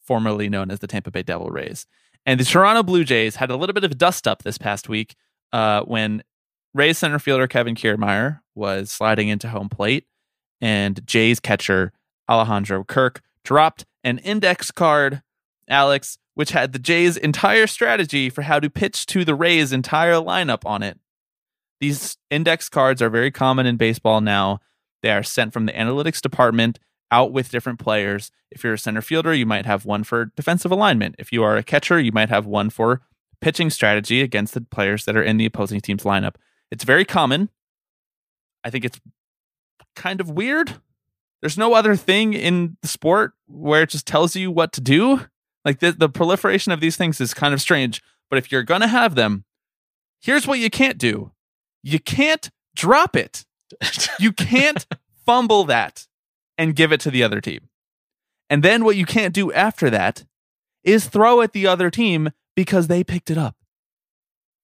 formerly 0.03 0.49
known 0.49 0.70
as 0.72 0.81
the 0.81 0.89
Tampa 0.89 1.12
Bay 1.12 1.22
Devil 1.22 1.51
Rays, 1.51 1.87
and 2.27 2.41
the 2.41 2.45
Toronto 2.45 2.83
Blue 2.83 3.05
Jays 3.05 3.37
had 3.37 3.51
a 3.51 3.57
little 3.57 3.75
bit 3.75 3.85
of 3.85 3.93
a 3.93 3.95
dust 3.95 4.27
up 4.27 4.43
this 4.43 4.59
past 4.59 4.89
week 4.89 5.14
uh, 5.53 5.83
when 5.83 6.25
Rays 6.72 6.99
center 6.99 7.20
fielder 7.20 7.47
Kevin 7.47 7.77
Kiermaier 7.77 8.41
was 8.57 8.91
sliding 8.91 9.29
into 9.29 9.49
home 9.49 9.68
plate, 9.68 10.07
and 10.61 11.07
Jays 11.07 11.39
catcher 11.39 11.93
Alejandro 12.29 12.85
Kirk 12.85 13.22
dropped 13.45 13.85
an 14.03 14.18
index 14.18 14.70
card, 14.70 15.22
Alex, 15.68 16.18
which 16.35 16.51
had 16.51 16.72
the 16.72 16.79
Jays' 16.79 17.16
entire 17.16 17.66
strategy 17.66 18.29
for 18.29 18.43
how 18.43 18.61
to 18.61 18.70
pitch 18.70 19.07
to 19.07 19.25
the 19.25 19.35
Rays' 19.35 19.72
entire 19.72 20.14
lineup 20.14 20.64
on 20.64 20.83
it. 20.83 20.99
These 21.81 22.16
index 22.31 22.68
cards 22.68 23.03
are 23.03 23.11
very 23.11 23.31
common 23.31 23.66
in 23.66 23.77
baseball 23.77 24.20
now. 24.20 24.61
They 25.03 25.11
are 25.11 25.22
sent 25.22 25.53
from 25.53 25.66
the 25.66 25.72
analytics 25.72 26.20
department 26.20 26.79
out 27.11 27.33
with 27.33 27.51
different 27.51 27.79
players. 27.79 28.31
If 28.51 28.64
you're 28.64 28.75
a 28.75 28.79
center 28.79 29.03
fielder, 29.03 29.35
you 29.35 29.47
might 29.47 29.66
have 29.66 29.85
one 29.85 30.03
for 30.03 30.27
defensive 30.37 30.72
alignment. 30.72 31.16
If 31.18 31.33
you 31.33 31.43
are 31.43 31.57
a 31.57 31.62
catcher, 31.62 32.01
you 32.01 32.12
might 32.12 32.31
have 32.31 32.47
one 32.47 32.70
for 32.70 33.03
pitching 33.41 33.70
strategy 33.70 34.22
against 34.22 34.55
the 34.55 34.62
players 34.62 35.05
that 35.05 35.16
are 35.16 35.22
in 35.22 35.37
the 35.37 35.47
opposing 35.47 35.81
team's 35.81 36.05
lineup. 36.05 36.37
It's 36.70 36.85
very 36.85 37.05
common. 37.05 37.51
I 38.64 38.70
think 38.70 38.85
it's 38.85 39.01
kind 39.95 40.20
of 40.20 40.31
weird. 40.31 40.77
There's 41.45 41.59
no 41.59 41.74
other 41.74 41.95
thing 41.95 42.32
in 42.32 42.78
the 42.80 42.88
sport 42.88 43.34
where 43.49 43.82
it 43.82 43.90
just 43.90 44.07
tells 44.07 44.34
you 44.34 44.51
what 44.51 44.72
to 44.72 44.80
do. 44.80 45.26
Like 45.62 45.78
the, 45.78 45.92
the 45.92 46.09
proliferation 46.09 46.72
of 46.72 46.80
these 46.80 46.97
things 46.97 47.20
is 47.20 47.34
kind 47.34 47.53
of 47.53 47.61
strange. 47.61 48.03
But 48.30 48.38
if 48.38 48.51
you're 48.51 48.62
going 48.62 48.80
to 48.80 48.86
have 48.86 49.14
them, 49.14 49.45
here's 50.22 50.47
what 50.47 50.59
you 50.59 50.70
can't 50.70 50.97
do 50.97 51.32
you 51.82 51.99
can't 51.99 52.51
drop 52.74 53.14
it. 53.14 53.45
You 54.18 54.32
can't 54.32 54.86
fumble 55.26 55.64
that 55.64 56.07
and 56.57 56.74
give 56.74 56.92
it 56.92 57.01
to 57.01 57.11
the 57.11 57.22
other 57.22 57.42
team. 57.42 57.68
And 58.49 58.62
then 58.62 58.82
what 58.82 58.97
you 58.97 59.05
can't 59.05 59.34
do 59.34 59.53
after 59.53 59.90
that 59.90 60.24
is 60.82 61.09
throw 61.09 61.42
at 61.42 61.53
the 61.53 61.66
other 61.66 61.90
team 61.90 62.30
because 62.57 62.86
they 62.86 63.05
picked 63.05 63.30
it 63.30 63.36
up. 63.36 63.55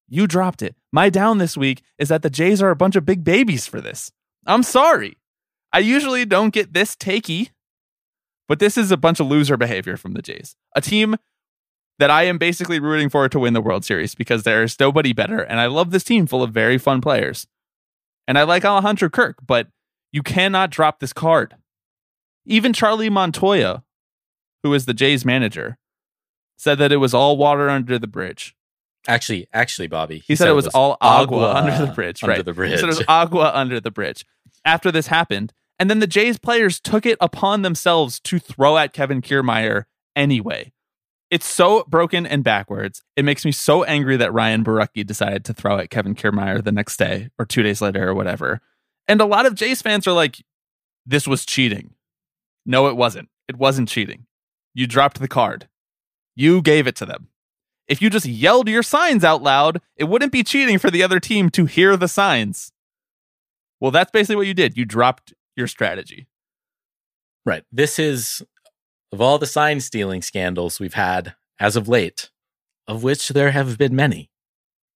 You 0.08 0.26
dropped 0.26 0.62
it. 0.62 0.76
My 0.90 1.10
down 1.10 1.36
this 1.36 1.58
week 1.58 1.82
is 1.98 2.08
that 2.08 2.22
the 2.22 2.30
Jays 2.30 2.62
are 2.62 2.70
a 2.70 2.74
bunch 2.74 2.96
of 2.96 3.04
big 3.04 3.22
babies 3.22 3.66
for 3.66 3.82
this. 3.82 4.10
I'm 4.46 4.62
sorry. 4.62 5.18
I 5.72 5.78
usually 5.78 6.24
don't 6.24 6.52
get 6.52 6.72
this 6.72 6.96
takey, 6.96 7.50
but 8.48 8.58
this 8.58 8.76
is 8.76 8.90
a 8.90 8.96
bunch 8.96 9.20
of 9.20 9.26
loser 9.28 9.56
behavior 9.56 9.96
from 9.96 10.12
the 10.14 10.22
Jays. 10.22 10.56
A 10.74 10.80
team 10.80 11.16
that 11.98 12.10
I 12.10 12.24
am 12.24 12.38
basically 12.38 12.80
rooting 12.80 13.08
for 13.08 13.28
to 13.28 13.38
win 13.38 13.52
the 13.52 13.60
World 13.60 13.84
Series 13.84 14.14
because 14.14 14.42
there's 14.42 14.78
nobody 14.80 15.12
better. 15.12 15.40
And 15.40 15.60
I 15.60 15.66
love 15.66 15.90
this 15.90 16.02
team 16.04 16.26
full 16.26 16.42
of 16.42 16.50
very 16.50 16.78
fun 16.78 17.00
players. 17.00 17.46
And 18.26 18.38
I 18.38 18.42
like 18.44 18.64
Alejandro 18.64 19.08
Kirk, 19.10 19.36
but 19.46 19.68
you 20.12 20.22
cannot 20.22 20.70
drop 20.70 20.98
this 20.98 21.12
card. 21.12 21.54
Even 22.46 22.72
Charlie 22.72 23.10
Montoyo, 23.10 23.82
who 24.62 24.72
is 24.74 24.86
the 24.86 24.94
Jays 24.94 25.24
manager, 25.24 25.78
said 26.56 26.78
that 26.78 26.90
it 26.92 26.96
was 26.96 27.14
all 27.14 27.36
water 27.36 27.68
under 27.68 27.98
the 27.98 28.06
bridge. 28.06 28.56
Actually, 29.06 29.46
actually, 29.52 29.86
Bobby. 29.86 30.22
He, 30.26 30.36
said, 30.36 30.48
it 30.48 30.52
was, 30.52 30.66
all 30.68 30.96
agua, 31.00 31.54
under 31.54 31.86
the 31.86 31.92
bridge, 31.92 32.22
Under 32.22 32.36
right? 32.36 32.44
the 32.44 32.52
He 32.52 32.56
bridge. 32.56 32.80
said 32.80 32.84
it 32.88 32.98
was 32.98 33.04
agua 33.08 33.50
under 33.54 33.80
the 33.80 33.90
bridge. 33.90 34.26
After 34.64 34.90
this 34.92 35.06
happened, 35.06 35.52
and 35.80 35.88
then 35.88 35.98
the 35.98 36.06
Jays 36.06 36.38
players 36.38 36.78
took 36.78 37.06
it 37.06 37.16
upon 37.22 37.62
themselves 37.62 38.20
to 38.20 38.38
throw 38.38 38.76
at 38.76 38.92
Kevin 38.92 39.22
Kiermaier 39.22 39.84
anyway. 40.14 40.72
It's 41.30 41.46
so 41.46 41.84
broken 41.88 42.26
and 42.26 42.44
backwards. 42.44 43.02
It 43.16 43.24
makes 43.24 43.46
me 43.46 43.52
so 43.52 43.82
angry 43.84 44.18
that 44.18 44.32
Ryan 44.34 44.62
Borucki 44.62 45.06
decided 45.06 45.42
to 45.46 45.54
throw 45.54 45.78
at 45.78 45.88
Kevin 45.88 46.14
Kiermaier 46.14 46.62
the 46.62 46.70
next 46.70 46.98
day 46.98 47.30
or 47.38 47.46
two 47.46 47.62
days 47.62 47.80
later 47.80 48.10
or 48.10 48.14
whatever. 48.14 48.60
And 49.08 49.22
a 49.22 49.24
lot 49.24 49.46
of 49.46 49.54
Jays 49.54 49.80
fans 49.80 50.06
are 50.06 50.12
like, 50.12 50.44
this 51.06 51.26
was 51.26 51.46
cheating. 51.46 51.94
No, 52.66 52.88
it 52.88 52.96
wasn't. 52.96 53.30
It 53.48 53.56
wasn't 53.56 53.88
cheating. 53.88 54.26
You 54.74 54.86
dropped 54.86 55.18
the 55.18 55.28
card. 55.28 55.66
You 56.36 56.60
gave 56.60 56.86
it 56.86 56.96
to 56.96 57.06
them. 57.06 57.28
If 57.88 58.02
you 58.02 58.10
just 58.10 58.26
yelled 58.26 58.68
your 58.68 58.82
signs 58.82 59.24
out 59.24 59.42
loud, 59.42 59.80
it 59.96 60.04
wouldn't 60.04 60.30
be 60.30 60.44
cheating 60.44 60.78
for 60.78 60.90
the 60.90 61.02
other 61.02 61.20
team 61.20 61.48
to 61.50 61.64
hear 61.64 61.96
the 61.96 62.06
signs. 62.06 62.70
Well, 63.80 63.90
that's 63.90 64.10
basically 64.10 64.36
what 64.36 64.46
you 64.46 64.54
did. 64.54 64.76
You 64.76 64.84
dropped 64.84 65.32
your 65.60 65.68
strategy. 65.68 66.26
Right. 67.46 67.62
This 67.70 68.00
is 68.00 68.42
of 69.12 69.20
all 69.20 69.38
the 69.38 69.46
sign 69.46 69.80
stealing 69.80 70.22
scandals 70.22 70.80
we've 70.80 70.94
had 70.94 71.34
as 71.60 71.76
of 71.76 71.88
late, 71.88 72.30
of 72.88 73.02
which 73.02 73.28
there 73.28 73.52
have 73.52 73.78
been 73.78 73.94
many. 73.94 74.30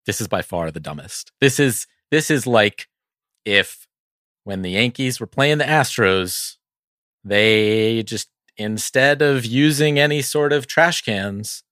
This 0.05 0.21
is 0.21 0.27
by 0.27 0.41
far 0.41 0.71
the 0.71 0.79
dumbest. 0.79 1.31
This 1.41 1.59
is 1.59 1.87
this 2.09 2.31
is 2.31 2.47
like 2.47 2.87
if 3.45 3.87
when 4.43 4.61
the 4.61 4.71
Yankees 4.71 5.19
were 5.19 5.27
playing 5.27 5.57
the 5.57 5.65
Astros, 5.65 6.57
they 7.23 8.03
just 8.03 8.29
instead 8.57 9.21
of 9.21 9.45
using 9.45 9.99
any 9.99 10.21
sort 10.21 10.53
of 10.53 10.67
trash 10.67 11.01
cans, 11.01 11.63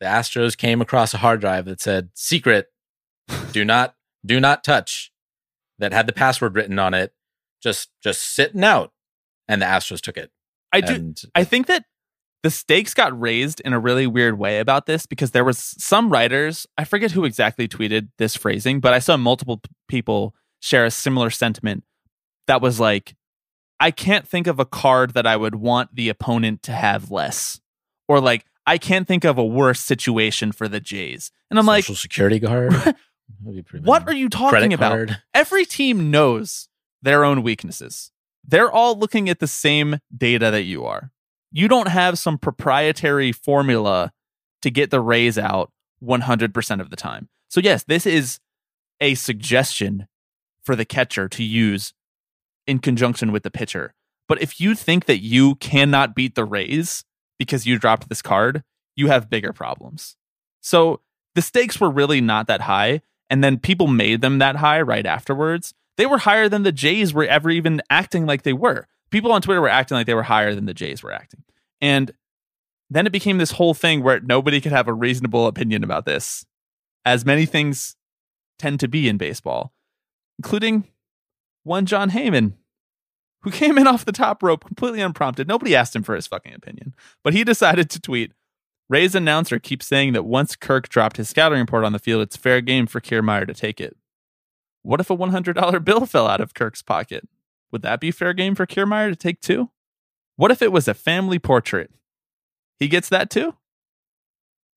the 0.00 0.06
Astros 0.06 0.56
came 0.56 0.80
across 0.80 1.14
a 1.14 1.18
hard 1.18 1.40
drive 1.40 1.64
that 1.66 1.80
said 1.80 2.10
secret, 2.14 2.68
do 3.52 3.64
not 3.64 3.94
do 4.24 4.40
not 4.40 4.64
touch 4.64 5.12
that 5.78 5.92
had 5.92 6.06
the 6.06 6.12
password 6.12 6.54
written 6.54 6.78
on 6.78 6.94
it, 6.94 7.12
just 7.62 7.90
just 8.02 8.34
sitting 8.34 8.64
out. 8.64 8.92
And 9.46 9.62
the 9.62 9.66
Astros 9.66 10.00
took 10.00 10.16
it. 10.18 10.30
I 10.72 10.80
do. 10.82 10.94
And 10.94 11.22
I 11.34 11.44
think 11.44 11.66
that 11.68 11.84
the 12.42 12.50
stakes 12.50 12.94
got 12.94 13.18
raised 13.18 13.60
in 13.60 13.72
a 13.72 13.78
really 13.78 14.06
weird 14.06 14.38
way 14.38 14.60
about 14.60 14.86
this 14.86 15.06
because 15.06 15.32
there 15.32 15.44
was 15.44 15.58
some 15.58 16.10
writers, 16.10 16.66
I 16.76 16.84
forget 16.84 17.12
who 17.12 17.24
exactly 17.24 17.66
tweeted 17.66 18.08
this 18.18 18.36
phrasing, 18.36 18.80
but 18.80 18.92
I 18.92 18.98
saw 18.98 19.16
multiple 19.16 19.58
p- 19.58 19.70
people 19.88 20.34
share 20.60 20.84
a 20.84 20.90
similar 20.90 21.30
sentiment 21.30 21.84
that 22.46 22.60
was 22.60 22.78
like, 22.78 23.16
I 23.80 23.90
can't 23.90 24.26
think 24.26 24.46
of 24.46 24.58
a 24.58 24.64
card 24.64 25.14
that 25.14 25.26
I 25.26 25.36
would 25.36 25.56
want 25.56 25.94
the 25.94 26.08
opponent 26.08 26.62
to 26.64 26.72
have 26.72 27.10
less. 27.10 27.60
Or 28.06 28.20
like, 28.20 28.44
I 28.66 28.78
can't 28.78 29.06
think 29.06 29.24
of 29.24 29.38
a 29.38 29.44
worse 29.44 29.80
situation 29.80 30.52
for 30.52 30.68
the 30.68 30.80
Jays. 30.80 31.30
And 31.50 31.58
I'm 31.58 31.66
like, 31.66 31.84
social 31.84 31.96
security 31.96 32.38
guard. 32.38 32.72
That'd 32.72 32.96
be 33.46 33.62
pretty 33.62 33.84
what 33.84 34.06
are 34.08 34.14
you 34.14 34.28
talking 34.28 34.72
about? 34.72 35.10
Every 35.34 35.64
team 35.64 36.10
knows 36.10 36.68
their 37.02 37.24
own 37.24 37.42
weaknesses. 37.42 38.10
They're 38.44 38.70
all 38.70 38.98
looking 38.98 39.28
at 39.28 39.40
the 39.40 39.46
same 39.46 39.98
data 40.16 40.50
that 40.50 40.62
you 40.62 40.84
are. 40.84 41.10
You 41.50 41.68
don't 41.68 41.88
have 41.88 42.18
some 42.18 42.38
proprietary 42.38 43.32
formula 43.32 44.12
to 44.62 44.70
get 44.70 44.90
the 44.90 45.00
Rays 45.00 45.38
out 45.38 45.72
100% 46.02 46.80
of 46.80 46.90
the 46.90 46.96
time. 46.96 47.28
So, 47.48 47.60
yes, 47.60 47.84
this 47.84 48.06
is 48.06 48.38
a 49.00 49.14
suggestion 49.14 50.06
for 50.62 50.76
the 50.76 50.84
catcher 50.84 51.28
to 51.28 51.42
use 51.42 51.94
in 52.66 52.78
conjunction 52.78 53.32
with 53.32 53.42
the 53.42 53.50
pitcher. 53.50 53.94
But 54.28 54.42
if 54.42 54.60
you 54.60 54.74
think 54.74 55.06
that 55.06 55.18
you 55.18 55.54
cannot 55.56 56.14
beat 56.14 56.34
the 56.34 56.44
Rays 56.44 57.04
because 57.38 57.66
you 57.66 57.78
dropped 57.78 58.08
this 58.08 58.20
card, 58.20 58.62
you 58.94 59.06
have 59.08 59.30
bigger 59.30 59.52
problems. 59.52 60.16
So 60.60 61.00
the 61.34 61.42
stakes 61.42 61.80
were 61.80 61.90
really 61.90 62.20
not 62.20 62.46
that 62.48 62.62
high. 62.62 63.00
And 63.30 63.42
then 63.44 63.58
people 63.58 63.86
made 63.86 64.20
them 64.20 64.38
that 64.38 64.56
high 64.56 64.80
right 64.80 65.06
afterwards. 65.06 65.74
They 65.98 66.06
were 66.06 66.18
higher 66.18 66.48
than 66.48 66.62
the 66.62 66.72
Jays 66.72 67.12
were 67.12 67.24
ever 67.24 67.50
even 67.50 67.82
acting 67.90 68.24
like 68.24 68.42
they 68.42 68.52
were. 68.54 68.86
People 69.10 69.32
on 69.32 69.42
Twitter 69.42 69.60
were 69.60 69.68
acting 69.68 69.96
like 69.96 70.06
they 70.06 70.14
were 70.14 70.22
higher 70.22 70.54
than 70.54 70.64
the 70.64 70.72
Jays 70.72 71.02
were 71.02 71.12
acting. 71.12 71.42
And 71.80 72.12
then 72.88 73.06
it 73.06 73.12
became 73.12 73.38
this 73.38 73.50
whole 73.50 73.74
thing 73.74 74.02
where 74.02 74.20
nobody 74.20 74.60
could 74.60 74.72
have 74.72 74.88
a 74.88 74.94
reasonable 74.94 75.46
opinion 75.46 75.84
about 75.84 76.06
this, 76.06 76.46
as 77.04 77.26
many 77.26 77.46
things 77.46 77.96
tend 78.58 78.80
to 78.80 78.88
be 78.88 79.08
in 79.08 79.18
baseball, 79.18 79.72
including 80.38 80.88
one 81.64 81.84
Jon 81.84 82.10
Heyman, 82.10 82.54
who 83.42 83.50
came 83.50 83.76
in 83.76 83.86
off 83.86 84.04
the 84.04 84.12
top 84.12 84.42
rope 84.42 84.64
completely 84.64 85.00
unprompted. 85.00 85.48
Nobody 85.48 85.74
asked 85.74 85.96
him 85.96 86.04
for 86.04 86.14
his 86.14 86.28
fucking 86.28 86.54
opinion, 86.54 86.94
but 87.24 87.34
he 87.34 87.44
decided 87.44 87.90
to 87.90 88.00
tweet 88.00 88.32
Ray's 88.88 89.14
announcer 89.14 89.58
keeps 89.58 89.86
saying 89.86 90.14
that 90.14 90.24
once 90.24 90.56
Kirk 90.56 90.88
dropped 90.88 91.18
his 91.18 91.28
scouting 91.28 91.58
report 91.58 91.84
on 91.84 91.92
the 91.92 91.98
field, 91.98 92.22
it's 92.22 92.36
fair 92.36 92.60
game 92.60 92.86
for 92.86 93.00
Kiermaier 93.00 93.46
to 93.46 93.52
take 93.52 93.80
it. 93.80 93.96
What 94.82 95.00
if 95.00 95.10
a 95.10 95.16
$100 95.16 95.84
bill 95.84 96.06
fell 96.06 96.26
out 96.26 96.40
of 96.40 96.54
Kirk's 96.54 96.82
pocket? 96.82 97.28
Would 97.70 97.82
that 97.82 98.00
be 98.00 98.10
fair 98.10 98.32
game 98.32 98.54
for 98.54 98.66
Kiermaier 98.66 99.10
to 99.10 99.16
take 99.16 99.40
too? 99.40 99.70
What 100.36 100.50
if 100.50 100.62
it 100.62 100.72
was 100.72 100.88
a 100.88 100.94
family 100.94 101.38
portrait? 101.38 101.90
He 102.78 102.88
gets 102.88 103.08
that 103.08 103.28
too? 103.28 103.54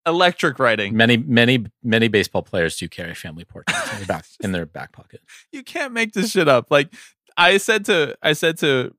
Electric 0.06 0.58
writing. 0.58 0.98
Many, 0.98 1.18
many, 1.18 1.68
many 1.84 2.08
baseball 2.08 2.42
players 2.42 2.76
do 2.76 2.90
carry 2.90 3.14
family 3.14 3.46
portraits 3.46 3.92
in 3.92 3.98
their 3.98 4.06
back 4.08 4.26
in 4.40 4.52
their 4.52 4.66
back 4.66 4.92
pocket. 4.92 5.22
you 5.52 5.64
can't 5.64 5.94
make 5.94 6.14
this 6.14 6.32
shit 6.32 6.48
up. 6.48 6.72
Like 6.72 6.92
I 7.38 7.58
said 7.58 7.86
to 7.86 8.18
I 8.24 8.34
said 8.34 8.58
to 8.60 8.96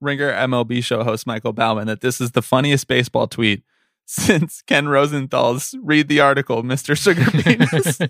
Ringer 0.00 0.32
MLB 0.32 0.82
show 0.82 1.04
host 1.04 1.26
Michael 1.26 1.52
Baumann 1.52 1.86
that 1.86 2.00
this 2.00 2.20
is 2.20 2.32
the 2.32 2.42
funniest 2.42 2.88
baseball 2.88 3.28
tweet 3.28 3.62
since 4.06 4.60
Ken 4.62 4.88
Rosenthal's 4.88 5.74
read 5.80 6.08
the 6.08 6.20
article, 6.20 6.62
Mr. 6.64 6.96
Sugar 6.96 7.30
Penis. 7.30 8.00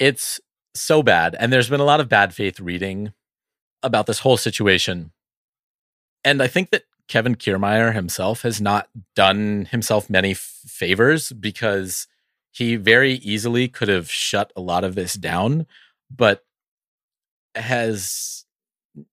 It's 0.00 0.40
so 0.74 1.02
bad, 1.04 1.36
and 1.38 1.52
there's 1.52 1.70
been 1.70 1.80
a 1.80 1.84
lot 1.84 2.00
of 2.00 2.08
bad 2.08 2.34
faith 2.34 2.58
reading 2.58 3.12
about 3.84 4.06
this 4.06 4.18
whole 4.20 4.36
situation, 4.36 5.12
and 6.24 6.42
I 6.42 6.48
think 6.48 6.70
that 6.70 6.84
Kevin 7.06 7.34
Kiermaier 7.36 7.92
himself 7.92 8.42
has 8.42 8.60
not 8.60 8.88
done 9.14 9.66
himself 9.70 10.10
many 10.10 10.32
f- 10.32 10.60
favors 10.66 11.32
because 11.32 12.06
he 12.50 12.76
very 12.76 13.14
easily 13.14 13.68
could 13.68 13.88
have 13.88 14.10
shut 14.10 14.52
a 14.56 14.60
lot 14.60 14.84
of 14.84 14.94
this 14.94 15.14
down, 15.14 15.66
but 16.14 16.44
has 17.54 18.44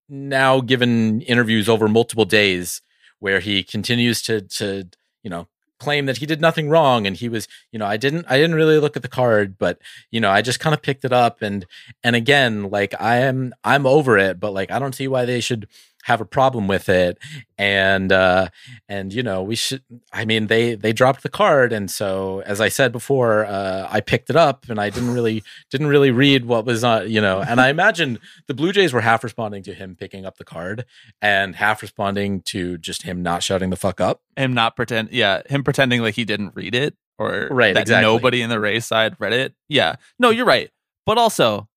now 0.09 0.61
given 0.61 1.21
interviews 1.21 1.67
over 1.69 1.87
multiple 1.87 2.25
days 2.25 2.81
where 3.19 3.39
he 3.39 3.63
continues 3.63 4.21
to 4.21 4.41
to 4.41 4.87
you 5.23 5.29
know 5.29 5.47
claim 5.79 6.05
that 6.07 6.17
he 6.17 6.25
did 6.25 6.41
nothing 6.41 6.69
wrong 6.69 7.05
and 7.05 7.17
he 7.17 7.29
was 7.29 7.47
you 7.71 7.79
know 7.79 7.85
I 7.85 7.97
didn't 7.97 8.25
I 8.29 8.37
didn't 8.37 8.55
really 8.55 8.79
look 8.79 8.95
at 8.95 9.01
the 9.03 9.07
card 9.07 9.57
but 9.57 9.79
you 10.11 10.19
know 10.19 10.29
I 10.29 10.41
just 10.41 10.59
kind 10.59 10.73
of 10.73 10.81
picked 10.81 11.05
it 11.05 11.13
up 11.13 11.41
and 11.41 11.65
and 12.03 12.15
again 12.15 12.69
like 12.69 12.93
I 12.99 13.17
am 13.17 13.53
I'm 13.63 13.85
over 13.85 14.17
it 14.17 14.39
but 14.39 14.53
like 14.53 14.71
I 14.71 14.79
don't 14.79 14.95
see 14.95 15.07
why 15.07 15.25
they 15.25 15.39
should 15.39 15.67
have 16.07 16.21
a 16.21 16.25
problem 16.25 16.67
with 16.67 16.87
it 16.89 17.17
and 17.57 18.11
uh 18.11 18.47
and 18.87 19.13
you 19.13 19.21
know 19.21 19.43
we 19.43 19.55
should 19.55 19.83
i 20.13 20.23
mean 20.23 20.47
they 20.47 20.73
they 20.73 20.93
dropped 20.93 21.21
the 21.21 21.29
card 21.29 21.73
and 21.73 21.91
so 21.91 22.41
as 22.45 22.61
i 22.61 22.69
said 22.69 22.91
before 22.91 23.45
uh 23.45 23.87
i 23.91 23.99
picked 23.99 24.29
it 24.29 24.35
up 24.35 24.65
and 24.69 24.79
i 24.79 24.89
didn't 24.89 25.13
really 25.13 25.43
didn't 25.71 25.87
really 25.87 26.11
read 26.11 26.45
what 26.45 26.65
was 26.65 26.83
on 26.83 27.09
you 27.09 27.19
know 27.19 27.41
and 27.41 27.59
i 27.59 27.69
imagine 27.69 28.19
the 28.47 28.53
blue 28.53 28.71
jays 28.71 28.93
were 28.93 29.01
half 29.01 29.23
responding 29.23 29.61
to 29.61 29.73
him 29.73 29.95
picking 29.95 30.25
up 30.25 30.37
the 30.37 30.45
card 30.45 30.85
and 31.21 31.55
half 31.57 31.81
responding 31.81 32.41
to 32.41 32.77
just 32.77 33.01
him 33.03 33.21
not 33.21 33.43
shutting 33.43 33.69
the 33.69 33.75
fuck 33.75 33.99
up 33.99 34.21
him 34.37 34.53
not 34.53 34.75
pretend 34.75 35.09
yeah, 35.11 35.41
him 35.49 35.63
pretending 35.63 36.01
like 36.01 36.15
he 36.15 36.23
didn't 36.23 36.53
read 36.55 36.75
it 36.75 36.95
or 37.19 37.47
Right, 37.51 37.73
that 37.73 37.81
exactly. 37.81 38.03
nobody 38.03 38.41
in 38.41 38.49
the 38.49 38.59
race 38.59 38.85
side 38.85 39.15
read 39.19 39.33
it. 39.33 39.53
Yeah. 39.67 39.95
No, 40.19 40.29
you're 40.29 40.45
right. 40.45 40.69
But 41.05 41.17
also, 41.17 41.67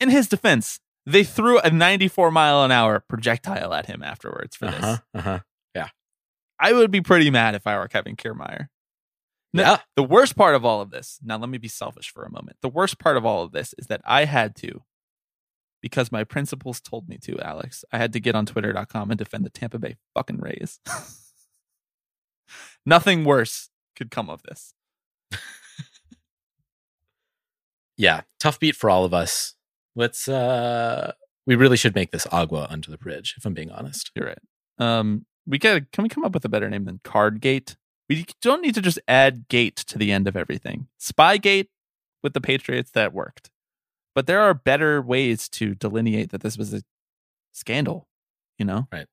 in 0.00 0.08
his 0.08 0.28
defense, 0.28 0.80
they 1.06 1.24
threw 1.24 1.58
a 1.60 1.70
94 1.70 2.30
mile 2.30 2.62
an 2.64 2.70
hour 2.70 3.00
projectile 3.00 3.72
at 3.74 3.86
him 3.86 4.02
afterwards 4.02 4.56
for 4.56 4.66
this. 4.66 4.82
uh-huh 4.82 4.98
uh-huh 5.14 5.38
I 6.62 6.72
would 6.72 6.92
be 6.92 7.00
pretty 7.00 7.28
mad 7.28 7.56
if 7.56 7.66
I 7.66 7.76
were 7.76 7.88
Kevin 7.88 8.14
Kiermaier. 8.14 8.68
No, 9.52 9.62
Yeah. 9.62 9.78
The 9.96 10.04
worst 10.04 10.36
part 10.36 10.54
of 10.54 10.64
all 10.64 10.80
of 10.80 10.90
this, 10.90 11.18
now 11.20 11.36
let 11.36 11.48
me 11.48 11.58
be 11.58 11.66
selfish 11.66 12.08
for 12.08 12.22
a 12.22 12.30
moment. 12.30 12.58
The 12.62 12.68
worst 12.68 13.00
part 13.00 13.16
of 13.16 13.26
all 13.26 13.42
of 13.42 13.50
this 13.50 13.74
is 13.76 13.88
that 13.88 14.00
I 14.04 14.26
had 14.26 14.54
to, 14.56 14.84
because 15.80 16.12
my 16.12 16.22
principals 16.22 16.80
told 16.80 17.08
me 17.08 17.18
to, 17.24 17.40
Alex, 17.40 17.84
I 17.92 17.98
had 17.98 18.12
to 18.12 18.20
get 18.20 18.36
on 18.36 18.46
twitter.com 18.46 19.10
and 19.10 19.18
defend 19.18 19.44
the 19.44 19.50
Tampa 19.50 19.80
Bay 19.80 19.96
fucking 20.14 20.38
Rays. 20.38 20.78
Nothing 22.86 23.24
worse 23.24 23.68
could 23.96 24.12
come 24.12 24.30
of 24.30 24.42
this. 24.44 24.74
yeah 27.96 28.22
tough 28.40 28.58
beat 28.58 28.74
for 28.74 28.88
all 28.88 29.04
of 29.04 29.12
us 29.12 29.54
let's 29.94 30.28
uh 30.28 31.12
we 31.46 31.54
really 31.54 31.76
should 31.76 31.94
make 31.94 32.10
this 32.12 32.26
agua 32.32 32.66
under 32.70 32.90
the 32.90 32.98
bridge 32.98 33.34
if 33.36 33.44
i'm 33.44 33.54
being 33.54 33.70
honest 33.70 34.10
You're 34.14 34.26
right. 34.26 34.38
Um, 34.78 35.26
we 35.46 35.58
got 35.58 35.90
can 35.92 36.02
we 36.02 36.08
come 36.08 36.24
up 36.24 36.32
with 36.34 36.44
a 36.44 36.48
better 36.48 36.68
name 36.70 36.84
than 36.84 37.00
Cardgate? 37.04 37.76
We 38.08 38.26
don't 38.40 38.62
need 38.62 38.74
to 38.74 38.80
just 38.82 38.98
add 39.08 39.48
gate 39.48 39.76
to 39.76 39.98
the 39.98 40.10
end 40.12 40.26
of 40.28 40.36
everything. 40.36 40.88
Spygate 41.00 41.68
with 42.22 42.32
the 42.32 42.40
Patriots 42.40 42.90
that 42.92 43.12
worked, 43.12 43.50
but 44.14 44.26
there 44.26 44.40
are 44.40 44.54
better 44.54 45.00
ways 45.02 45.48
to 45.50 45.74
delineate 45.74 46.30
that 46.30 46.42
this 46.42 46.56
was 46.56 46.72
a 46.74 46.82
scandal. 47.52 48.08
You 48.58 48.64
know, 48.66 48.86
Right. 48.92 49.06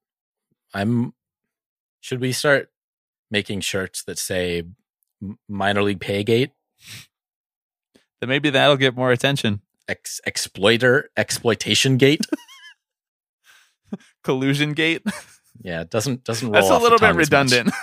i'm 0.73 1.13
should 1.99 2.21
we 2.21 2.32
start 2.32 2.71
making 3.32 3.61
shirts 3.61 4.03
that 4.03 4.17
say 4.17 4.63
minor 5.47 5.82
league 5.84 5.99
paygate 5.99 6.51
that 8.21 8.27
maybe 8.27 8.49
that'll 8.49 8.77
get 8.77 8.95
more 8.95 9.11
attention. 9.11 9.61
Ex- 9.90 10.22
exploiter 10.26 11.10
exploitation 11.18 11.98
gate 11.98 12.26
Collusion 14.24 14.74
gate. 14.74 15.02
yeah 15.62 15.82
it 15.82 15.90
doesn't 15.90 16.24
doesn't 16.24 16.50
roll 16.52 16.62
That's 16.62 16.70
a 16.70 16.78
little 16.78 17.00
bit 17.00 17.08
tongue 17.08 17.20
as 17.20 17.32
much. 17.32 17.52
redundant. 17.52 17.74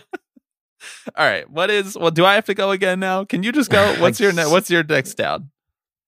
All 1.16 1.26
right, 1.26 1.48
what 1.50 1.70
is? 1.70 1.96
Well, 1.98 2.10
do 2.10 2.24
I 2.24 2.34
have 2.34 2.46
to 2.46 2.54
go 2.54 2.70
again 2.70 3.00
now? 3.00 3.24
Can 3.24 3.42
you 3.42 3.52
just 3.52 3.70
go? 3.70 3.94
What's 4.00 4.20
your 4.20 4.32
ne- 4.32 4.46
what's 4.50 4.70
your 4.70 4.82
next 4.84 5.14
down? 5.14 5.50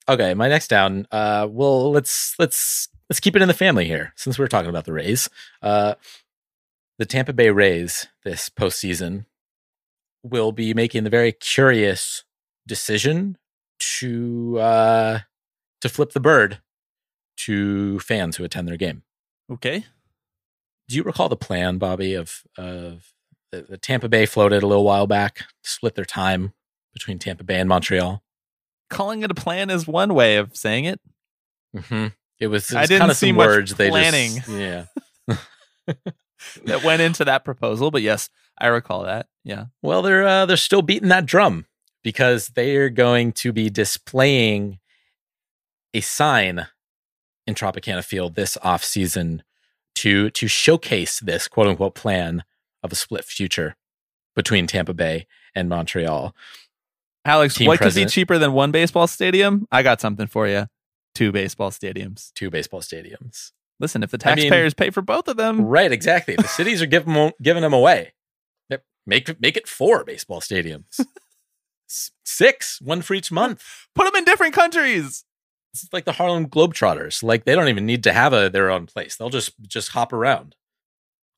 okay 0.08 0.34
my 0.34 0.46
next 0.46 0.68
down 0.68 1.04
uh 1.10 1.48
well 1.50 1.90
let's 1.90 2.36
let's 2.38 2.88
let's 3.10 3.18
keep 3.18 3.34
it 3.34 3.42
in 3.42 3.48
the 3.48 3.52
family 3.54 3.84
here 3.86 4.12
since 4.14 4.38
we're 4.38 4.46
talking 4.46 4.70
about 4.70 4.84
the 4.84 4.92
rays 4.92 5.28
uh 5.62 5.94
the 6.98 7.04
tampa 7.04 7.32
bay 7.32 7.50
rays 7.50 8.06
this 8.24 8.48
postseason 8.48 9.24
will 10.22 10.52
be 10.52 10.72
making 10.74 11.02
the 11.02 11.10
very 11.10 11.32
curious 11.32 12.22
decision 12.68 13.36
to 13.98 14.58
uh 14.58 15.18
to 15.80 15.88
flip 15.88 16.12
the 16.12 16.20
bird 16.20 16.58
to 17.36 17.98
fans 18.00 18.36
who 18.36 18.44
attend 18.44 18.66
their 18.68 18.76
game 18.76 19.02
Okay. 19.52 19.84
do 20.88 20.96
you 20.96 21.02
recall 21.02 21.28
the 21.28 21.36
plan 21.36 21.78
bobby 21.78 22.14
of 22.14 22.42
of 22.58 23.12
the, 23.52 23.62
the 23.62 23.78
tampa 23.78 24.08
bay 24.08 24.26
floated 24.26 24.62
a 24.62 24.66
little 24.66 24.84
while 24.84 25.06
back 25.06 25.44
split 25.62 25.94
their 25.94 26.04
time 26.04 26.52
between 26.92 27.18
tampa 27.18 27.44
bay 27.44 27.60
and 27.60 27.68
montreal 27.68 28.22
Calling 28.88 29.22
it 29.24 29.30
a 29.32 29.34
plan 29.34 29.68
is 29.68 29.84
one 29.88 30.14
way 30.14 30.36
of 30.36 30.56
saying 30.56 30.84
it. 30.84 31.00
Mm-hmm. 31.76 32.06
It 32.38 32.46
was, 32.46 32.70
it 32.70 32.76
I 32.76 32.86
didn't 32.86 33.00
kind 33.00 33.10
of 33.10 33.16
see 33.16 33.30
some 33.30 33.36
much 33.36 33.46
words 33.48 33.74
they 33.74 33.88
planning. 33.90 34.36
just 34.36 34.48
yeah. 34.48 34.84
that 36.66 36.84
went 36.84 37.02
into 37.02 37.24
that 37.24 37.44
proposal. 37.44 37.90
But 37.90 38.02
yes, 38.02 38.30
I 38.56 38.68
recall 38.68 39.02
that. 39.02 39.26
Yeah. 39.42 39.64
Well, 39.82 40.02
they're 40.02 40.24
uh, 40.24 40.46
they're 40.46 40.56
still 40.56 40.82
beating 40.82 41.08
that 41.08 41.26
drum 41.26 41.66
because 42.06 42.50
they 42.54 42.76
are 42.76 42.88
going 42.88 43.32
to 43.32 43.52
be 43.52 43.68
displaying 43.68 44.78
a 45.92 46.00
sign 46.00 46.68
in 47.48 47.54
Tropicana 47.56 48.04
Field 48.04 48.36
this 48.36 48.56
off 48.62 48.84
season 48.84 49.42
to 49.96 50.30
to 50.30 50.46
showcase 50.46 51.18
this 51.18 51.48
quote 51.48 51.66
unquote 51.66 51.96
plan 51.96 52.44
of 52.84 52.92
a 52.92 52.94
split 52.94 53.24
future 53.24 53.74
between 54.36 54.68
Tampa 54.68 54.94
Bay 54.94 55.26
and 55.52 55.68
Montreal. 55.68 56.32
Alex, 57.24 57.56
Team 57.56 57.66
what 57.66 57.78
president. 57.78 58.06
could 58.06 58.10
be 58.12 58.20
cheaper 58.20 58.38
than 58.38 58.52
one 58.52 58.70
baseball 58.70 59.08
stadium? 59.08 59.66
I 59.72 59.82
got 59.82 60.00
something 60.00 60.28
for 60.28 60.46
you. 60.46 60.66
Two 61.16 61.32
baseball 61.32 61.72
stadiums. 61.72 62.32
Two 62.34 62.50
baseball 62.50 62.82
stadiums. 62.82 63.50
Listen, 63.80 64.04
if 64.04 64.12
the 64.12 64.18
I 64.24 64.36
mean- 64.36 64.44
taxpayers 64.44 64.74
pay 64.74 64.90
for 64.90 65.02
both 65.02 65.26
of 65.26 65.36
them, 65.36 65.62
Right, 65.62 65.90
exactly. 65.90 66.36
The 66.36 66.44
cities 66.46 66.80
are 66.82 66.86
giving 66.86 67.14
them, 67.14 67.32
giving 67.42 67.62
them 67.62 67.72
away. 67.72 68.12
Yep. 68.70 68.84
Make 69.08 69.40
make 69.40 69.56
it 69.56 69.66
four 69.66 70.04
baseball 70.04 70.40
stadiums. 70.40 71.00
Six, 72.24 72.80
one 72.80 73.02
for 73.02 73.14
each 73.14 73.30
month. 73.32 73.62
put 73.94 74.04
them 74.04 74.16
in 74.16 74.24
different 74.24 74.54
countries. 74.54 75.24
It's 75.72 75.86
like 75.92 76.04
the 76.06 76.12
Harlem 76.12 76.48
Globetrotters. 76.48 77.22
Like 77.22 77.44
they 77.44 77.54
don't 77.54 77.68
even 77.68 77.86
need 77.86 78.02
to 78.04 78.12
have 78.12 78.32
a 78.32 78.48
their 78.48 78.70
own 78.70 78.86
place. 78.86 79.16
They'll 79.16 79.30
just 79.30 79.52
just 79.66 79.90
hop 79.90 80.12
around. 80.12 80.56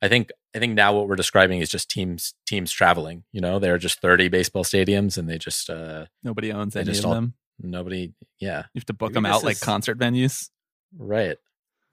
I 0.01 0.09
think 0.09 0.31
I 0.55 0.61
think 0.61 0.75
now 0.75 0.95
what 0.95 1.09
we're 1.09 1.17
describing 1.17 1.61
is 1.61 1.69
just 1.69 1.91
teams 1.91 2.35
teams 2.47 2.71
traveling. 2.73 3.25
You 3.33 3.41
know, 3.41 3.59
there 3.59 3.75
are 3.75 3.79
just 3.79 4.01
30 4.01 4.29
baseball 4.29 4.63
stadiums 4.65 5.19
and 5.19 5.29
they 5.29 5.39
just 5.39 5.69
uh 5.69 6.07
Nobody 6.23 6.53
owns 6.53 6.77
any 6.77 6.85
just 6.85 7.01
of 7.01 7.07
all- 7.07 7.15
them. 7.15 7.35
nobody 7.61 8.13
yeah, 8.39 8.65
You 8.75 8.79
have 8.79 8.87
to 8.87 8.93
book 8.93 9.11
Maybe 9.11 9.15
them 9.15 9.27
out 9.27 9.43
like 9.43 9.61
concert 9.61 9.99
venues. 9.99 10.51
right. 10.97 11.37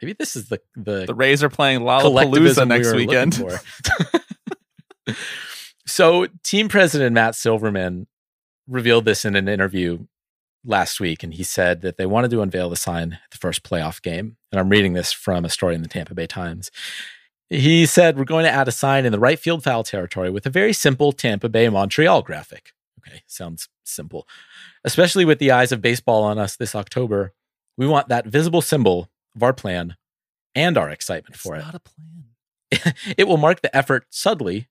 Maybe 0.02 0.14
this 0.14 0.36
is 0.36 0.50
the 0.50 0.60
the 0.76 1.06
The 1.08 1.16
Rays 1.16 1.42
are 1.44 1.50
playing 1.50 1.80
Lollapalooza 1.80 2.02
collectivism 2.02 2.70
we 2.70 2.76
next 2.78 2.94
weekend. 2.94 3.44
so, 5.88 6.28
team 6.44 6.68
president 6.70 7.14
Matt 7.14 7.36
Silverman 7.36 8.08
revealed 8.68 9.06
this 9.06 9.26
in 9.26 9.36
an 9.36 9.48
interview 9.48 10.06
last 10.64 11.00
week, 11.00 11.24
and 11.24 11.34
he 11.34 11.44
said 11.44 11.82
that 11.82 11.98
they 11.98 12.06
wanted 12.06 12.32
to 12.32 12.42
unveil 12.42 12.70
the 12.70 12.76
sign 12.76 13.14
at 13.14 13.32
the 13.32 13.38
first 13.38 13.64
playoff 13.64 14.02
game. 14.02 14.38
And 14.52 14.60
I'm 14.60 14.70
reading 14.70 14.94
this 14.94 15.12
from 15.12 15.46
a 15.46 15.50
story 15.50 15.76
in 15.76 15.82
the 15.82 15.88
Tampa 15.88 16.16
Bay 16.16 16.28
Times. 16.28 16.72
He 17.50 17.86
said, 17.86 18.18
We're 18.18 18.26
going 18.26 18.46
to 18.46 18.52
add 18.52 18.68
a 18.68 18.72
sign 18.72 19.06
in 19.06 19.12
the 19.12 19.20
right 19.20 19.38
field 19.38 19.64
foul 19.64 19.84
territory 19.84 20.30
with 20.30 20.46
a 20.46 20.50
very 20.50 20.74
simple 20.74 21.12
Tampa 21.12 21.50
Bay 21.50 21.70
Montreal 21.70 22.24
graphic. 22.24 22.72
Okay, 23.00 23.22
sounds 23.28 23.70
simple. 23.84 24.28
Especially 24.84 25.26
with 25.26 25.40
the 25.40 25.52
eyes 25.52 25.72
of 25.72 25.82
baseball 25.82 26.24
on 26.24 26.40
us 26.40 26.56
this 26.56 26.74
October, 26.74 27.34
we 27.78 27.86
want 27.86 28.08
that 28.08 28.26
visible 28.26 28.62
symbol 28.62 29.10
of 29.36 29.44
our 29.44 29.54
plan 29.54 29.96
and 30.56 30.78
our 30.78 30.90
excitement 30.90 31.36
for 31.36 31.56
it 31.56 31.60
not 31.60 31.76
a 31.76 31.80
plan. 31.80 32.94
it 33.18 33.28
will 33.28 33.38
mark 33.38 33.62
the 33.62 33.76
effort 33.76 34.06
subtly 34.10 34.68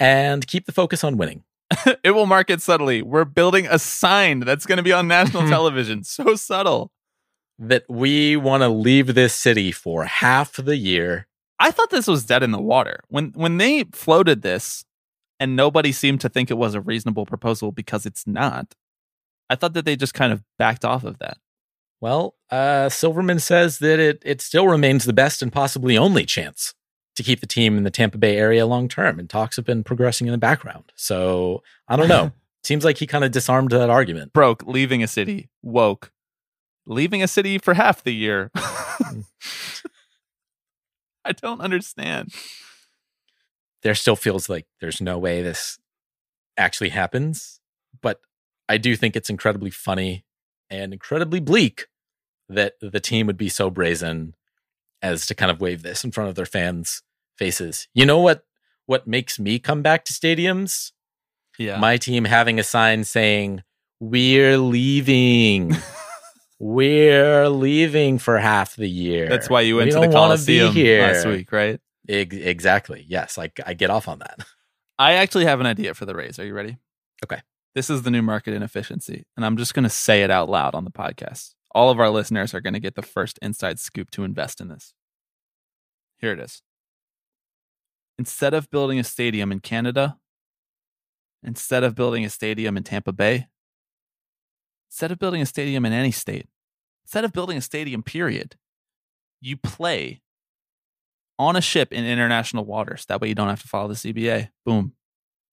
and 0.00 0.46
keep 0.46 0.66
the 0.66 0.72
focus 0.72 1.04
on 1.04 1.16
winning. 1.16 1.44
it 2.02 2.12
will 2.12 2.26
mark 2.26 2.50
it 2.50 2.62
subtly. 2.62 3.02
We're 3.02 3.24
building 3.24 3.66
a 3.66 3.78
sign 3.78 4.40
that's 4.40 4.66
going 4.66 4.78
to 4.78 4.82
be 4.82 4.92
on 4.92 5.08
national 5.08 5.48
television. 5.48 6.04
So 6.04 6.34
subtle. 6.34 6.90
That 7.60 7.84
we 7.88 8.36
want 8.36 8.62
to 8.62 8.68
leave 8.68 9.14
this 9.14 9.34
city 9.34 9.72
for 9.72 10.04
half 10.04 10.52
the 10.52 10.76
year. 10.76 11.26
I 11.58 11.72
thought 11.72 11.90
this 11.90 12.06
was 12.06 12.24
dead 12.24 12.44
in 12.44 12.52
the 12.52 12.60
water. 12.60 13.00
When 13.08 13.32
when 13.34 13.56
they 13.56 13.82
floated 13.92 14.42
this 14.42 14.84
and 15.40 15.56
nobody 15.56 15.90
seemed 15.90 16.20
to 16.20 16.28
think 16.28 16.50
it 16.50 16.58
was 16.58 16.74
a 16.74 16.80
reasonable 16.80 17.26
proposal 17.26 17.72
because 17.72 18.06
it's 18.06 18.28
not. 18.28 18.76
I 19.50 19.56
thought 19.56 19.72
that 19.72 19.84
they 19.84 19.96
just 19.96 20.14
kind 20.14 20.32
of 20.32 20.44
backed 20.56 20.84
off 20.84 21.02
of 21.02 21.18
that. 21.18 21.38
Well, 22.00 22.36
uh, 22.48 22.90
Silverman 22.90 23.40
says 23.40 23.80
that 23.80 23.98
it 23.98 24.22
it 24.24 24.40
still 24.40 24.68
remains 24.68 25.04
the 25.04 25.12
best 25.12 25.42
and 25.42 25.52
possibly 25.52 25.98
only 25.98 26.24
chance 26.24 26.74
to 27.18 27.22
keep 27.22 27.40
the 27.40 27.46
team 27.46 27.76
in 27.76 27.84
the 27.84 27.90
Tampa 27.90 28.16
Bay 28.16 28.38
area 28.38 28.64
long 28.64 28.88
term, 28.88 29.18
and 29.18 29.28
talks 29.28 29.56
have 29.56 29.66
been 29.66 29.84
progressing 29.84 30.26
in 30.26 30.32
the 30.32 30.38
background. 30.38 30.92
So 30.94 31.62
I 31.86 31.96
don't 31.96 32.08
know. 32.08 32.32
Seems 32.64 32.84
like 32.84 32.98
he 32.98 33.06
kind 33.06 33.24
of 33.24 33.30
disarmed 33.30 33.70
that 33.70 33.90
argument. 33.90 34.32
Broke, 34.32 34.64
leaving 34.66 35.02
a 35.02 35.06
city, 35.06 35.48
woke, 35.62 36.12
leaving 36.86 37.22
a 37.22 37.28
city 37.28 37.58
for 37.58 37.74
half 37.74 38.02
the 38.02 38.12
year. 38.12 38.50
I 38.56 39.24
don't 41.36 41.60
understand. 41.60 42.32
there 43.82 43.94
still 43.94 44.16
feels 44.16 44.48
like 44.48 44.66
there's 44.80 45.00
no 45.00 45.18
way 45.18 45.42
this 45.42 45.78
actually 46.56 46.90
happens. 46.90 47.60
But 48.00 48.20
I 48.68 48.78
do 48.78 48.96
think 48.96 49.16
it's 49.16 49.30
incredibly 49.30 49.70
funny 49.70 50.24
and 50.70 50.92
incredibly 50.92 51.40
bleak 51.40 51.86
that 52.48 52.74
the 52.80 53.00
team 53.00 53.26
would 53.26 53.36
be 53.36 53.48
so 53.48 53.70
brazen 53.70 54.34
as 55.00 55.26
to 55.26 55.34
kind 55.34 55.50
of 55.50 55.60
wave 55.60 55.82
this 55.82 56.04
in 56.04 56.10
front 56.10 56.28
of 56.28 56.34
their 56.34 56.46
fans' 56.46 57.02
faces. 57.38 57.88
You 57.94 58.04
know 58.06 58.20
what 58.20 58.44
what 58.86 59.06
makes 59.06 59.38
me 59.38 59.58
come 59.58 59.82
back 59.82 60.04
to 60.06 60.12
stadiums? 60.12 60.92
Yeah. 61.58 61.78
My 61.78 61.96
team 61.96 62.24
having 62.24 62.58
a 62.58 62.62
sign 62.62 63.04
saying, 63.04 63.62
We're 64.00 64.58
leaving. 64.58 65.76
We're 66.60 67.48
leaving 67.48 68.18
for 68.18 68.38
half 68.38 68.74
the 68.74 68.88
year. 68.88 69.28
That's 69.28 69.48
why 69.48 69.60
you 69.60 69.76
went 69.76 69.88
We 69.88 69.92
to 69.92 70.00
the 70.00 70.06
don't 70.06 70.14
wanna 70.14 70.38
be 70.44 70.58
Coliseum 70.58 71.00
last 71.00 71.26
week, 71.26 71.52
right? 71.52 71.80
Ex- 72.08 72.34
exactly. 72.34 73.04
Yes, 73.06 73.38
Like 73.38 73.60
I 73.64 73.74
get 73.74 73.90
off 73.90 74.08
on 74.08 74.18
that. 74.20 74.40
I 74.98 75.14
actually 75.14 75.44
have 75.44 75.60
an 75.60 75.66
idea 75.66 75.94
for 75.94 76.04
the 76.06 76.14
Rays. 76.14 76.38
Are 76.40 76.44
you 76.44 76.54
ready? 76.54 76.78
Okay. 77.24 77.40
This 77.74 77.90
is 77.90 78.02
the 78.02 78.10
new 78.10 78.22
market 78.22 78.54
inefficiency, 78.54 79.24
and 79.36 79.46
I'm 79.46 79.56
just 79.56 79.72
going 79.72 79.84
to 79.84 79.88
say 79.90 80.22
it 80.24 80.30
out 80.30 80.48
loud 80.48 80.74
on 80.74 80.84
the 80.84 80.90
podcast. 80.90 81.54
All 81.72 81.90
of 81.90 82.00
our 82.00 82.10
listeners 82.10 82.52
are 82.54 82.60
going 82.60 82.72
to 82.74 82.80
get 82.80 82.96
the 82.96 83.02
first 83.02 83.38
inside 83.40 83.78
scoop 83.78 84.10
to 84.12 84.24
invest 84.24 84.60
in 84.60 84.66
this. 84.68 84.94
Here 86.18 86.32
it 86.32 86.40
is. 86.40 86.62
Instead 88.18 88.54
of 88.54 88.70
building 88.70 88.98
a 88.98 89.04
stadium 89.04 89.52
in 89.52 89.60
Canada, 89.60 90.18
instead 91.42 91.84
of 91.84 91.94
building 91.94 92.24
a 92.24 92.30
stadium 92.30 92.76
in 92.76 92.82
Tampa 92.82 93.12
Bay, 93.12 93.46
instead 94.90 95.12
of 95.12 95.18
building 95.18 95.40
a 95.40 95.46
stadium 95.46 95.84
in 95.84 95.92
any 95.92 96.10
state, 96.10 96.46
instead 97.04 97.24
of 97.24 97.32
building 97.32 97.56
a 97.56 97.60
stadium, 97.60 98.02
period, 98.02 98.56
you 99.40 99.56
play 99.56 100.20
on 101.38 101.54
a 101.54 101.60
ship 101.60 101.92
in 101.92 102.04
international 102.04 102.64
waters. 102.64 103.06
That 103.06 103.20
way 103.20 103.28
you 103.28 103.34
don't 103.34 103.48
have 103.48 103.62
to 103.62 103.68
follow 103.68 103.88
the 103.88 103.94
CBA. 103.94 104.48
Boom. 104.66 104.94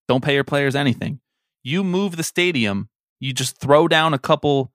Don't 0.07 0.23
pay 0.23 0.33
your 0.33 0.43
players 0.43 0.75
anything. 0.75 1.19
You 1.63 1.83
move 1.83 2.15
the 2.15 2.23
stadium, 2.23 2.89
you 3.19 3.33
just 3.33 3.57
throw 3.57 3.87
down 3.87 4.13
a 4.13 4.19
couple 4.19 4.71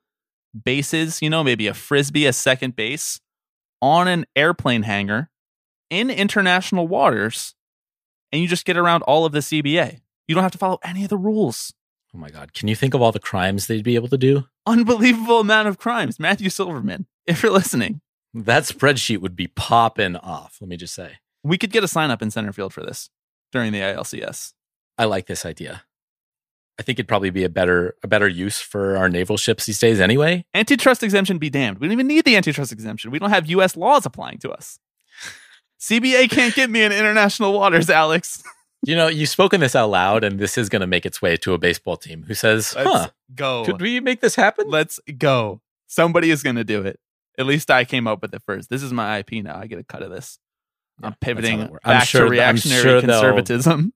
bases, 0.64 1.22
you 1.22 1.30
know, 1.30 1.44
maybe 1.44 1.66
a 1.66 1.74
frisbee, 1.74 2.26
a 2.26 2.32
second 2.32 2.76
base 2.76 3.20
on 3.80 4.08
an 4.08 4.26
airplane 4.36 4.82
hangar 4.82 5.30
in 5.88 6.10
international 6.10 6.86
waters, 6.88 7.54
and 8.32 8.40
you 8.42 8.48
just 8.48 8.64
get 8.64 8.76
around 8.76 9.02
all 9.02 9.24
of 9.24 9.32
the 9.32 9.38
CBA. 9.40 10.00
You 10.28 10.34
don't 10.34 10.42
have 10.44 10.52
to 10.52 10.58
follow 10.58 10.78
any 10.84 11.02
of 11.04 11.10
the 11.10 11.16
rules. 11.18 11.72
Oh 12.14 12.18
my 12.18 12.30
God. 12.30 12.52
Can 12.54 12.68
you 12.68 12.74
think 12.76 12.94
of 12.94 13.02
all 13.02 13.12
the 13.12 13.18
crimes 13.20 13.66
they'd 13.66 13.84
be 13.84 13.94
able 13.94 14.08
to 14.08 14.18
do? 14.18 14.44
Unbelievable 14.66 15.40
amount 15.40 15.68
of 15.68 15.78
crimes. 15.78 16.18
Matthew 16.20 16.50
Silverman, 16.50 17.06
if 17.26 17.42
you're 17.42 17.52
listening, 17.52 18.00
That 18.34 18.64
spreadsheet 18.64 19.18
would 19.20 19.36
be 19.36 19.46
popping 19.48 20.16
off, 20.16 20.58
let 20.60 20.68
me 20.68 20.76
just 20.76 20.94
say. 20.94 21.18
we 21.42 21.56
could 21.58 21.70
get 21.72 21.84
a 21.84 21.88
sign 21.88 22.10
up 22.10 22.22
in 22.22 22.30
center 22.30 22.52
field 22.52 22.72
for 22.72 22.82
this 22.82 23.10
during 23.52 23.72
the 23.72 23.80
ALCS. 23.80 24.52
I 24.98 25.04
like 25.06 25.26
this 25.26 25.44
idea. 25.46 25.82
I 26.78 26.82
think 26.82 26.98
it'd 26.98 27.08
probably 27.08 27.30
be 27.30 27.44
a 27.44 27.48
better 27.50 27.94
a 28.02 28.08
better 28.08 28.26
use 28.28 28.58
for 28.60 28.96
our 28.96 29.08
naval 29.08 29.36
ships 29.36 29.66
these 29.66 29.78
days 29.78 30.00
anyway. 30.00 30.44
Antitrust 30.54 31.02
exemption 31.02 31.38
be 31.38 31.50
damned. 31.50 31.78
We 31.78 31.86
don't 31.86 31.92
even 31.92 32.06
need 32.06 32.24
the 32.24 32.36
antitrust 32.36 32.72
exemption. 32.72 33.10
We 33.10 33.18
don't 33.18 33.30
have 33.30 33.50
US 33.50 33.76
laws 33.76 34.06
applying 34.06 34.38
to 34.38 34.50
us. 34.50 34.78
CBA 35.80 36.30
can't 36.30 36.54
get 36.54 36.70
me 36.70 36.82
in 36.82 36.92
international 36.92 37.52
waters, 37.52 37.90
Alex. 37.90 38.42
You 38.82 38.96
know, 38.96 39.08
you've 39.08 39.28
spoken 39.28 39.60
this 39.60 39.76
out 39.76 39.90
loud, 39.90 40.24
and 40.24 40.38
this 40.38 40.56
is 40.56 40.70
going 40.70 40.80
to 40.80 40.86
make 40.86 41.04
its 41.04 41.20
way 41.20 41.36
to 41.36 41.52
a 41.52 41.58
baseball 41.58 41.98
team 41.98 42.24
who 42.26 42.32
says, 42.32 42.72
huh, 42.72 43.08
go. 43.34 43.62
could 43.62 43.78
we 43.78 44.00
make 44.00 44.22
this 44.22 44.34
happen? 44.34 44.70
Let's 44.70 44.98
go. 45.18 45.60
Somebody 45.86 46.30
is 46.30 46.42
going 46.42 46.56
to 46.56 46.64
do 46.64 46.80
it. 46.80 46.98
At 47.36 47.44
least 47.44 47.70
I 47.70 47.84
came 47.84 48.06
up 48.06 48.22
with 48.22 48.32
it 48.32 48.40
first. 48.46 48.70
This 48.70 48.82
is 48.82 48.90
my 48.90 49.18
IP 49.18 49.44
now. 49.44 49.58
I 49.58 49.66
get 49.66 49.78
a 49.78 49.84
cut 49.84 50.00
of 50.00 50.10
this. 50.10 50.38
I'm 51.02 51.14
pivoting 51.20 51.58
that's 51.58 51.60
how 51.60 51.66
it 51.66 51.72
works. 51.72 51.82
I'm 51.84 51.98
back 51.98 52.08
sure- 52.08 52.24
to 52.24 52.30
reactionary 52.30 52.82
sure 52.82 53.00
conservatism. 53.02 53.92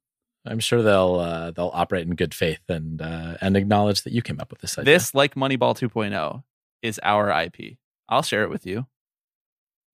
I'm 0.47 0.61
sure 0.61 0.83
they'll 0.83 1.15
uh, 1.15 1.51
they'll 1.53 1.71
operate 1.73 2.07
in 2.07 2.15
good 2.15 2.35
faith 2.35 2.61
and 2.69 3.01
uh, 3.01 3.39
and 3.41 3.57
acknowledge 3.57 4.03
that 4.03 4.13
you 4.13 4.21
came 4.21 4.39
up 4.39 4.51
with 4.51 4.61
this 4.61 4.79
idea. 4.79 4.93
This, 4.93 5.15
like 5.15 5.35
Moneyball 5.35 5.75
2.0, 5.75 6.43
is 6.83 7.01
our 7.03 7.31
IP. 7.31 7.79
I'll 8.11 8.23
share 8.23 8.43
it 8.43 8.51
with 8.51 8.67
you. 8.67 8.87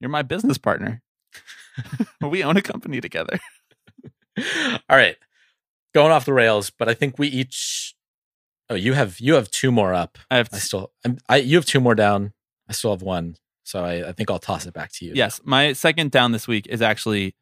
You're 0.01 0.11
my 0.11 0.22
business 0.22 0.59
partner. 0.59 1.01
we 2.20 2.43
own 2.43 2.57
a 2.57 2.62
company 2.62 3.01
together. 3.01 3.39
All 4.89 4.97
right, 4.97 5.16
going 5.95 6.12
off 6.12 6.24
the 6.24 6.33
rails, 6.33 6.70
but 6.70 6.89
I 6.89 6.95
think 6.95 7.18
we 7.18 7.28
each. 7.28 7.95
Oh, 8.68 8.74
you 8.74 8.93
have 8.93 9.18
you 9.20 9.35
have 9.35 9.51
two 9.51 9.72
more 9.72 9.93
up. 9.93 10.18
I 10.31 10.37
have 10.37 10.49
I 10.53 10.59
still, 10.59 10.93
I'm, 11.05 11.18
I 11.28 11.37
you 11.39 11.57
have 11.57 11.66
two 11.66 11.81
more 11.81 11.95
down. 11.95 12.33
I 12.68 12.72
still 12.72 12.93
have 12.93 13.03
one, 13.03 13.37
so 13.64 13.85
I, 13.85 14.09
I 14.09 14.12
think 14.12 14.31
I'll 14.31 14.39
toss 14.39 14.66
it 14.66 14.72
back 14.74 14.93
to 14.95 15.05
you. 15.05 15.12
Yes, 15.14 15.41
my 15.45 15.72
second 15.72 16.12
down 16.12 16.33
this 16.33 16.47
week 16.47 16.66
is 16.68 16.81
actually 16.81 17.35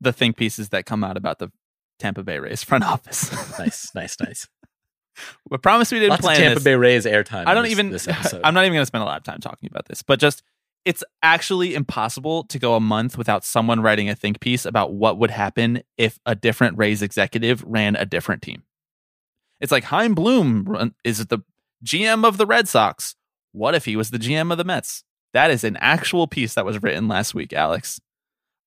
the 0.00 0.12
think 0.12 0.36
pieces 0.36 0.70
that 0.70 0.86
come 0.86 1.04
out 1.04 1.16
about 1.16 1.38
the 1.38 1.52
Tampa 1.98 2.22
Bay 2.22 2.38
Rays 2.38 2.64
front 2.64 2.84
office. 2.90 3.30
nice, 3.58 3.94
nice, 3.94 4.16
nice. 4.20 4.48
I 5.52 5.58
promise 5.58 5.92
we 5.92 5.98
didn't 5.98 6.10
Lots 6.12 6.22
plan 6.22 6.36
Tampa 6.38 6.54
this. 6.54 6.64
Bay 6.64 6.74
Rays 6.74 7.04
airtime. 7.04 7.46
I 7.46 7.52
don't 7.52 7.64
this- 7.64 7.72
even. 7.72 7.90
This 7.90 8.08
episode. 8.08 8.40
I'm 8.42 8.54
not 8.54 8.62
even 8.64 8.72
going 8.72 8.82
to 8.82 8.86
spend 8.86 9.02
a 9.02 9.04
lot 9.04 9.18
of 9.18 9.24
time 9.24 9.40
talking 9.40 9.68
about 9.70 9.86
this, 9.86 10.02
but 10.02 10.18
just 10.18 10.42
it's 10.84 11.04
actually 11.22 11.74
impossible 11.74 12.44
to 12.44 12.58
go 12.58 12.74
a 12.74 12.80
month 12.80 13.16
without 13.16 13.44
someone 13.44 13.80
writing 13.80 14.08
a 14.08 14.14
think 14.14 14.40
piece 14.40 14.64
about 14.64 14.92
what 14.92 15.18
would 15.18 15.30
happen 15.30 15.82
if 15.96 16.18
a 16.26 16.34
different 16.34 16.76
Rays 16.76 17.02
executive 17.02 17.62
ran 17.64 17.94
a 17.96 18.04
different 18.04 18.42
team. 18.42 18.64
It's 19.60 19.72
like 19.72 19.84
Chaim 19.84 20.14
Bloom 20.14 20.92
is 21.04 21.26
the 21.26 21.38
GM 21.84 22.26
of 22.26 22.36
the 22.36 22.46
Red 22.46 22.68
Sox. 22.68 23.14
What 23.52 23.74
if 23.74 23.84
he 23.84 23.96
was 23.96 24.10
the 24.10 24.18
GM 24.18 24.50
of 24.50 24.58
the 24.58 24.64
Mets? 24.64 25.04
That 25.32 25.50
is 25.50 25.62
an 25.62 25.76
actual 25.76 26.26
piece 26.26 26.54
that 26.54 26.64
was 26.64 26.82
written 26.82 27.06
last 27.06 27.34
week, 27.34 27.52
Alex. 27.52 28.00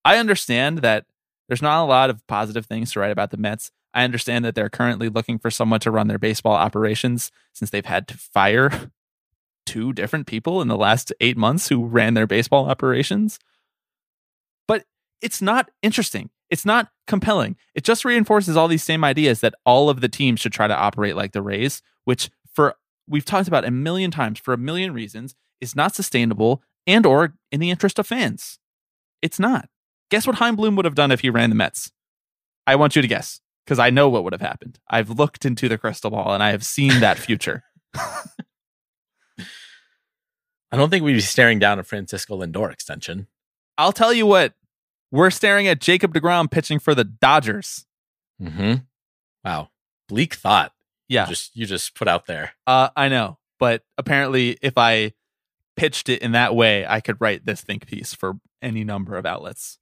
I 0.04 0.18
understand 0.18 0.78
that 0.78 1.04
there's 1.48 1.62
not 1.62 1.84
a 1.84 1.86
lot 1.86 2.10
of 2.10 2.26
positive 2.26 2.66
things 2.66 2.92
to 2.92 3.00
write 3.00 3.10
about 3.10 3.30
the 3.30 3.36
Mets. 3.36 3.70
I 3.92 4.04
understand 4.04 4.44
that 4.44 4.54
they're 4.54 4.70
currently 4.70 5.08
looking 5.08 5.38
for 5.38 5.50
someone 5.50 5.80
to 5.80 5.90
run 5.90 6.08
their 6.08 6.18
baseball 6.18 6.54
operations 6.54 7.30
since 7.52 7.70
they've 7.70 7.84
had 7.84 8.08
to 8.08 8.16
fire 8.16 8.90
two 9.66 9.92
different 9.92 10.26
people 10.26 10.62
in 10.62 10.68
the 10.68 10.76
last 10.76 11.12
eight 11.20 11.36
months 11.36 11.68
who 11.68 11.84
ran 11.84 12.14
their 12.14 12.26
baseball 12.26 12.68
operations. 12.68 13.38
But 14.66 14.84
it's 15.20 15.42
not 15.42 15.70
interesting. 15.82 16.30
It's 16.48 16.64
not 16.64 16.88
compelling. 17.06 17.56
It 17.74 17.84
just 17.84 18.04
reinforces 18.04 18.56
all 18.56 18.68
these 18.68 18.84
same 18.84 19.04
ideas 19.04 19.40
that 19.40 19.54
all 19.64 19.90
of 19.90 20.00
the 20.00 20.08
teams 20.08 20.40
should 20.40 20.52
try 20.52 20.68
to 20.68 20.76
operate 20.76 21.16
like 21.16 21.32
the 21.32 21.42
Rays, 21.42 21.82
which 22.04 22.30
for 22.54 22.76
we've 23.08 23.24
talked 23.24 23.48
about 23.48 23.64
a 23.64 23.70
million 23.70 24.10
times 24.10 24.38
for 24.38 24.54
a 24.54 24.58
million 24.58 24.92
reasons 24.92 25.34
is 25.60 25.76
not 25.76 25.94
sustainable 25.94 26.62
and 26.86 27.04
or 27.04 27.34
in 27.50 27.60
the 27.60 27.70
interest 27.70 27.98
of 27.98 28.06
fans. 28.06 28.58
It's 29.22 29.38
not. 29.38 29.68
Guess 30.10 30.26
what 30.26 30.36
Chaim 30.36 30.54
Bloom 30.54 30.76
would 30.76 30.84
have 30.84 30.94
done 30.94 31.10
if 31.10 31.20
he 31.20 31.30
ran 31.30 31.50
the 31.50 31.56
Mets? 31.56 31.90
I 32.66 32.76
want 32.76 32.94
you 32.94 33.02
to 33.02 33.08
guess 33.08 33.40
because 33.64 33.78
I 33.78 33.90
know 33.90 34.08
what 34.08 34.22
would 34.24 34.32
have 34.32 34.40
happened. 34.40 34.78
I've 34.88 35.10
looked 35.10 35.44
into 35.44 35.68
the 35.68 35.78
crystal 35.78 36.10
ball 36.10 36.32
and 36.32 36.42
I 36.42 36.50
have 36.50 36.64
seen 36.64 37.00
that 37.00 37.18
future. 37.18 37.64
I 40.72 40.76
don't 40.76 40.90
think 40.90 41.04
we'd 41.04 41.14
be 41.14 41.20
staring 41.20 41.58
down 41.58 41.78
a 41.78 41.84
Francisco 41.84 42.40
Lindor 42.40 42.72
extension. 42.72 43.28
I'll 43.78 43.92
tell 43.92 44.12
you 44.12 44.26
what, 44.26 44.54
we're 45.10 45.30
staring 45.30 45.68
at 45.68 45.80
Jacob 45.80 46.12
DeGrom 46.12 46.50
pitching 46.50 46.78
for 46.78 46.94
the 46.94 47.04
Dodgers. 47.04 47.86
Mm-hmm. 48.42 48.74
Wow. 49.44 49.70
Bleak 50.08 50.34
thought. 50.34 50.72
Yeah. 51.08 51.24
You 51.24 51.28
just 51.28 51.56
you 51.56 51.66
just 51.66 51.94
put 51.94 52.08
out 52.08 52.26
there. 52.26 52.52
Uh, 52.66 52.88
I 52.96 53.08
know, 53.08 53.38
but 53.58 53.84
apparently, 53.96 54.58
if 54.60 54.76
I 54.76 55.12
pitched 55.76 56.08
it 56.08 56.22
in 56.22 56.32
that 56.32 56.54
way, 56.54 56.86
I 56.86 57.00
could 57.00 57.20
write 57.20 57.46
this 57.46 57.60
think 57.60 57.86
piece 57.86 58.12
for 58.12 58.34
any 58.60 58.82
number 58.82 59.16
of 59.16 59.24
outlets. 59.26 59.78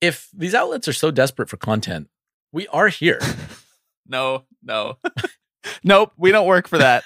If 0.00 0.28
these 0.34 0.54
outlets 0.54 0.88
are 0.88 0.92
so 0.92 1.10
desperate 1.10 1.48
for 1.48 1.56
content, 1.56 2.08
we 2.52 2.66
are 2.68 2.88
here. 2.88 3.20
no, 4.06 4.44
no, 4.62 4.98
nope. 5.84 6.12
We 6.18 6.32
don't 6.32 6.46
work 6.46 6.68
for 6.68 6.78
that. 6.78 7.04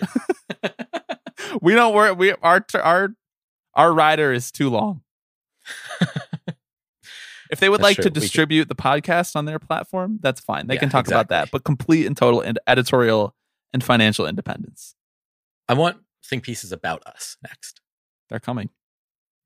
we 1.63 1.75
don't 1.75 1.95
work. 1.95 2.19
We 2.19 2.33
our 2.33 2.65
our 2.75 3.11
our 3.75 3.93
rider 3.93 4.33
is 4.33 4.51
too 4.51 4.71
long. 4.71 5.03
if 7.51 7.61
they 7.61 7.69
would 7.69 7.79
That's 7.81 7.83
like 7.85 7.97
true. 7.97 8.05
to 8.05 8.11
distribute 8.11 8.69
the 8.69 8.75
podcast 8.75 9.37
on 9.37 9.45
their 9.45 9.59
platform, 9.59 10.19
that's 10.21 10.41
fine. 10.41 10.67
They 10.67 10.75
Yeah, 10.75 10.81
can 10.81 10.89
talk 10.91 11.07
about 11.07 11.29
that, 11.29 11.51
but 11.51 11.65
complete 11.65 12.07
and 12.07 12.17
total 12.17 12.41
and 12.41 12.59
editorial 12.67 13.35
and 13.73 13.83
financial 13.85 14.27
independence. 14.27 14.95
I 15.69 15.75
want 15.75 15.99
think 16.25 16.43
pieces 16.45 16.73
about 16.73 17.07
us 17.07 17.37
next. 17.43 17.81
They're 18.29 18.41
coming. 18.41 18.71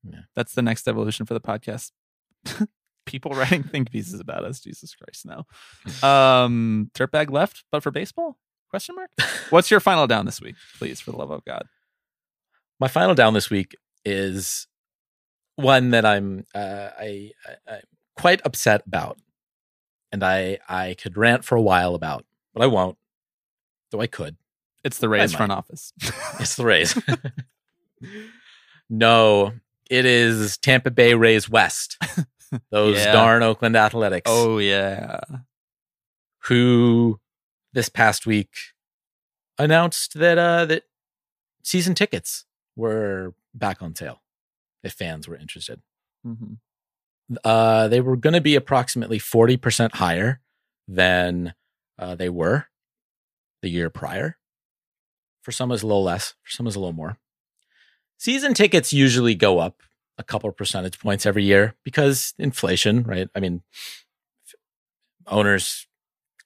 Yeah. 0.03 0.21
That's 0.35 0.53
the 0.53 0.61
next 0.63 0.87
evolution 0.87 1.25
for 1.25 1.33
the 1.35 1.41
podcast. 1.41 1.91
People 3.05 3.31
writing 3.31 3.63
think 3.63 3.91
pieces 3.91 4.19
about 4.19 4.43
us. 4.45 4.59
Jesus 4.59 4.95
Christ, 4.95 5.25
no. 5.25 5.45
Um, 6.07 6.89
dirtbag 6.95 7.29
left, 7.31 7.63
but 7.71 7.83
for 7.83 7.91
baseball? 7.91 8.37
Question 8.69 8.95
mark. 8.95 9.09
What's 9.49 9.69
your 9.69 9.79
final 9.79 10.07
down 10.07 10.25
this 10.25 10.39
week, 10.41 10.55
please, 10.77 11.01
for 11.01 11.11
the 11.11 11.17
love 11.17 11.29
of 11.31 11.43
God? 11.45 11.63
My 12.81 12.87
final 12.87 13.13
down 13.13 13.35
this 13.35 13.51
week 13.51 13.75
is 14.03 14.65
one 15.55 15.91
that 15.91 16.03
I'm 16.03 16.45
uh, 16.55 16.89
I, 16.99 17.29
I 17.67 17.73
I'm 17.75 17.81
quite 18.17 18.41
upset 18.43 18.81
about, 18.87 19.19
and 20.11 20.23
I 20.23 20.57
I 20.67 20.95
could 20.99 21.15
rant 21.15 21.45
for 21.45 21.55
a 21.55 21.61
while 21.61 21.93
about, 21.93 22.25
but 22.55 22.63
I 22.63 22.65
won't. 22.65 22.97
Though 23.91 24.01
I 24.01 24.07
could. 24.07 24.35
It's 24.83 24.97
the 24.97 25.09
Rays 25.09 25.31
front 25.31 25.51
office. 25.51 25.93
It's 26.39 26.55
the 26.55 26.65
Rays. 26.65 26.97
no, 28.89 29.53
it 29.91 30.05
is 30.05 30.57
Tampa 30.57 30.89
Bay 30.89 31.13
Rays 31.13 31.47
West. 31.47 32.01
Those 32.71 32.97
Yeah. 32.97 33.11
darn 33.11 33.43
Oakland 33.43 33.75
Athletics. 33.77 34.29
oh 34.33 34.57
yeah. 34.57 35.19
who 36.45 37.19
this 37.73 37.89
past 37.89 38.25
week 38.25 38.49
announced 39.59 40.15
that 40.15 40.39
uh 40.39 40.65
that 40.65 40.83
season 41.63 41.93
tickets 41.93 42.45
were 42.75 43.33
back 43.53 43.81
on 43.81 43.95
sale 43.95 44.21
if 44.83 44.93
fans 44.93 45.27
were 45.27 45.35
interested. 45.37 45.81
Mhm. 46.25 46.57
Uh 47.43 47.87
they 47.87 48.01
were 48.01 48.17
going 48.17 48.33
to 48.33 48.41
be 48.41 48.55
approximately 48.55 49.17
40% 49.19 49.95
higher 49.95 50.41
than 50.87 51.53
uh, 51.97 52.15
they 52.15 52.29
were 52.29 52.65
the 53.61 53.69
year 53.69 53.89
prior. 53.89 54.37
For 55.43 55.51
some 55.51 55.71
is 55.71 55.81
a 55.83 55.87
little 55.87 56.03
less, 56.03 56.33
for 56.43 56.51
some 56.51 56.67
is 56.67 56.75
a 56.75 56.79
little 56.79 56.93
more. 56.93 57.17
Season 58.17 58.53
tickets 58.53 58.91
usually 58.91 59.33
go 59.35 59.59
up 59.59 59.81
a 60.17 60.23
couple 60.23 60.51
percentage 60.51 60.99
points 60.99 61.25
every 61.25 61.43
year 61.43 61.75
because 61.83 62.33
inflation, 62.37 63.03
right? 63.03 63.29
I 63.33 63.39
mean, 63.39 63.61
owners 65.27 65.87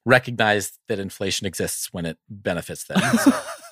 recognize 0.04 0.78
that 0.88 0.98
inflation 0.98 1.46
exists 1.46 1.92
when 1.92 2.06
it 2.06 2.18
benefits 2.28 2.84
them. 2.84 3.00
So- 3.18 3.32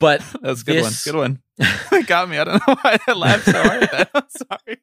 but 0.00 0.20
That's 0.42 0.62
a 0.62 0.64
good 0.64 0.76
This- 0.84 1.06
one. 1.06 1.12
Good 1.14 1.18
one. 1.18 1.42
it 2.00 2.06
got 2.08 2.28
me. 2.28 2.38
I 2.38 2.44
don't 2.44 2.66
know 2.66 2.74
why 2.82 2.98
I 3.06 3.12
laughed 3.12 3.44
so 3.44 3.62
hard. 3.62 3.82
at 3.84 3.90
that. 3.92 4.10
I'm 4.14 4.22
sorry. 4.30 4.78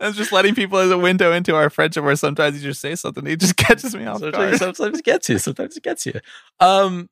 I 0.00 0.06
was 0.06 0.16
just 0.16 0.32
letting 0.32 0.54
people 0.54 0.78
as 0.78 0.90
a 0.90 0.98
window 0.98 1.32
into 1.32 1.54
our 1.54 1.70
friendship 1.70 2.04
where 2.04 2.14
sometimes 2.16 2.56
you 2.56 2.62
just 2.70 2.80
say 2.80 2.94
something, 2.94 3.26
it 3.26 3.40
just 3.40 3.56
catches 3.56 3.94
me 3.96 4.06
off 4.06 4.20
sometimes, 4.20 4.58
guard. 4.58 4.76
sometimes 4.76 4.98
it 5.00 5.04
gets 5.04 5.28
you. 5.28 5.38
Sometimes 5.38 5.76
it 5.76 5.82
gets 5.82 6.06
you. 6.06 6.14
Um, 6.60 7.08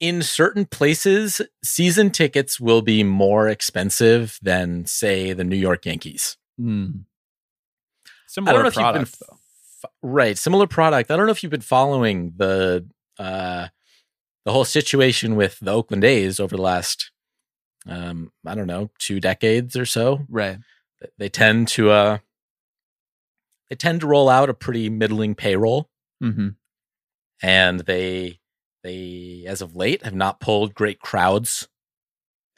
in 0.00 0.22
certain 0.22 0.64
places, 0.66 1.40
season 1.64 2.10
tickets 2.10 2.60
will 2.60 2.82
be 2.82 3.02
more 3.04 3.48
expensive 3.48 4.38
than, 4.42 4.86
say, 4.86 5.32
the 5.32 5.44
New 5.44 5.56
York 5.56 5.84
Yankees. 5.86 6.36
Don't 6.58 7.04
Similar 8.28 8.70
product, 8.70 8.76
you've 8.76 8.92
been 8.92 9.28
though. 9.28 9.38
f- 9.84 9.90
right, 10.02 10.38
similar 10.38 10.66
product. 10.66 11.10
I 11.10 11.16
don't 11.16 11.26
know 11.26 11.32
if 11.32 11.42
you've 11.42 11.50
been 11.50 11.60
following 11.62 12.32
the 12.36 12.86
uh, 13.18 13.68
the 14.44 14.52
whole 14.52 14.64
situation 14.64 15.36
with 15.36 15.58
the 15.60 15.70
Oakland 15.72 16.04
A's 16.04 16.40
over 16.40 16.56
the 16.56 16.62
last, 16.62 17.10
um, 17.86 18.32
I 18.46 18.54
don't 18.54 18.66
know, 18.66 18.90
two 18.98 19.20
decades 19.20 19.76
or 19.76 19.84
so. 19.86 20.24
Right. 20.28 20.58
They 21.18 21.28
tend 21.28 21.68
to 21.68 21.90
uh, 21.90 22.18
they 23.70 23.76
tend 23.76 24.00
to 24.00 24.06
roll 24.06 24.28
out 24.28 24.48
a 24.50 24.54
pretty 24.54 24.88
middling 24.88 25.34
payroll. 25.34 25.88
Mm-hmm. 26.22 26.48
and 27.42 27.80
they 27.80 28.40
they 28.82 29.44
as 29.46 29.62
of 29.62 29.76
late 29.76 30.02
have 30.02 30.14
not 30.16 30.40
pulled 30.40 30.74
great 30.74 30.98
crowds 30.98 31.68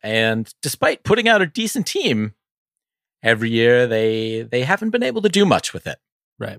and 0.03 0.55
despite 0.63 1.05
putting 1.05 1.29
out 1.29 1.43
a 1.43 1.47
decent 1.47 1.87
team 1.87 2.33
every 3.23 3.51
year 3.51 3.87
they 3.87 4.41
they 4.41 4.63
haven't 4.63 4.91
been 4.91 5.03
able 5.03 5.21
to 5.21 5.29
do 5.29 5.45
much 5.45 5.75
with 5.75 5.87
it 5.87 5.99
Right. 6.39 6.57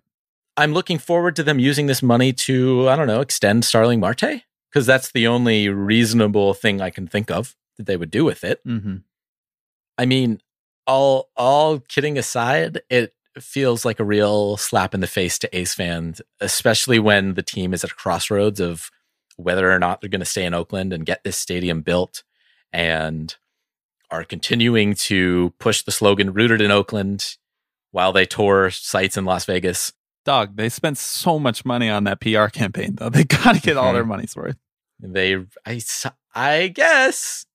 i'm 0.57 0.73
looking 0.73 0.99
forward 0.99 1.35
to 1.37 1.43
them 1.43 1.57
using 1.57 1.87
this 1.87 2.03
money 2.03 2.33
to 2.33 2.87
i 2.87 2.95
don't 2.95 3.07
know 3.07 3.21
extend 3.21 3.65
starling 3.65 3.99
marte 3.99 4.43
because 4.71 4.85
that's 4.85 5.11
the 5.11 5.27
only 5.27 5.69
reasonable 5.69 6.53
thing 6.53 6.81
i 6.81 6.89
can 6.89 7.07
think 7.07 7.29
of 7.29 7.55
that 7.77 7.85
they 7.85 7.97
would 7.97 8.11
do 8.11 8.23
with 8.23 8.43
it 8.43 8.63
Mm-hmm. 8.65 8.97
I 10.01 10.05
mean, 10.07 10.41
all 10.87 11.29
all 11.37 11.79
kidding 11.79 12.17
aside, 12.17 12.81
it 12.89 13.13
feels 13.39 13.85
like 13.85 13.99
a 13.99 14.03
real 14.03 14.57
slap 14.57 14.95
in 14.95 14.99
the 14.99 15.05
face 15.05 15.37
to 15.39 15.57
A's 15.57 15.75
fans, 15.75 16.23
especially 16.39 16.97
when 16.97 17.35
the 17.35 17.43
team 17.43 17.71
is 17.71 17.83
at 17.83 17.91
a 17.91 17.95
crossroads 17.95 18.59
of 18.59 18.89
whether 19.37 19.71
or 19.71 19.77
not 19.77 20.01
they're 20.01 20.09
going 20.09 20.19
to 20.19 20.25
stay 20.25 20.43
in 20.43 20.55
Oakland 20.55 20.91
and 20.91 21.05
get 21.05 21.23
this 21.23 21.37
stadium 21.37 21.81
built 21.81 22.23
and 22.73 23.35
are 24.09 24.23
continuing 24.23 24.95
to 24.95 25.53
push 25.59 25.83
the 25.83 25.91
slogan 25.91 26.33
rooted 26.33 26.61
in 26.61 26.71
Oakland 26.71 27.37
while 27.91 28.11
they 28.11 28.25
tour 28.25 28.71
sites 28.71 29.17
in 29.17 29.25
Las 29.25 29.45
Vegas. 29.45 29.93
Dog, 30.23 30.55
they 30.55 30.69
spent 30.69 30.97
so 30.97 31.39
much 31.39 31.65
money 31.65 31.89
on 31.89 32.03
that 32.03 32.21
PR 32.21 32.47
campaign, 32.47 32.95
though. 32.95 33.09
They 33.11 33.23
got 33.23 33.55
to 33.55 33.61
get 33.61 33.77
all 33.77 33.93
their 33.93 34.05
money's 34.05 34.35
worth. 34.35 34.57
They 34.99 35.35
I, 35.65 35.81
I 36.35 36.67
guess 36.67 37.45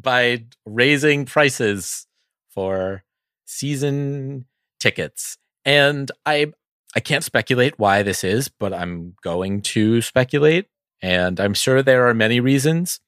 by 0.00 0.44
raising 0.64 1.26
prices 1.26 2.06
for 2.48 3.04
season 3.44 4.46
tickets. 4.78 5.36
And 5.64 6.10
I 6.24 6.52
I 6.96 7.00
can't 7.00 7.22
speculate 7.22 7.78
why 7.78 8.02
this 8.02 8.24
is, 8.24 8.48
but 8.48 8.72
I'm 8.72 9.14
going 9.22 9.60
to 9.62 10.00
speculate 10.02 10.66
and 11.02 11.38
I'm 11.38 11.54
sure 11.54 11.82
there 11.82 12.08
are 12.08 12.14
many 12.14 12.40
reasons. 12.40 13.00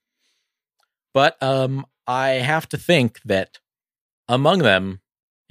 But 1.15 1.43
um 1.43 1.87
I 2.07 2.31
have 2.31 2.69
to 2.71 2.77
think 2.77 3.21
that 3.25 3.59
among 4.29 4.59
them 4.61 5.01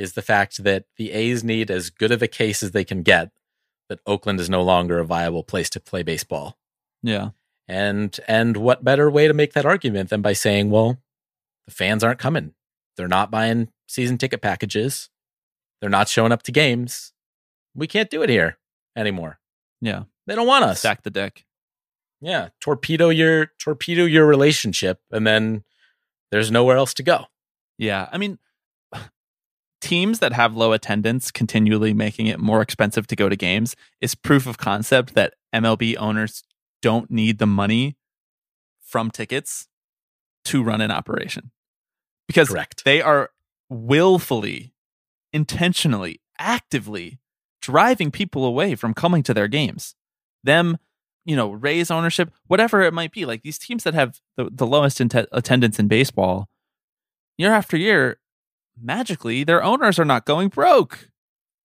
is 0.01 0.13
the 0.13 0.21
fact 0.21 0.63
that 0.63 0.85
the 0.97 1.11
A's 1.11 1.43
need 1.43 1.69
as 1.69 1.89
good 1.89 2.11
of 2.11 2.21
a 2.21 2.27
case 2.27 2.63
as 2.63 2.71
they 2.71 2.83
can 2.83 3.03
get 3.03 3.31
that 3.87 3.99
Oakland 4.05 4.39
is 4.39 4.49
no 4.49 4.61
longer 4.61 4.99
a 4.99 5.05
viable 5.05 5.43
place 5.43 5.69
to 5.69 5.79
play 5.79 6.01
baseball. 6.01 6.57
Yeah. 7.03 7.29
And 7.67 8.19
and 8.27 8.57
what 8.57 8.83
better 8.83 9.09
way 9.09 9.27
to 9.27 9.33
make 9.33 9.53
that 9.53 9.65
argument 9.65 10.09
than 10.09 10.21
by 10.21 10.33
saying, 10.33 10.71
well, 10.71 10.97
the 11.67 11.73
fans 11.73 12.03
aren't 12.03 12.19
coming. 12.19 12.53
They're 12.97 13.07
not 13.07 13.31
buying 13.31 13.69
season 13.87 14.17
ticket 14.17 14.41
packages. 14.41 15.09
They're 15.79 15.89
not 15.89 16.09
showing 16.09 16.31
up 16.31 16.43
to 16.43 16.51
games. 16.51 17.13
We 17.75 17.87
can't 17.87 18.09
do 18.09 18.23
it 18.23 18.29
here 18.29 18.57
anymore. 18.95 19.39
Yeah. 19.81 20.03
They 20.27 20.35
don't 20.35 20.47
want 20.47 20.65
us. 20.65 20.79
Stack 20.79 21.03
the 21.03 21.09
deck. 21.09 21.45
Yeah, 22.21 22.49
torpedo 22.59 23.09
your 23.09 23.51
torpedo 23.59 24.05
your 24.05 24.25
relationship 24.25 24.99
and 25.11 25.25
then 25.25 25.63
there's 26.31 26.51
nowhere 26.51 26.77
else 26.77 26.93
to 26.95 27.03
go. 27.03 27.25
Yeah. 27.77 28.07
I 28.11 28.17
mean, 28.17 28.37
teams 29.81 30.19
that 30.19 30.33
have 30.33 30.55
low 30.55 30.71
attendance 30.71 31.31
continually 31.31 31.93
making 31.93 32.27
it 32.27 32.39
more 32.39 32.61
expensive 32.61 33.07
to 33.07 33.15
go 33.15 33.27
to 33.27 33.35
games 33.35 33.75
is 33.99 34.15
proof 34.15 34.47
of 34.47 34.57
concept 34.57 35.15
that 35.15 35.33
MLB 35.53 35.97
owners 35.97 36.43
don't 36.81 37.11
need 37.11 37.39
the 37.39 37.47
money 37.47 37.97
from 38.81 39.11
tickets 39.11 39.67
to 40.45 40.63
run 40.63 40.81
an 40.81 40.91
operation. 40.91 41.51
Because 42.27 42.49
Correct. 42.49 42.83
they 42.85 43.01
are 43.01 43.31
willfully, 43.69 44.73
intentionally, 45.33 46.21
actively 46.39 47.19
driving 47.61 48.11
people 48.11 48.45
away 48.45 48.75
from 48.75 48.93
coming 48.93 49.23
to 49.23 49.33
their 49.33 49.47
games. 49.47 49.95
Them, 50.43 50.77
you 51.25 51.35
know, 51.35 51.51
raise 51.51 51.91
ownership, 51.91 52.31
whatever 52.47 52.81
it 52.81 52.93
might 52.93 53.11
be. 53.11 53.25
Like 53.25 53.43
these 53.43 53.57
teams 53.57 53.83
that 53.83 53.93
have 53.93 54.19
the, 54.37 54.49
the 54.51 54.65
lowest 54.65 54.99
inte- 54.99 55.27
attendance 55.31 55.77
in 55.77 55.87
baseball, 55.87 56.49
year 57.37 57.53
after 57.53 57.77
year, 57.77 58.17
magically 58.79 59.43
their 59.43 59.63
owners 59.63 59.99
are 59.99 60.05
not 60.05 60.25
going 60.25 60.49
broke. 60.49 61.09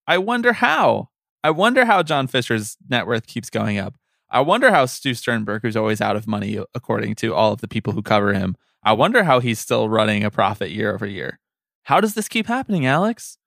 I 0.06 0.18
wonder 0.18 0.54
how. 0.54 1.10
I 1.42 1.50
wonder 1.50 1.84
how 1.84 2.02
John 2.02 2.26
Fisher's 2.26 2.76
net 2.88 3.06
worth 3.06 3.26
keeps 3.26 3.50
going 3.50 3.78
up. 3.78 3.96
I 4.30 4.40
wonder 4.40 4.70
how 4.70 4.86
Stu 4.86 5.14
Sternberg, 5.14 5.62
who's 5.62 5.76
always 5.76 6.00
out 6.00 6.16
of 6.16 6.26
money 6.26 6.58
according 6.74 7.14
to 7.16 7.34
all 7.34 7.52
of 7.52 7.60
the 7.60 7.68
people 7.68 7.92
who 7.92 8.02
cover 8.02 8.34
him, 8.34 8.56
I 8.82 8.92
wonder 8.92 9.24
how 9.24 9.40
he's 9.40 9.58
still 9.58 9.88
running 9.88 10.24
a 10.24 10.30
profit 10.30 10.70
year 10.70 10.92
over 10.94 11.06
year. 11.06 11.38
How 11.84 12.00
does 12.00 12.14
this 12.14 12.28
keep 12.28 12.46
happening, 12.46 12.84
Alex? 12.84 13.38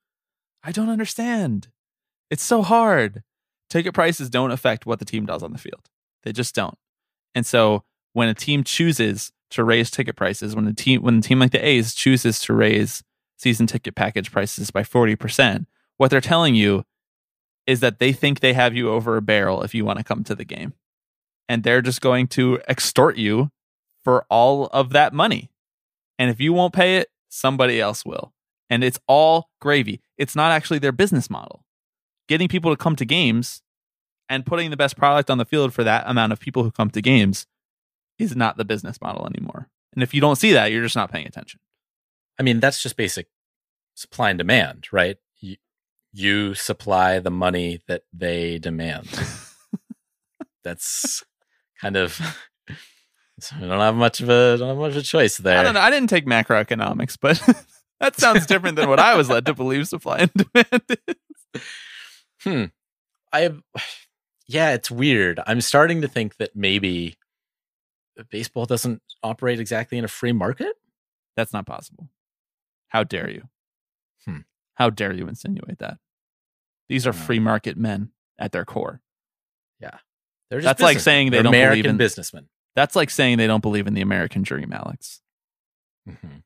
I 0.63 0.71
don't 0.71 0.89
understand. 0.89 1.69
It's 2.29 2.43
so 2.43 2.61
hard. 2.61 3.23
Ticket 3.69 3.93
prices 3.93 4.29
don't 4.29 4.51
affect 4.51 4.85
what 4.85 4.99
the 4.99 5.05
team 5.05 5.25
does 5.25 5.43
on 5.43 5.51
the 5.51 5.57
field. 5.57 5.89
They 6.23 6.31
just 6.31 6.55
don't. 6.55 6.77
And 7.35 7.45
so 7.45 7.83
when 8.13 8.29
a 8.29 8.33
team 8.33 8.63
chooses 8.63 9.31
to 9.51 9.63
raise 9.63 9.91
ticket 9.91 10.15
prices, 10.15 10.55
when 10.55 10.67
a 10.67 10.73
team 10.73 11.01
when 11.01 11.19
a 11.19 11.21
team 11.21 11.39
like 11.39 11.51
the 11.51 11.65
A's 11.65 11.93
chooses 11.93 12.39
to 12.41 12.53
raise 12.53 13.03
season 13.39 13.65
ticket 13.67 13.95
package 13.95 14.31
prices 14.31 14.69
by 14.69 14.83
40%, 14.83 15.65
what 15.97 16.11
they're 16.11 16.21
telling 16.21 16.55
you 16.55 16.83
is 17.65 17.79
that 17.79 17.99
they 17.99 18.11
think 18.11 18.39
they 18.39 18.53
have 18.53 18.75
you 18.75 18.89
over 18.89 19.17
a 19.17 19.21
barrel 19.21 19.63
if 19.63 19.73
you 19.73 19.85
want 19.85 19.97
to 19.97 20.03
come 20.03 20.23
to 20.23 20.35
the 20.35 20.45
game. 20.45 20.73
And 21.47 21.63
they're 21.63 21.81
just 21.81 22.01
going 22.01 22.27
to 22.29 22.59
extort 22.67 23.17
you 23.17 23.51
for 24.03 24.25
all 24.29 24.67
of 24.67 24.91
that 24.91 25.13
money. 25.13 25.49
And 26.17 26.29
if 26.29 26.39
you 26.39 26.53
won't 26.53 26.73
pay 26.73 26.97
it, 26.97 27.09
somebody 27.29 27.79
else 27.79 28.05
will. 28.05 28.33
And 28.69 28.83
it's 28.83 28.99
all 29.07 29.49
gravy. 29.59 30.01
It's 30.17 30.35
not 30.35 30.51
actually 30.51 30.79
their 30.79 30.91
business 30.91 31.29
model. 31.29 31.65
Getting 32.27 32.47
people 32.47 32.71
to 32.71 32.77
come 32.77 32.95
to 32.97 33.05
games 33.05 33.61
and 34.27 34.45
putting 34.45 34.69
the 34.69 34.77
best 34.77 34.95
product 34.95 35.29
on 35.31 35.39
the 35.39 35.45
field 35.45 35.73
for 35.73 35.83
that 35.83 36.03
amount 36.05 36.33
of 36.33 36.39
people 36.39 36.63
who 36.63 36.71
come 36.71 36.91
to 36.91 37.01
games 37.01 37.47
is 38.19 38.35
not 38.35 38.57
the 38.57 38.65
business 38.65 39.01
model 39.01 39.25
anymore. 39.25 39.69
And 39.93 40.03
if 40.03 40.13
you 40.13 40.21
don't 40.21 40.35
see 40.35 40.53
that, 40.53 40.71
you're 40.71 40.83
just 40.83 40.95
not 40.95 41.11
paying 41.11 41.25
attention. 41.25 41.59
I 42.39 42.43
mean, 42.43 42.59
that's 42.59 42.81
just 42.81 42.95
basic 42.95 43.27
supply 43.95 44.29
and 44.29 44.37
demand, 44.37 44.87
right? 44.91 45.17
You, 45.39 45.57
you 46.13 46.53
supply 46.55 47.19
the 47.19 47.31
money 47.31 47.81
that 47.87 48.03
they 48.13 48.57
demand. 48.57 49.07
that's 50.63 51.23
kind 51.81 51.97
of 51.97 52.19
so 53.39 53.55
I 53.55 53.59
don't 53.59 53.79
have 53.79 53.95
much 53.95 54.21
of 54.21 54.29
a 54.29 54.57
don't 54.57 54.69
have 54.69 54.77
much 54.77 54.91
of 54.91 54.97
a 54.97 55.01
choice 55.01 55.37
there. 55.37 55.57
I 55.57 55.63
don't 55.63 55.73
know. 55.73 55.79
I 55.81 55.89
didn't 55.89 56.09
take 56.09 56.25
macroeconomics, 56.25 57.17
but 57.19 57.41
that 57.99 58.17
sounds 58.17 58.45
different 58.45 58.75
than 58.75 58.89
what 58.89 58.99
I 58.99 59.15
was 59.15 59.29
led 59.29 59.45
to 59.45 59.53
believe 59.53 59.87
supply 59.87 60.19
and 60.19 60.31
demand 60.33 60.83
is. 61.07 61.61
Hmm. 62.41 62.63
I 63.31 63.53
yeah, 64.47 64.73
it's 64.73 64.89
weird. 64.89 65.39
I'm 65.45 65.61
starting 65.61 66.01
to 66.01 66.07
think 66.07 66.37
that 66.37 66.55
maybe 66.55 67.15
baseball 68.29 68.65
doesn't 68.65 69.01
operate 69.23 69.59
exactly 69.59 69.97
in 69.97 70.03
a 70.03 70.09
free 70.09 70.33
market. 70.33 70.75
That's 71.35 71.53
not 71.53 71.65
possible. 71.65 72.09
How 72.89 73.03
dare 73.03 73.29
you? 73.29 73.43
Hmm. 74.25 74.39
How 74.75 74.89
dare 74.89 75.13
you 75.13 75.27
insinuate 75.27 75.79
that? 75.79 75.97
These 76.87 77.05
are 77.07 77.13
free 77.13 77.39
market 77.39 77.77
men 77.77 78.11
at 78.37 78.51
their 78.51 78.65
core. 78.65 79.01
Yeah. 79.79 79.97
They're 80.49 80.59
just 80.59 80.65
That's 80.77 80.81
like 80.81 80.99
saying 80.99 81.27
they 81.31 81.37
they're 81.37 81.43
don't 81.43 81.51
believe 81.53 81.85
in- 81.85 81.97
businessmen. 81.97 82.49
That's 82.75 82.95
like 82.95 83.09
saying 83.09 83.37
they 83.37 83.47
don't 83.47 83.61
believe 83.61 83.87
in 83.87 83.93
the 83.93 84.01
American 84.01 84.41
dream, 84.41 84.71
Alex. 84.73 85.21
Mhm. 86.07 86.43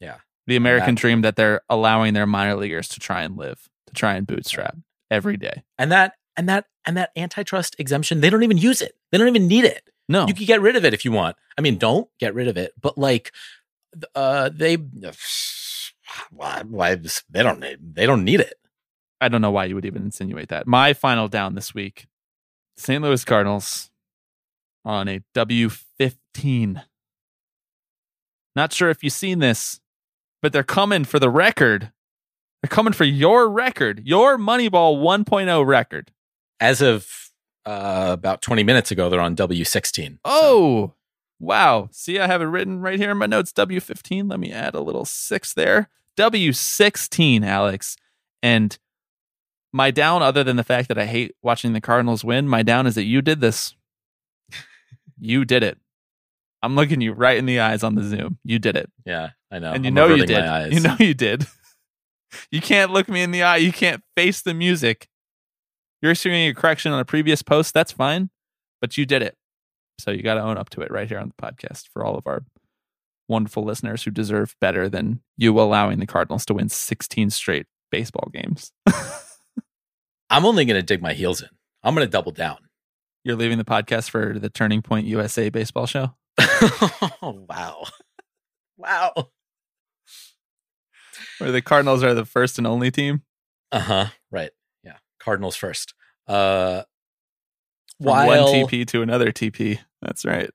Yeah. 0.00 0.18
The 0.46 0.56
American 0.56 0.94
That- 0.94 1.00
dream 1.00 1.22
that 1.22 1.36
they're 1.36 1.60
allowing 1.68 2.14
their 2.14 2.26
minor 2.26 2.54
leaguers 2.56 2.88
to 2.88 3.00
try 3.00 3.22
and 3.22 3.36
live, 3.36 3.68
to 3.86 3.92
try 3.94 4.14
and 4.14 4.26
bootstrap 4.26 4.76
every 5.10 5.36
day. 5.36 5.62
And 5.78 5.92
that 5.92 6.14
and 6.36 6.48
that 6.48 6.66
and 6.86 6.96
that 6.96 7.10
antitrust 7.16 7.76
exemption, 7.78 8.20
they 8.20 8.30
don't 8.30 8.42
even 8.42 8.56
use 8.58 8.80
it. 8.80 8.96
They 9.10 9.18
don't 9.18 9.28
even 9.28 9.46
need 9.46 9.64
it. 9.64 9.88
No, 10.08 10.26
You 10.26 10.34
can 10.34 10.46
get 10.46 10.60
rid 10.60 10.74
of 10.76 10.84
it 10.84 10.92
if 10.94 11.04
you 11.04 11.12
want. 11.12 11.36
I 11.56 11.60
mean, 11.60 11.78
don't 11.78 12.08
get 12.18 12.34
rid 12.34 12.48
of 12.48 12.56
it, 12.56 12.72
but 12.80 12.98
like, 12.98 13.32
uh, 14.14 14.50
they, 14.52 14.76
why, 16.30 16.62
why 16.68 16.94
they 17.30 17.42
don't 17.42 17.60
need, 17.60 17.78
they 17.94 18.06
don't 18.06 18.24
need 18.24 18.40
it. 18.40 18.54
I 19.20 19.28
don't 19.28 19.40
know 19.40 19.50
why 19.50 19.66
you 19.66 19.74
would 19.74 19.84
even 19.84 20.02
insinuate 20.02 20.48
that. 20.48 20.66
My 20.66 20.92
final 20.94 21.28
down 21.28 21.54
this 21.54 21.74
week 21.74 22.06
St. 22.76 23.02
Louis 23.02 23.24
Cardinals 23.24 23.90
on 24.84 25.08
a 25.08 25.20
W15. 25.34 26.82
Not 28.54 28.72
sure 28.72 28.90
if 28.90 29.02
you've 29.02 29.12
seen 29.12 29.38
this, 29.38 29.80
but 30.40 30.52
they're 30.52 30.62
coming 30.62 31.04
for 31.04 31.18
the 31.18 31.30
record. 31.30 31.92
They're 32.62 32.68
coming 32.68 32.92
for 32.92 33.04
your 33.04 33.48
record, 33.48 34.02
your 34.04 34.36
Moneyball 34.38 34.98
1.0 35.00 35.66
record. 35.66 36.12
As 36.60 36.80
of 36.80 37.30
uh, 37.64 38.10
about 38.12 38.42
20 38.42 38.62
minutes 38.62 38.90
ago, 38.90 39.08
they're 39.08 39.20
on 39.20 39.36
W16. 39.36 40.18
Oh, 40.24 40.94
wow. 41.42 41.88
See, 41.92 42.18
I 42.18 42.26
have 42.26 42.40
it 42.40 42.46
written 42.46 42.80
right 42.80 42.98
here 42.98 43.10
in 43.10 43.18
my 43.18 43.26
notes 43.26 43.52
W15. 43.52 44.30
Let 44.30 44.40
me 44.40 44.52
add 44.52 44.74
a 44.74 44.80
little 44.80 45.04
six 45.04 45.52
there. 45.52 45.90
W16, 46.16 47.44
Alex. 47.44 47.96
And 48.42 48.78
my 49.72 49.90
down, 49.90 50.22
other 50.22 50.44
than 50.44 50.56
the 50.56 50.64
fact 50.64 50.88
that 50.88 50.98
I 50.98 51.06
hate 51.06 51.34
watching 51.42 51.72
the 51.72 51.80
Cardinals 51.80 52.24
win, 52.24 52.48
my 52.48 52.62
down 52.62 52.86
is 52.86 52.94
that 52.94 53.04
you 53.04 53.20
did 53.20 53.40
this. 53.40 53.74
you 55.18 55.44
did 55.44 55.62
it. 55.62 55.78
I'm 56.62 56.76
looking 56.76 57.00
you 57.00 57.12
right 57.12 57.36
in 57.36 57.46
the 57.46 57.58
eyes 57.58 57.82
on 57.82 57.96
the 57.96 58.04
Zoom. 58.04 58.38
You 58.44 58.60
did 58.60 58.76
it. 58.76 58.88
Yeah, 59.04 59.30
I 59.50 59.58
know. 59.58 59.72
and 59.72 59.84
you 59.84 59.88
I'm 59.88 59.94
know 59.94 60.14
you 60.14 60.24
did. 60.24 60.72
You 60.72 60.80
know 60.80 60.96
you 60.98 61.12
did. 61.12 61.46
you 62.52 62.60
can't 62.60 62.92
look 62.92 63.08
me 63.08 63.22
in 63.22 63.32
the 63.32 63.42
eye. 63.42 63.56
You 63.56 63.72
can't 63.72 64.02
face 64.16 64.42
the 64.42 64.54
music. 64.54 65.08
You're 66.00 66.12
issuing 66.12 66.48
a 66.48 66.54
correction 66.54 66.92
on 66.92 67.00
a 67.00 67.04
previous 67.04 67.42
post. 67.42 67.74
That's 67.74 67.90
fine, 67.90 68.30
but 68.80 68.96
you 68.96 69.06
did 69.06 69.22
it. 69.22 69.36
So 69.98 70.10
you 70.10 70.22
got 70.22 70.34
to 70.34 70.42
own 70.42 70.58
up 70.58 70.70
to 70.70 70.80
it 70.80 70.90
right 70.90 71.08
here 71.08 71.18
on 71.18 71.28
the 71.36 71.42
podcast 71.42 71.88
for 71.88 72.04
all 72.04 72.16
of 72.16 72.26
our 72.26 72.44
wonderful 73.28 73.64
listeners 73.64 74.02
who 74.02 74.10
deserve 74.10 74.56
better 74.60 74.88
than 74.88 75.20
you 75.36 75.58
allowing 75.60 75.98
the 76.00 76.06
Cardinals 76.06 76.44
to 76.46 76.54
win 76.54 76.68
16 76.68 77.30
straight 77.30 77.66
baseball 77.90 78.30
games. 78.32 78.72
I'm 80.30 80.44
only 80.44 80.64
going 80.64 80.80
to 80.80 80.82
dig 80.82 81.02
my 81.02 81.12
heels 81.12 81.42
in. 81.42 81.48
I'm 81.82 81.94
going 81.94 82.06
to 82.06 82.10
double 82.10 82.32
down. 82.32 82.58
You're 83.24 83.36
leaving 83.36 83.58
the 83.58 83.64
podcast 83.64 84.10
for 84.10 84.38
the 84.38 84.50
Turning 84.50 84.82
Point 84.82 85.06
USA 85.06 85.48
baseball 85.48 85.86
show. 85.86 86.14
oh, 86.40 87.44
wow. 87.48 87.84
Wow. 88.76 89.12
Where 91.38 91.52
the 91.52 91.62
Cardinals 91.62 92.02
are 92.02 92.14
the 92.14 92.24
first 92.24 92.58
and 92.58 92.66
only 92.66 92.90
team. 92.90 93.22
Uh 93.70 93.80
huh. 93.80 94.06
Right. 94.30 94.50
Yeah. 94.82 94.96
Cardinals 95.20 95.56
first. 95.56 95.94
Uh, 96.26 96.82
while 98.02 98.52
one 98.52 98.66
TP 98.66 98.86
to 98.88 99.02
another 99.02 99.32
TP. 99.32 99.78
That's 100.00 100.24
right. 100.24 100.50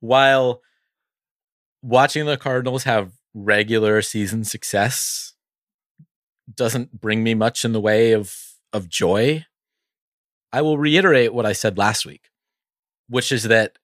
while 0.00 0.60
watching 1.82 2.26
the 2.26 2.36
Cardinals 2.36 2.84
have 2.84 3.12
regular 3.34 4.00
season 4.00 4.44
success 4.44 5.34
doesn't 6.52 7.00
bring 7.00 7.22
me 7.22 7.34
much 7.34 7.64
in 7.64 7.72
the 7.72 7.80
way 7.80 8.12
of 8.12 8.36
of 8.72 8.88
joy, 8.88 9.44
I 10.52 10.62
will 10.62 10.78
reiterate 10.78 11.32
what 11.32 11.46
I 11.46 11.52
said 11.52 11.78
last 11.78 12.04
week, 12.04 12.30
which 13.08 13.30
is 13.30 13.44
that 13.44 13.78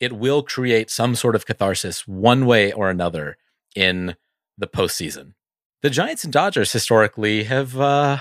it 0.00 0.12
will 0.12 0.42
create 0.42 0.90
some 0.90 1.14
sort 1.14 1.34
of 1.34 1.46
catharsis 1.46 2.06
one 2.06 2.46
way 2.46 2.72
or 2.72 2.90
another 2.90 3.36
in 3.74 4.16
the 4.58 4.66
postseason. 4.66 5.34
The 5.82 5.90
Giants 5.90 6.24
and 6.24 6.32
Dodgers 6.32 6.72
historically 6.72 7.44
have 7.44 7.78
uh, 7.78 8.18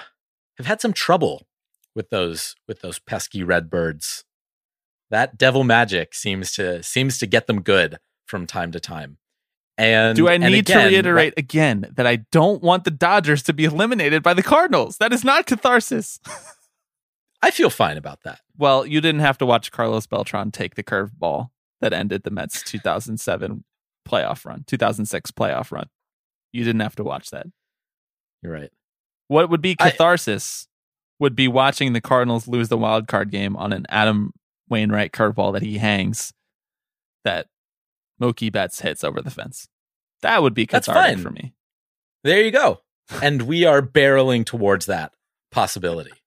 have 0.58 0.68
had 0.68 0.82
some 0.82 0.94
trouble 0.94 1.46
with 1.96 2.10
those 2.10 2.56
with 2.68 2.82
those 2.82 3.00
pesky 3.00 3.44
Redbirds. 3.44 4.26
That 5.10 5.38
devil 5.38 5.64
magic 5.64 6.16
seems 6.16 6.52
to 6.54 6.82
seems 6.84 7.18
to 7.20 7.28
get 7.28 7.48
them 7.48 7.62
good 7.62 7.98
from 8.26 8.48
time 8.48 8.72
to 8.72 8.80
time. 8.80 9.18
And 9.78 10.16
Do 10.16 10.30
I 10.30 10.38
need 10.38 10.54
again, 10.60 10.90
to 10.90 10.96
reiterate 10.96 11.34
again 11.36 11.92
that 11.96 12.06
I 12.06 12.18
don't 12.32 12.62
want 12.62 12.84
the 12.84 12.92
Dodgers 12.92 13.42
to 13.44 13.54
be 13.54 13.66
eliminated 13.66 14.22
by 14.22 14.34
the 14.36 14.44
Cardinals? 14.44 14.98
That 14.98 15.12
is 15.14 15.24
not 15.24 15.48
catharsis. 15.48 16.20
I 17.42 17.52
feel 17.52 17.70
fine 17.70 17.98
about 17.98 18.20
that. 18.24 18.40
well, 18.58 18.86
you 18.86 19.02
didn't 19.02 19.22
have 19.22 19.38
to 19.40 19.46
watch 19.46 19.72
Carlos 19.72 20.08
Beltran 20.08 20.52
take 20.52 20.76
the 20.76 20.84
curveball 20.84 21.50
that 21.82 21.92
ended 21.92 22.24
the 22.24 22.32
Mets' 22.32 22.64
2007 22.64 23.66
playoff 24.08 24.46
run, 24.46 24.64
2006 24.68 25.32
playoff 25.32 25.72
run. 25.72 25.88
You 26.54 26.64
didn't 26.64 26.82
have 26.82 26.96
to 26.98 27.04
watch 27.04 27.32
that. 27.32 27.48
You're 28.42 28.54
right. 28.54 28.72
What 29.28 29.50
would 29.50 29.62
be 29.62 29.76
catharsis 29.76 30.68
would 31.24 31.36
be 31.38 31.48
watching 31.48 31.94
the 31.94 32.02
Cardinals 32.02 32.50
lose 32.50 32.68
the 32.68 32.78
wild 32.78 33.08
card 33.08 33.32
game 33.32 33.56
on 33.56 33.72
an 33.72 33.86
Adam 33.88 34.34
Wainwright 34.70 35.14
curveball 35.14 35.54
that 35.54 35.62
he 35.62 35.78
hangs 35.78 36.34
that 37.24 37.48
Mookie 38.22 38.52
Betts 38.52 38.82
hits 38.82 39.06
over 39.06 39.22
the 39.22 39.32
fence. 39.32 39.70
That 40.22 40.42
would 40.42 40.54
be 40.54 40.68
cathartic 40.68 41.16
fine. 41.16 41.24
for 41.24 41.32
me. 41.32 41.54
There 42.26 42.44
you 42.44 42.52
go. 42.52 42.82
And 43.22 43.44
we 43.44 43.64
are 43.64 43.82
barreling 43.82 44.46
towards 44.46 44.86
that 44.86 45.14
possibility. 45.52 46.12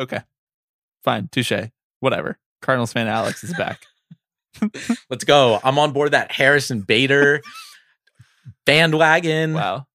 Okay. 0.00 0.20
Fine. 1.02 1.28
Touche. 1.32 1.70
Whatever. 1.98 2.38
Cardinals 2.62 2.92
fan 2.92 3.08
Alex 3.08 3.42
is 3.42 3.52
back. 3.54 3.82
Let's 5.10 5.24
go. 5.24 5.58
I'm 5.64 5.76
on 5.76 5.90
board 5.90 6.12
that 6.12 6.30
Harrison 6.30 6.82
Bader 6.82 7.42
bandwagon. 8.64 9.54
Wow. 9.54 9.88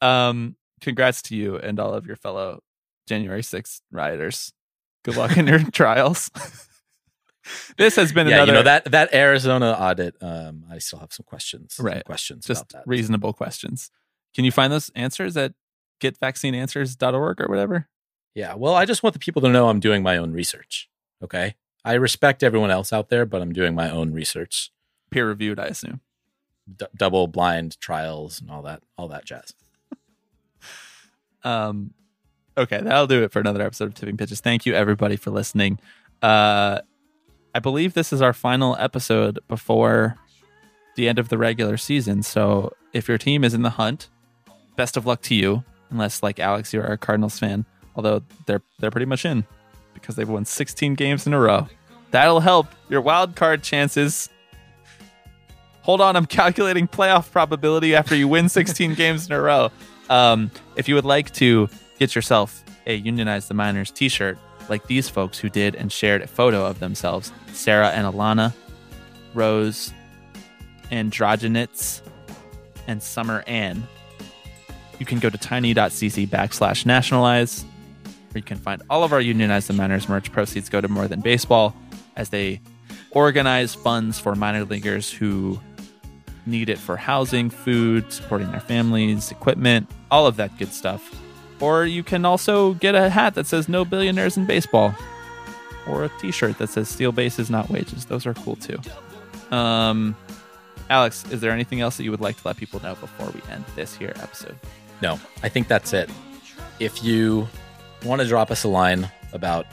Um, 0.00 0.56
congrats 0.80 1.20
to 1.24 1.36
you 1.36 1.58
and 1.58 1.78
all 1.78 1.92
of 1.92 2.06
your 2.06 2.16
fellow 2.16 2.62
January 3.10 3.42
6th 3.42 3.80
rioters. 3.90 4.52
Good 5.04 5.16
luck 5.16 5.36
in 5.36 5.46
your 5.48 5.58
trials. 5.80 6.30
this 7.76 7.96
has 7.96 8.12
been 8.12 8.28
yeah, 8.28 8.36
another 8.36 8.52
you 8.52 8.58
know 8.58 8.62
that 8.62 8.84
that 8.92 9.12
Arizona 9.14 9.72
audit. 9.72 10.14
Um, 10.22 10.64
I 10.70 10.78
still 10.78 11.00
have 11.00 11.12
some 11.12 11.24
questions. 11.24 11.74
some 11.74 11.86
Right. 11.86 12.04
questions 12.04 12.46
just 12.46 12.62
about 12.70 12.84
that. 12.84 12.88
reasonable 12.88 13.32
questions. 13.32 13.90
Can 14.34 14.44
you 14.44 14.52
find 14.52 14.72
those 14.72 14.90
answers 14.94 15.36
at 15.36 15.54
getvaccineanswers.org 16.00 17.40
or 17.40 17.48
whatever? 17.48 17.88
Yeah, 18.34 18.54
well, 18.54 18.74
I 18.74 18.84
just 18.84 19.02
want 19.02 19.14
the 19.14 19.18
people 19.18 19.42
to 19.42 19.48
know 19.48 19.68
I'm 19.68 19.80
doing 19.80 20.02
my 20.04 20.16
own 20.16 20.30
research. 20.32 20.88
Okay. 21.22 21.56
I 21.84 21.94
respect 21.94 22.42
everyone 22.44 22.70
else 22.70 22.92
out 22.92 23.08
there, 23.08 23.26
but 23.26 23.42
I'm 23.42 23.52
doing 23.52 23.74
my 23.74 23.90
own 23.90 24.12
research. 24.12 24.70
Peer 25.10 25.26
reviewed, 25.26 25.58
I 25.58 25.66
assume. 25.66 26.00
D- 26.76 26.86
double 26.94 27.26
blind 27.26 27.80
trials 27.80 28.40
and 28.40 28.50
all 28.50 28.62
that, 28.62 28.82
all 28.96 29.08
that 29.08 29.24
jazz. 29.24 29.52
Um, 31.42 31.94
okay, 32.60 32.80
that'll 32.80 33.06
do 33.06 33.22
it 33.22 33.32
for 33.32 33.40
another 33.40 33.62
episode 33.62 33.86
of 33.86 33.94
Tipping 33.94 34.16
Pitches. 34.16 34.40
Thank 34.40 34.66
you, 34.66 34.74
everybody, 34.74 35.16
for 35.16 35.30
listening. 35.30 35.78
Uh, 36.22 36.80
I 37.54 37.58
believe 37.58 37.94
this 37.94 38.12
is 38.12 38.22
our 38.22 38.32
final 38.32 38.76
episode 38.78 39.38
before 39.48 40.16
the 40.96 41.08
end 41.08 41.18
of 41.18 41.28
the 41.28 41.38
regular 41.38 41.76
season. 41.76 42.22
So 42.22 42.72
if 42.92 43.08
your 43.08 43.18
team 43.18 43.44
is 43.44 43.54
in 43.54 43.62
the 43.62 43.70
hunt, 43.70 44.08
best 44.76 44.96
of 44.96 45.06
luck 45.06 45.22
to 45.22 45.34
you. 45.34 45.64
Unless, 45.90 46.22
like 46.22 46.38
Alex, 46.38 46.72
you're 46.72 46.84
a 46.84 46.96
Cardinals 46.96 47.38
fan, 47.38 47.64
although 47.96 48.22
they're 48.46 48.62
they're 48.78 48.92
pretty 48.92 49.06
much 49.06 49.24
in 49.24 49.44
because 49.92 50.14
they've 50.14 50.28
won 50.28 50.44
16 50.44 50.94
games 50.94 51.26
in 51.26 51.34
a 51.34 51.40
row. 51.40 51.66
That'll 52.12 52.38
help 52.38 52.68
your 52.88 53.00
wild 53.00 53.34
card 53.34 53.64
chances. 53.64 54.28
Hold 55.82 56.00
on, 56.00 56.14
I'm 56.14 56.26
calculating 56.26 56.86
playoff 56.86 57.32
probability 57.32 57.96
after 57.96 58.14
you 58.14 58.28
win 58.28 58.48
16 58.48 58.94
games 59.02 59.26
in 59.26 59.32
a 59.32 59.40
row. 59.40 59.72
Um, 60.08 60.52
if 60.76 60.88
you 60.88 60.94
would 60.94 61.04
like 61.04 61.32
to 61.34 61.68
get 62.00 62.16
yourself 62.16 62.64
a 62.86 62.96
Unionize 62.96 63.46
the 63.46 63.54
Minors 63.54 63.92
t 63.92 64.08
shirt, 64.08 64.38
like 64.68 64.86
these 64.88 65.08
folks 65.08 65.38
who 65.38 65.48
did 65.48 65.76
and 65.76 65.92
shared 65.92 66.22
a 66.22 66.26
photo 66.26 66.66
of 66.66 66.80
themselves 66.80 67.30
Sarah 67.52 67.90
and 67.90 68.12
Alana, 68.12 68.52
Rose, 69.34 69.92
Androgenitz, 70.90 72.00
and 72.88 73.02
Summer 73.02 73.44
Ann, 73.46 73.86
you 74.98 75.06
can 75.06 75.18
go 75.18 75.30
to 75.30 75.38
tiny.cc 75.38 76.26
backslash 76.28 76.84
nationalize, 76.86 77.64
where 78.02 78.38
you 78.38 78.42
can 78.42 78.58
find 78.58 78.82
all 78.90 79.04
of 79.04 79.12
our 79.12 79.20
Unionize 79.20 79.66
the 79.66 79.72
Minors 79.74 80.08
merch. 80.08 80.32
Proceeds 80.32 80.68
go 80.68 80.80
to 80.80 80.88
More 80.88 81.06
Than 81.06 81.20
Baseball 81.20 81.76
as 82.16 82.30
they 82.30 82.60
organize 83.12 83.74
funds 83.74 84.18
for 84.18 84.34
minor 84.34 84.64
leaguers 84.64 85.10
who 85.10 85.60
need 86.46 86.70
it 86.70 86.78
for 86.78 86.96
housing, 86.96 87.50
food, 87.50 88.10
supporting 88.12 88.50
their 88.50 88.60
families, 88.60 89.30
equipment, 89.30 89.88
all 90.10 90.26
of 90.26 90.36
that 90.36 90.56
good 90.58 90.72
stuff. 90.72 91.14
Or 91.60 91.84
you 91.84 92.02
can 92.02 92.24
also 92.24 92.74
get 92.74 92.94
a 92.94 93.10
hat 93.10 93.34
that 93.34 93.46
says 93.46 93.68
No 93.68 93.84
Billionaires 93.84 94.36
in 94.36 94.46
Baseball, 94.46 94.94
or 95.86 96.04
a 96.04 96.08
t 96.20 96.30
shirt 96.30 96.58
that 96.58 96.68
says 96.68 96.88
Steal 96.88 97.12
Bases, 97.12 97.50
Not 97.50 97.68
Wages. 97.68 98.06
Those 98.06 98.26
are 98.26 98.34
cool 98.34 98.56
too. 98.56 98.78
Um, 99.54 100.16
Alex, 100.88 101.24
is 101.30 101.40
there 101.40 101.50
anything 101.50 101.80
else 101.80 101.96
that 101.96 102.04
you 102.04 102.10
would 102.10 102.20
like 102.20 102.40
to 102.40 102.46
let 102.46 102.56
people 102.56 102.80
know 102.80 102.94
before 102.94 103.30
we 103.30 103.40
end 103.52 103.64
this 103.76 103.94
here 103.94 104.12
episode? 104.16 104.56
No, 105.02 105.20
I 105.42 105.48
think 105.48 105.68
that's 105.68 105.92
it. 105.92 106.10
If 106.78 107.04
you 107.04 107.46
want 108.04 108.22
to 108.22 108.26
drop 108.26 108.50
us 108.50 108.64
a 108.64 108.68
line 108.68 109.10
about 109.32 109.66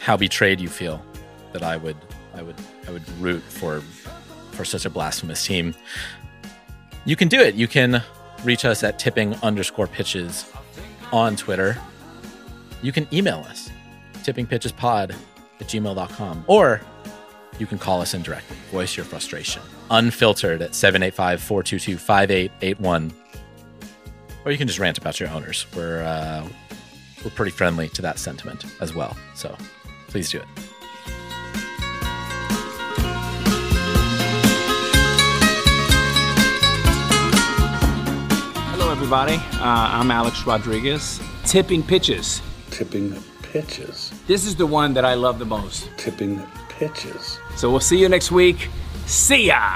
how 0.00 0.16
betrayed 0.16 0.60
you 0.60 0.68
feel, 0.68 1.04
that 1.52 1.62
I 1.62 1.76
would, 1.76 1.96
I 2.34 2.42
would, 2.42 2.56
I 2.86 2.90
would 2.92 3.08
root 3.18 3.42
for 3.42 3.82
for 4.52 4.64
such 4.64 4.84
a 4.84 4.90
blasphemous 4.90 5.44
team. 5.44 5.74
You 7.04 7.16
can 7.16 7.28
do 7.28 7.40
it. 7.40 7.54
You 7.56 7.66
can 7.66 8.02
reach 8.44 8.64
us 8.64 8.82
at 8.82 8.98
tipping 8.98 9.34
underscore 9.42 9.86
pitches 9.86 10.50
on 11.14 11.36
Twitter. 11.36 11.78
You 12.82 12.92
can 12.92 13.06
email 13.12 13.38
us, 13.48 13.70
tippingpitchespod 14.16 15.14
at 15.60 15.66
gmail.com. 15.66 16.44
Or 16.46 16.80
you 17.58 17.66
can 17.66 17.78
call 17.78 18.00
us 18.00 18.14
in 18.14 18.22
directly. 18.22 18.56
Voice 18.72 18.96
your 18.96 19.06
frustration. 19.06 19.62
Unfiltered 19.90 20.60
at 20.60 20.74
785 20.74 21.40
422 21.40 21.96
5881 21.96 23.12
or 24.44 24.52
you 24.52 24.58
can 24.58 24.66
just 24.66 24.78
rant 24.78 24.98
about 24.98 25.18
your 25.20 25.30
owners. 25.30 25.66
We're 25.74 26.02
uh, 26.02 26.46
we're 27.24 27.30
pretty 27.30 27.52
friendly 27.52 27.88
to 27.90 28.02
that 28.02 28.18
sentiment 28.18 28.64
as 28.80 28.94
well. 28.94 29.16
So 29.34 29.56
please 30.08 30.30
do 30.30 30.38
it. 30.38 30.73
Everybody. 38.94 39.34
Uh, 39.54 39.98
I'm 39.98 40.12
Alex 40.12 40.46
Rodriguez. 40.46 41.20
Tipping 41.44 41.82
pitches. 41.82 42.40
Tipping 42.70 43.20
pitches. 43.42 44.12
This 44.28 44.46
is 44.46 44.54
the 44.54 44.66
one 44.66 44.94
that 44.94 45.04
I 45.04 45.14
love 45.14 45.40
the 45.40 45.44
most. 45.44 45.90
Tipping 45.96 46.40
pitches. 46.68 47.40
So 47.56 47.72
we'll 47.72 47.80
see 47.80 47.98
you 47.98 48.08
next 48.08 48.30
week. 48.30 48.68
See 49.06 49.48
ya! 49.48 49.74